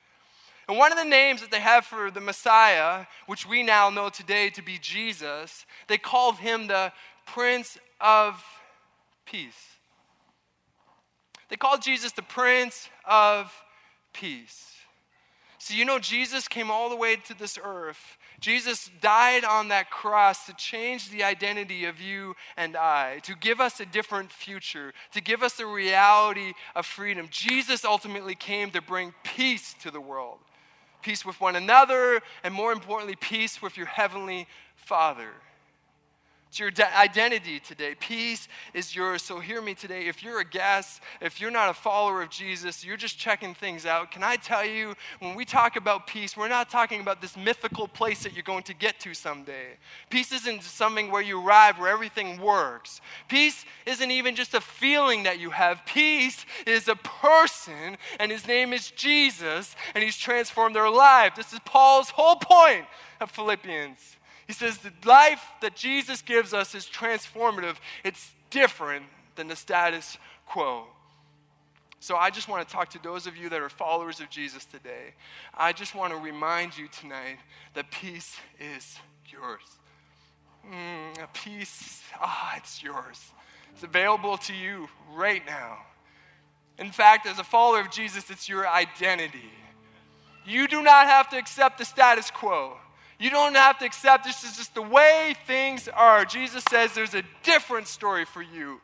And 0.69 0.77
one 0.77 0.93
of 0.93 0.99
the 0.99 1.05
names 1.05 1.41
that 1.41 1.51
they 1.51 1.61
have 1.61 1.85
for 1.85 2.11
the 2.11 2.21
Messiah, 2.21 3.07
which 3.27 3.47
we 3.47 3.63
now 3.63 3.91
know 3.91 4.09
today 4.09 4.51
to 4.51 4.63
be 4.63 4.79
Jesus, 4.79 5.67
they 5.87 5.99
called 5.99 6.37
him 6.37 6.67
the 6.67 6.93
Prince 7.27 7.79
of 8.01 8.43
Peace. 9.31 9.59
They 11.49 11.57
called 11.57 11.83
Jesus 11.83 12.13
the 12.13 12.23
Prince 12.23 12.89
of 13.05 13.53
Peace. 14.13 14.73
So, 15.59 15.75
you 15.75 15.85
know, 15.85 15.99
Jesus 15.99 16.47
came 16.47 16.71
all 16.71 16.89
the 16.89 16.97
way 16.97 17.17
to 17.17 17.37
this 17.37 17.59
earth. 17.63 18.17
Jesus 18.39 18.91
died 19.01 19.45
on 19.45 19.69
that 19.69 19.91
cross 19.91 20.47
to 20.47 20.55
change 20.55 21.11
the 21.11 21.25
identity 21.25 21.85
of 21.85 22.01
you 22.01 22.35
and 22.57 22.77
I, 22.77 23.19
to 23.25 23.35
give 23.35 23.61
us 23.61 23.81
a 23.81 23.87
different 23.87 24.31
future, 24.31 24.93
to 25.13 25.21
give 25.21 25.43
us 25.43 25.55
the 25.55 25.67
reality 25.67 26.53
of 26.77 26.87
freedom. 26.87 27.27
Jesus 27.31 27.85
ultimately 27.85 28.37
came 28.37 28.71
to 28.71 28.81
bring 28.81 29.13
peace 29.25 29.75
to 29.83 29.91
the 29.91 30.01
world 30.01 30.39
peace 31.03 31.25
with 31.25 31.41
one 31.41 31.57
another, 31.57 32.21
and 32.45 32.53
more 32.53 32.73
importantly, 32.73 33.17
peace 33.17 33.63
with 33.63 33.77
your 33.77 33.87
heavenly 33.87 34.47
Father. 34.77 35.31
It's 36.49 36.59
your 36.59 36.71
identity 36.97 37.61
today. 37.61 37.95
Peace 37.95 38.49
is 38.73 38.97
yours. 38.97 39.23
So, 39.23 39.39
hear 39.39 39.61
me 39.61 39.75
today. 39.75 40.07
If 40.07 40.23
you're 40.23 40.41
a 40.41 40.45
guest, 40.45 41.03
if 41.21 41.43
you're 41.43 41.51
not 41.51 41.69
a 41.69 41.75
follower 41.75 42.23
of 42.23 42.31
Jesus, 42.31 42.83
you're 42.83 42.97
just 42.97 43.19
checking 43.19 43.55
things 43.55 43.85
out. 43.85 44.11
Can 44.11 44.23
I 44.23 44.37
tell 44.37 44.65
you, 44.65 44.95
when 45.19 45.35
we 45.35 45.45
talk 45.45 45.77
about 45.77 46.07
peace, 46.07 46.39
we're 46.39 46.49
not 46.49 46.71
talking 46.71 47.03
about 47.03 47.21
this 47.21 47.37
mythical 47.37 47.87
place 47.87 48.23
that 48.23 48.33
you're 48.33 48.43
going 48.43 48.63
to 48.63 48.75
get 48.75 48.99
to 49.01 49.13
someday. 49.13 49.77
Peace 50.09 50.33
isn't 50.33 50.63
something 50.63 51.11
where 51.11 51.21
you 51.21 51.45
arrive 51.47 51.79
where 51.79 51.91
everything 51.91 52.41
works. 52.41 53.03
Peace 53.29 53.67
isn't 53.85 54.11
even 54.11 54.35
just 54.35 54.55
a 54.55 54.61
feeling 54.63 55.25
that 55.25 55.39
you 55.39 55.51
have. 55.51 55.85
Peace 55.85 56.47
is 56.67 56.89
a 56.89 56.97
person, 56.97 57.99
and 58.19 58.33
his 58.33 58.47
name 58.49 58.73
is 58.73 58.91
Jesus, 58.93 59.77
and 59.95 60.03
he's 60.03 60.17
transformed 60.17 60.75
their 60.75 60.91
life. 60.91 61.35
This 61.37 61.53
is 61.53 61.59
Paul's 61.67 62.09
whole 62.09 62.37
point 62.37 62.87
of 63.21 63.31
Philippians. 63.31 64.18
He 64.49 64.55
says 64.55 64.79
the 64.79 64.93
life 65.05 65.45
that 65.61 65.77
Jesus 65.77 66.23
gives 66.23 66.55
us 66.55 66.75
is 66.75 66.87
transformative, 66.87 67.77
it's 68.03 68.33
different 68.51 69.05
than 69.37 69.47
the 69.47 69.55
status 69.55 70.17
quo. 70.47 70.87
So 72.01 72.17
I 72.17 72.31
just 72.31 72.49
want 72.49 72.67
to 72.67 72.73
talk 72.73 72.89
to 72.91 73.03
those 73.03 73.27
of 73.27 73.37
you 73.37 73.51
that 73.51 73.61
are 73.61 73.69
followers 73.69 74.21
of 74.21 74.31
Jesus 74.31 74.65
today. 74.65 75.15
I 75.55 75.73
just 75.73 75.95
want 75.95 76.15
to 76.15 76.19
remind 76.19 76.79
you 76.79 76.89
tonight 76.89 77.39
that 77.75 77.91
peace 77.91 78.37
is 78.59 78.99
yours. 79.31 79.61
Mm, 80.67 81.33
peace, 81.35 82.03
ah, 82.19 82.55
it's 82.57 82.83
yours. 82.83 83.21
It's 83.75 83.83
available 83.83 84.39
to 84.39 84.55
you 84.55 84.89
right 85.15 85.45
now. 85.45 85.79
In 86.79 86.91
fact, 86.91 87.27
as 87.27 87.39
a 87.39 87.45
follower 87.45 87.81
of 87.81 87.91
Jesus, 87.91 88.31
it's 88.31 88.49
your 88.49 88.67
identity. 88.67 89.51
You 90.47 90.69
do 90.69 90.83
not 90.83 91.07
have 91.07 91.29
to 91.31 91.37
accept 91.37 91.77
the 91.77 91.85
status 91.85 92.31
quo. 92.31 92.79
You 93.19 93.31
don't 93.31 93.57
have 93.57 93.79
to 93.81 93.85
accept 93.85 94.25
this 94.25 94.45
is 94.45 94.57
just 94.57 94.75
the 94.75 94.83
way 94.83 95.35
things 95.47 95.89
are. 95.89 96.25
Jesus 96.25 96.63
says 96.71 96.95
there's 96.95 97.15
a 97.15 97.25
different 97.43 97.89
story 97.89 98.25
for 98.25 98.43
you. 98.43 98.81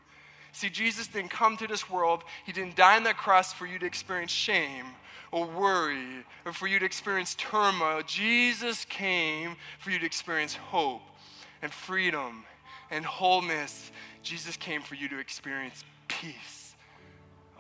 See, 0.52 0.70
Jesus 0.70 1.06
didn't 1.06 1.30
come 1.30 1.56
to 1.56 1.66
this 1.66 1.90
world, 1.90 2.24
He 2.44 2.52
didn't 2.52 2.76
die 2.76 2.96
on 2.96 3.04
that 3.04 3.16
cross 3.16 3.52
for 3.52 3.66
you 3.66 3.78
to 3.78 3.86
experience 3.86 4.30
shame 4.30 4.86
or 5.32 5.46
worry 5.46 6.24
or 6.44 6.52
for 6.52 6.68
you 6.68 6.78
to 6.78 6.84
experience 6.84 7.34
turmoil. 7.34 8.02
Jesus 8.06 8.84
came 8.84 9.56
for 9.78 9.90
you 9.90 9.98
to 9.98 10.06
experience 10.06 10.54
hope 10.54 11.02
and 11.62 11.72
freedom 11.72 12.44
and 12.90 13.04
wholeness. 13.04 13.90
Jesus 14.22 14.56
came 14.56 14.80
for 14.80 14.94
you 14.94 15.08
to 15.08 15.18
experience 15.18 15.84
peace. 16.06 16.76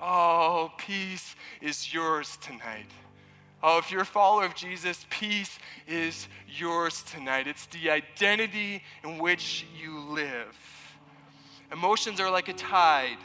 Oh, 0.00 0.72
peace 0.78 1.34
is 1.60 1.92
yours 1.92 2.38
tonight. 2.40 2.86
Oh, 3.66 3.78
if 3.78 3.90
you're 3.90 4.02
a 4.02 4.04
follower 4.04 4.44
of 4.44 4.54
Jesus, 4.54 5.06
peace 5.08 5.58
is 5.88 6.28
yours 6.46 7.02
tonight. 7.04 7.46
It's 7.46 7.64
the 7.64 7.88
identity 7.88 8.82
in 9.02 9.16
which 9.16 9.64
you 9.82 10.00
live. 10.00 10.54
Emotions 11.72 12.20
are 12.20 12.30
like 12.30 12.48
a 12.48 12.52
tide, 12.52 13.16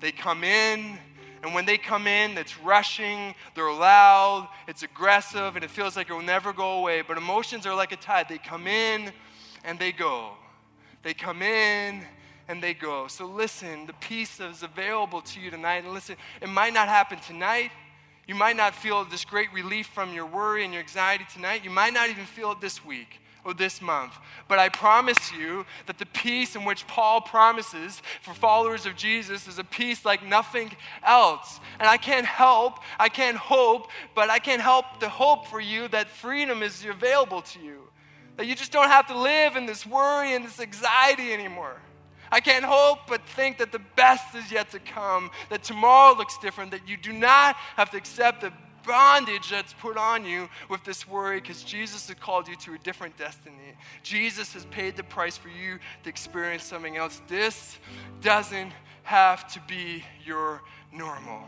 they 0.00 0.12
come 0.12 0.44
in. 0.44 0.98
And 1.42 1.52
when 1.52 1.66
they 1.66 1.78
come 1.78 2.06
in, 2.06 2.38
it's 2.38 2.60
rushing, 2.60 3.34
they're 3.56 3.72
loud, 3.72 4.48
it's 4.68 4.84
aggressive, 4.84 5.56
and 5.56 5.64
it 5.64 5.70
feels 5.70 5.96
like 5.96 6.08
it 6.08 6.12
will 6.12 6.22
never 6.22 6.52
go 6.52 6.78
away. 6.78 7.02
But 7.02 7.18
emotions 7.18 7.66
are 7.66 7.74
like 7.74 7.90
a 7.90 7.96
tide. 7.96 8.26
They 8.28 8.38
come 8.38 8.68
in 8.68 9.12
and 9.64 9.80
they 9.80 9.90
go. 9.90 10.34
They 11.02 11.12
come 11.12 11.42
in 11.42 12.04
and 12.46 12.62
they 12.62 12.74
go. 12.74 13.08
So 13.08 13.26
listen, 13.26 13.86
the 13.86 13.94
peace 13.94 14.38
is 14.38 14.62
available 14.62 15.22
to 15.22 15.40
you 15.40 15.50
tonight. 15.50 15.82
And 15.82 15.92
listen, 15.92 16.14
it 16.40 16.48
might 16.48 16.72
not 16.72 16.86
happen 16.86 17.18
tonight, 17.18 17.72
you 18.32 18.38
might 18.38 18.56
not 18.56 18.74
feel 18.74 19.04
this 19.04 19.26
great 19.26 19.52
relief 19.52 19.88
from 19.88 20.14
your 20.14 20.24
worry 20.24 20.64
and 20.64 20.72
your 20.72 20.80
anxiety 20.80 21.26
tonight. 21.30 21.62
You 21.62 21.68
might 21.68 21.92
not 21.92 22.08
even 22.08 22.24
feel 22.24 22.52
it 22.52 22.62
this 22.62 22.82
week 22.82 23.20
or 23.44 23.52
this 23.52 23.82
month. 23.82 24.14
But 24.48 24.58
I 24.58 24.70
promise 24.70 25.30
you 25.32 25.66
that 25.84 25.98
the 25.98 26.06
peace 26.06 26.56
in 26.56 26.64
which 26.64 26.86
Paul 26.86 27.20
promises 27.20 28.00
for 28.22 28.32
followers 28.32 28.86
of 28.86 28.96
Jesus 28.96 29.46
is 29.46 29.58
a 29.58 29.64
peace 29.64 30.06
like 30.06 30.24
nothing 30.24 30.72
else. 31.02 31.60
And 31.78 31.86
I 31.86 31.98
can't 31.98 32.24
help, 32.24 32.78
I 32.98 33.10
can't 33.10 33.36
hope, 33.36 33.90
but 34.14 34.30
I 34.30 34.38
can't 34.38 34.62
help 34.62 35.00
to 35.00 35.10
hope 35.10 35.46
for 35.48 35.60
you 35.60 35.88
that 35.88 36.08
freedom 36.08 36.62
is 36.62 36.86
available 36.86 37.42
to 37.42 37.60
you. 37.60 37.82
That 38.38 38.46
you 38.46 38.54
just 38.54 38.72
don't 38.72 38.88
have 38.88 39.08
to 39.08 39.18
live 39.18 39.56
in 39.56 39.66
this 39.66 39.84
worry 39.84 40.34
and 40.34 40.42
this 40.42 40.58
anxiety 40.58 41.34
anymore. 41.34 41.82
I 42.32 42.40
can't 42.40 42.64
hope 42.64 43.00
but 43.06 43.24
think 43.28 43.58
that 43.58 43.70
the 43.70 43.78
best 43.94 44.34
is 44.34 44.50
yet 44.50 44.70
to 44.70 44.78
come, 44.80 45.30
that 45.50 45.62
tomorrow 45.62 46.16
looks 46.16 46.38
different, 46.38 46.70
that 46.70 46.88
you 46.88 46.96
do 46.96 47.12
not 47.12 47.56
have 47.76 47.90
to 47.90 47.98
accept 47.98 48.40
the 48.40 48.52
bondage 48.84 49.50
that's 49.50 49.74
put 49.74 49.96
on 49.96 50.24
you 50.24 50.48
with 50.68 50.82
this 50.82 51.06
worry 51.06 51.40
because 51.40 51.62
Jesus 51.62 52.08
has 52.08 52.16
called 52.18 52.48
you 52.48 52.56
to 52.56 52.74
a 52.74 52.78
different 52.78 53.16
destiny. 53.16 53.76
Jesus 54.02 54.54
has 54.54 54.64
paid 54.66 54.96
the 54.96 55.04
price 55.04 55.36
for 55.36 55.48
you 55.48 55.78
to 56.02 56.08
experience 56.08 56.64
something 56.64 56.96
else. 56.96 57.20
This 57.28 57.78
doesn't 58.20 58.72
have 59.04 59.46
to 59.52 59.60
be 59.68 60.02
your 60.24 60.62
normal. 60.90 61.42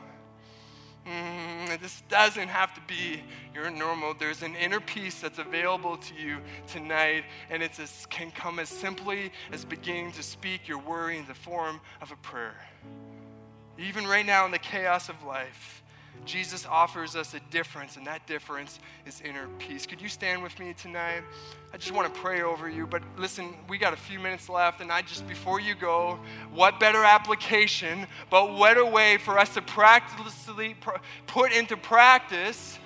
Mm, 1.07 1.81
this 1.81 2.03
doesn't 2.09 2.49
have 2.49 2.73
to 2.75 2.81
be 2.83 3.23
your 3.55 3.71
normal. 3.71 4.15
There's 4.15 4.43
an 4.43 4.57
inner 4.57 4.81
peace 4.81 5.21
that's 5.21 5.39
available 5.39 5.99
to 5.99 6.15
you 6.15 6.39
tonight, 6.67 7.25
and 7.51 7.63
it 7.63 7.73
can 8.09 8.31
come 8.31 8.59
as 8.59 8.71
simply 8.71 9.31
as 9.53 9.65
beginning 9.65 10.13
to 10.13 10.23
speak 10.23 10.67
your 10.67 10.79
worry 10.79 11.19
in 11.19 11.27
the 11.27 11.35
form 11.35 11.81
of 12.01 12.11
a 12.11 12.17
prayer. 12.17 12.57
Even 13.79 14.07
right 14.07 14.25
now 14.25 14.47
in 14.47 14.51
the 14.51 14.59
chaos 14.59 15.09
of 15.09 15.23
life, 15.25 15.84
Jesus 16.25 16.67
offers 16.67 17.17
us 17.17 17.35
a 17.35 17.41
difference, 17.51 17.97
and 17.97 18.07
that 18.07 18.27
difference 18.27 18.79
is 19.07 19.21
inner 19.21 19.47
peace. 19.59 19.87
Could 19.87 20.01
you 20.01 20.09
stand 20.09 20.43
with 20.43 20.59
me 20.59 20.75
tonight? 20.75 21.23
I 21.73 21.77
just 21.77 21.93
want 21.93 22.13
to 22.13 22.21
pray 22.21 22.43
over 22.43 22.69
you, 22.69 22.87
but 22.87 23.03
listen, 23.17 23.55
we 23.69 23.79
got 23.79 23.93
a 23.93 23.97
few 23.97 24.19
minutes 24.19 24.49
left, 24.49 24.81
and 24.81 24.91
I 24.91 25.03
just, 25.03 25.27
before 25.29 25.61
you 25.61 25.75
go, 25.75 26.19
what 26.53 26.81
better 26.81 27.05
application, 27.05 28.07
but 28.31 28.55
what 28.55 28.79
a 28.79 28.85
way 28.85 29.19
for 29.19 29.39
us 29.39 29.55
to 29.55 29.63
practically 29.63 30.77
put 31.27 31.53
into 31.53 31.77
practice 31.77 32.79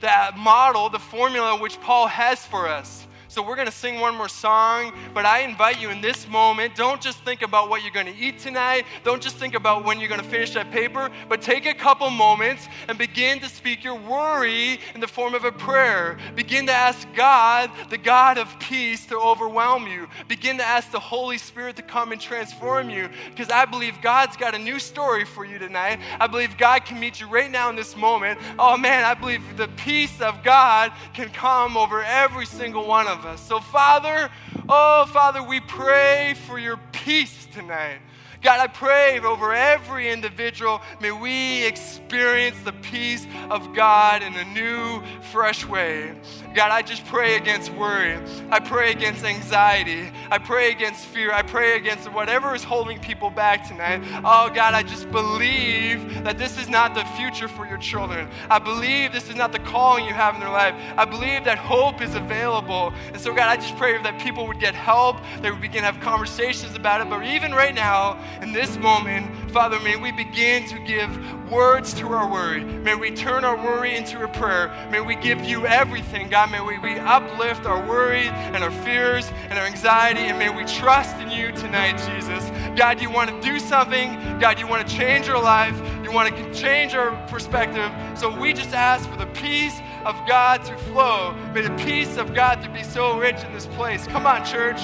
that 0.00 0.36
model, 0.36 0.88
the 0.90 0.98
formula 0.98 1.58
which 1.60 1.80
Paul 1.80 2.06
has 2.06 2.44
for 2.44 2.68
us. 2.68 3.06
So 3.36 3.42
we're 3.42 3.54
going 3.54 3.66
to 3.66 3.70
sing 3.70 4.00
one 4.00 4.14
more 4.14 4.30
song, 4.30 4.94
but 5.12 5.26
I 5.26 5.40
invite 5.40 5.78
you 5.78 5.90
in 5.90 6.00
this 6.00 6.26
moment, 6.26 6.74
don't 6.74 7.02
just 7.02 7.18
think 7.18 7.42
about 7.42 7.68
what 7.68 7.82
you're 7.82 7.92
going 7.92 8.06
to 8.06 8.16
eat 8.16 8.38
tonight. 8.38 8.86
Don't 9.04 9.20
just 9.20 9.36
think 9.36 9.52
about 9.52 9.84
when 9.84 10.00
you're 10.00 10.08
going 10.08 10.22
to 10.22 10.26
finish 10.26 10.54
that 10.54 10.70
paper, 10.70 11.10
but 11.28 11.42
take 11.42 11.66
a 11.66 11.74
couple 11.74 12.08
moments 12.08 12.66
and 12.88 12.96
begin 12.96 13.38
to 13.40 13.48
speak 13.50 13.84
your 13.84 13.94
worry 13.94 14.80
in 14.94 15.02
the 15.02 15.06
form 15.06 15.34
of 15.34 15.44
a 15.44 15.52
prayer. 15.52 16.16
Begin 16.34 16.64
to 16.64 16.72
ask 16.72 17.06
God, 17.14 17.70
the 17.90 17.98
God 17.98 18.38
of 18.38 18.58
peace, 18.58 19.04
to 19.08 19.18
overwhelm 19.18 19.86
you. 19.86 20.08
Begin 20.28 20.56
to 20.56 20.64
ask 20.64 20.90
the 20.90 20.98
Holy 20.98 21.36
Spirit 21.36 21.76
to 21.76 21.82
come 21.82 22.12
and 22.12 22.20
transform 22.22 22.88
you 22.88 23.10
because 23.28 23.50
I 23.50 23.66
believe 23.66 24.00
God's 24.00 24.38
got 24.38 24.54
a 24.54 24.58
new 24.58 24.78
story 24.78 25.26
for 25.26 25.44
you 25.44 25.58
tonight. 25.58 26.00
I 26.18 26.26
believe 26.26 26.56
God 26.56 26.86
can 26.86 26.98
meet 26.98 27.20
you 27.20 27.26
right 27.26 27.50
now 27.50 27.68
in 27.68 27.76
this 27.76 27.98
moment. 27.98 28.40
Oh 28.58 28.78
man, 28.78 29.04
I 29.04 29.12
believe 29.12 29.42
the 29.58 29.68
peace 29.76 30.22
of 30.22 30.42
God 30.42 30.90
can 31.12 31.28
come 31.28 31.76
over 31.76 32.02
every 32.02 32.46
single 32.46 32.86
one 32.86 33.06
of 33.06 33.18
us 33.18 33.25
us. 33.26 33.40
So, 33.40 33.60
Father, 33.60 34.30
oh, 34.68 35.06
Father, 35.12 35.42
we 35.42 35.60
pray 35.60 36.34
for 36.46 36.58
your 36.58 36.78
peace 36.92 37.46
tonight. 37.52 37.98
God, 38.46 38.60
I 38.60 38.68
pray 38.68 39.18
over 39.18 39.52
every 39.52 40.08
individual, 40.08 40.80
may 41.00 41.10
we 41.10 41.64
experience 41.66 42.56
the 42.64 42.74
peace 42.74 43.26
of 43.50 43.74
God 43.74 44.22
in 44.22 44.32
a 44.34 44.44
new, 44.54 45.02
fresh 45.32 45.66
way. 45.66 46.14
God, 46.54 46.70
I 46.70 46.80
just 46.80 47.04
pray 47.06 47.34
against 47.36 47.72
worry. 47.72 48.16
I 48.50 48.60
pray 48.60 48.92
against 48.92 49.24
anxiety. 49.24 50.12
I 50.30 50.38
pray 50.38 50.70
against 50.70 51.06
fear. 51.06 51.32
I 51.32 51.42
pray 51.42 51.76
against 51.76 52.10
whatever 52.12 52.54
is 52.54 52.62
holding 52.62 53.00
people 53.00 53.30
back 53.30 53.66
tonight. 53.66 54.00
Oh, 54.24 54.48
God, 54.54 54.74
I 54.74 54.84
just 54.84 55.10
believe 55.10 56.22
that 56.22 56.38
this 56.38 56.56
is 56.56 56.68
not 56.68 56.94
the 56.94 57.04
future 57.16 57.48
for 57.48 57.66
your 57.66 57.78
children. 57.78 58.28
I 58.48 58.60
believe 58.60 59.12
this 59.12 59.28
is 59.28 59.34
not 59.34 59.50
the 59.50 59.58
calling 59.58 60.04
you 60.04 60.14
have 60.14 60.34
in 60.34 60.40
their 60.40 60.50
life. 60.50 60.74
I 60.96 61.04
believe 61.04 61.44
that 61.44 61.58
hope 61.58 62.00
is 62.00 62.14
available. 62.14 62.94
And 63.08 63.20
so, 63.20 63.34
God, 63.34 63.48
I 63.48 63.56
just 63.56 63.76
pray 63.76 64.00
that 64.00 64.20
people 64.20 64.46
would 64.46 64.60
get 64.60 64.76
help, 64.76 65.18
they 65.42 65.50
would 65.50 65.60
begin 65.60 65.82
to 65.82 65.90
have 65.90 66.00
conversations 66.00 66.76
about 66.76 67.00
it. 67.00 67.10
But 67.10 67.26
even 67.26 67.52
right 67.52 67.74
now, 67.74 68.18
in 68.42 68.52
this 68.52 68.76
moment, 68.76 69.50
Father, 69.50 69.80
may 69.80 69.96
we 69.96 70.12
begin 70.12 70.66
to 70.68 70.78
give 70.80 71.10
words 71.50 71.94
to 71.94 72.06
our 72.08 72.30
worry. 72.30 72.62
May 72.64 72.94
we 72.94 73.10
turn 73.10 73.44
our 73.44 73.56
worry 73.56 73.96
into 73.96 74.22
a 74.22 74.28
prayer. 74.28 74.88
May 74.90 75.00
we 75.00 75.16
give 75.16 75.44
you 75.44 75.66
everything, 75.66 76.28
God. 76.28 76.50
May 76.50 76.60
we, 76.60 76.78
we 76.78 76.98
uplift 76.98 77.66
our 77.66 77.86
worry 77.88 78.26
and 78.28 78.62
our 78.62 78.70
fears 78.70 79.30
and 79.48 79.58
our 79.58 79.64
anxiety, 79.64 80.20
and 80.20 80.38
may 80.38 80.50
we 80.50 80.64
trust 80.64 81.16
in 81.16 81.30
you 81.30 81.52
tonight, 81.52 81.96
Jesus. 82.14 82.50
God, 82.78 83.00
you 83.00 83.10
want 83.10 83.30
to 83.30 83.40
do 83.40 83.58
something. 83.58 84.14
God, 84.38 84.58
you 84.58 84.66
want 84.66 84.86
to 84.86 84.94
change 84.94 85.28
our 85.28 85.42
life. 85.42 85.76
You 86.04 86.12
want 86.12 86.36
to 86.36 86.54
change 86.54 86.94
our 86.94 87.10
perspective. 87.28 87.90
So 88.18 88.38
we 88.38 88.52
just 88.52 88.74
ask 88.74 89.08
for 89.08 89.16
the 89.16 89.26
peace 89.26 89.80
of 90.04 90.14
God 90.28 90.64
to 90.64 90.76
flow. 90.78 91.34
May 91.54 91.62
the 91.62 91.76
peace 91.84 92.16
of 92.16 92.34
God 92.34 92.62
to 92.62 92.70
be 92.70 92.82
so 92.82 93.18
rich 93.18 93.42
in 93.44 93.52
this 93.52 93.66
place. 93.66 94.06
Come 94.06 94.26
on, 94.26 94.44
church. 94.44 94.80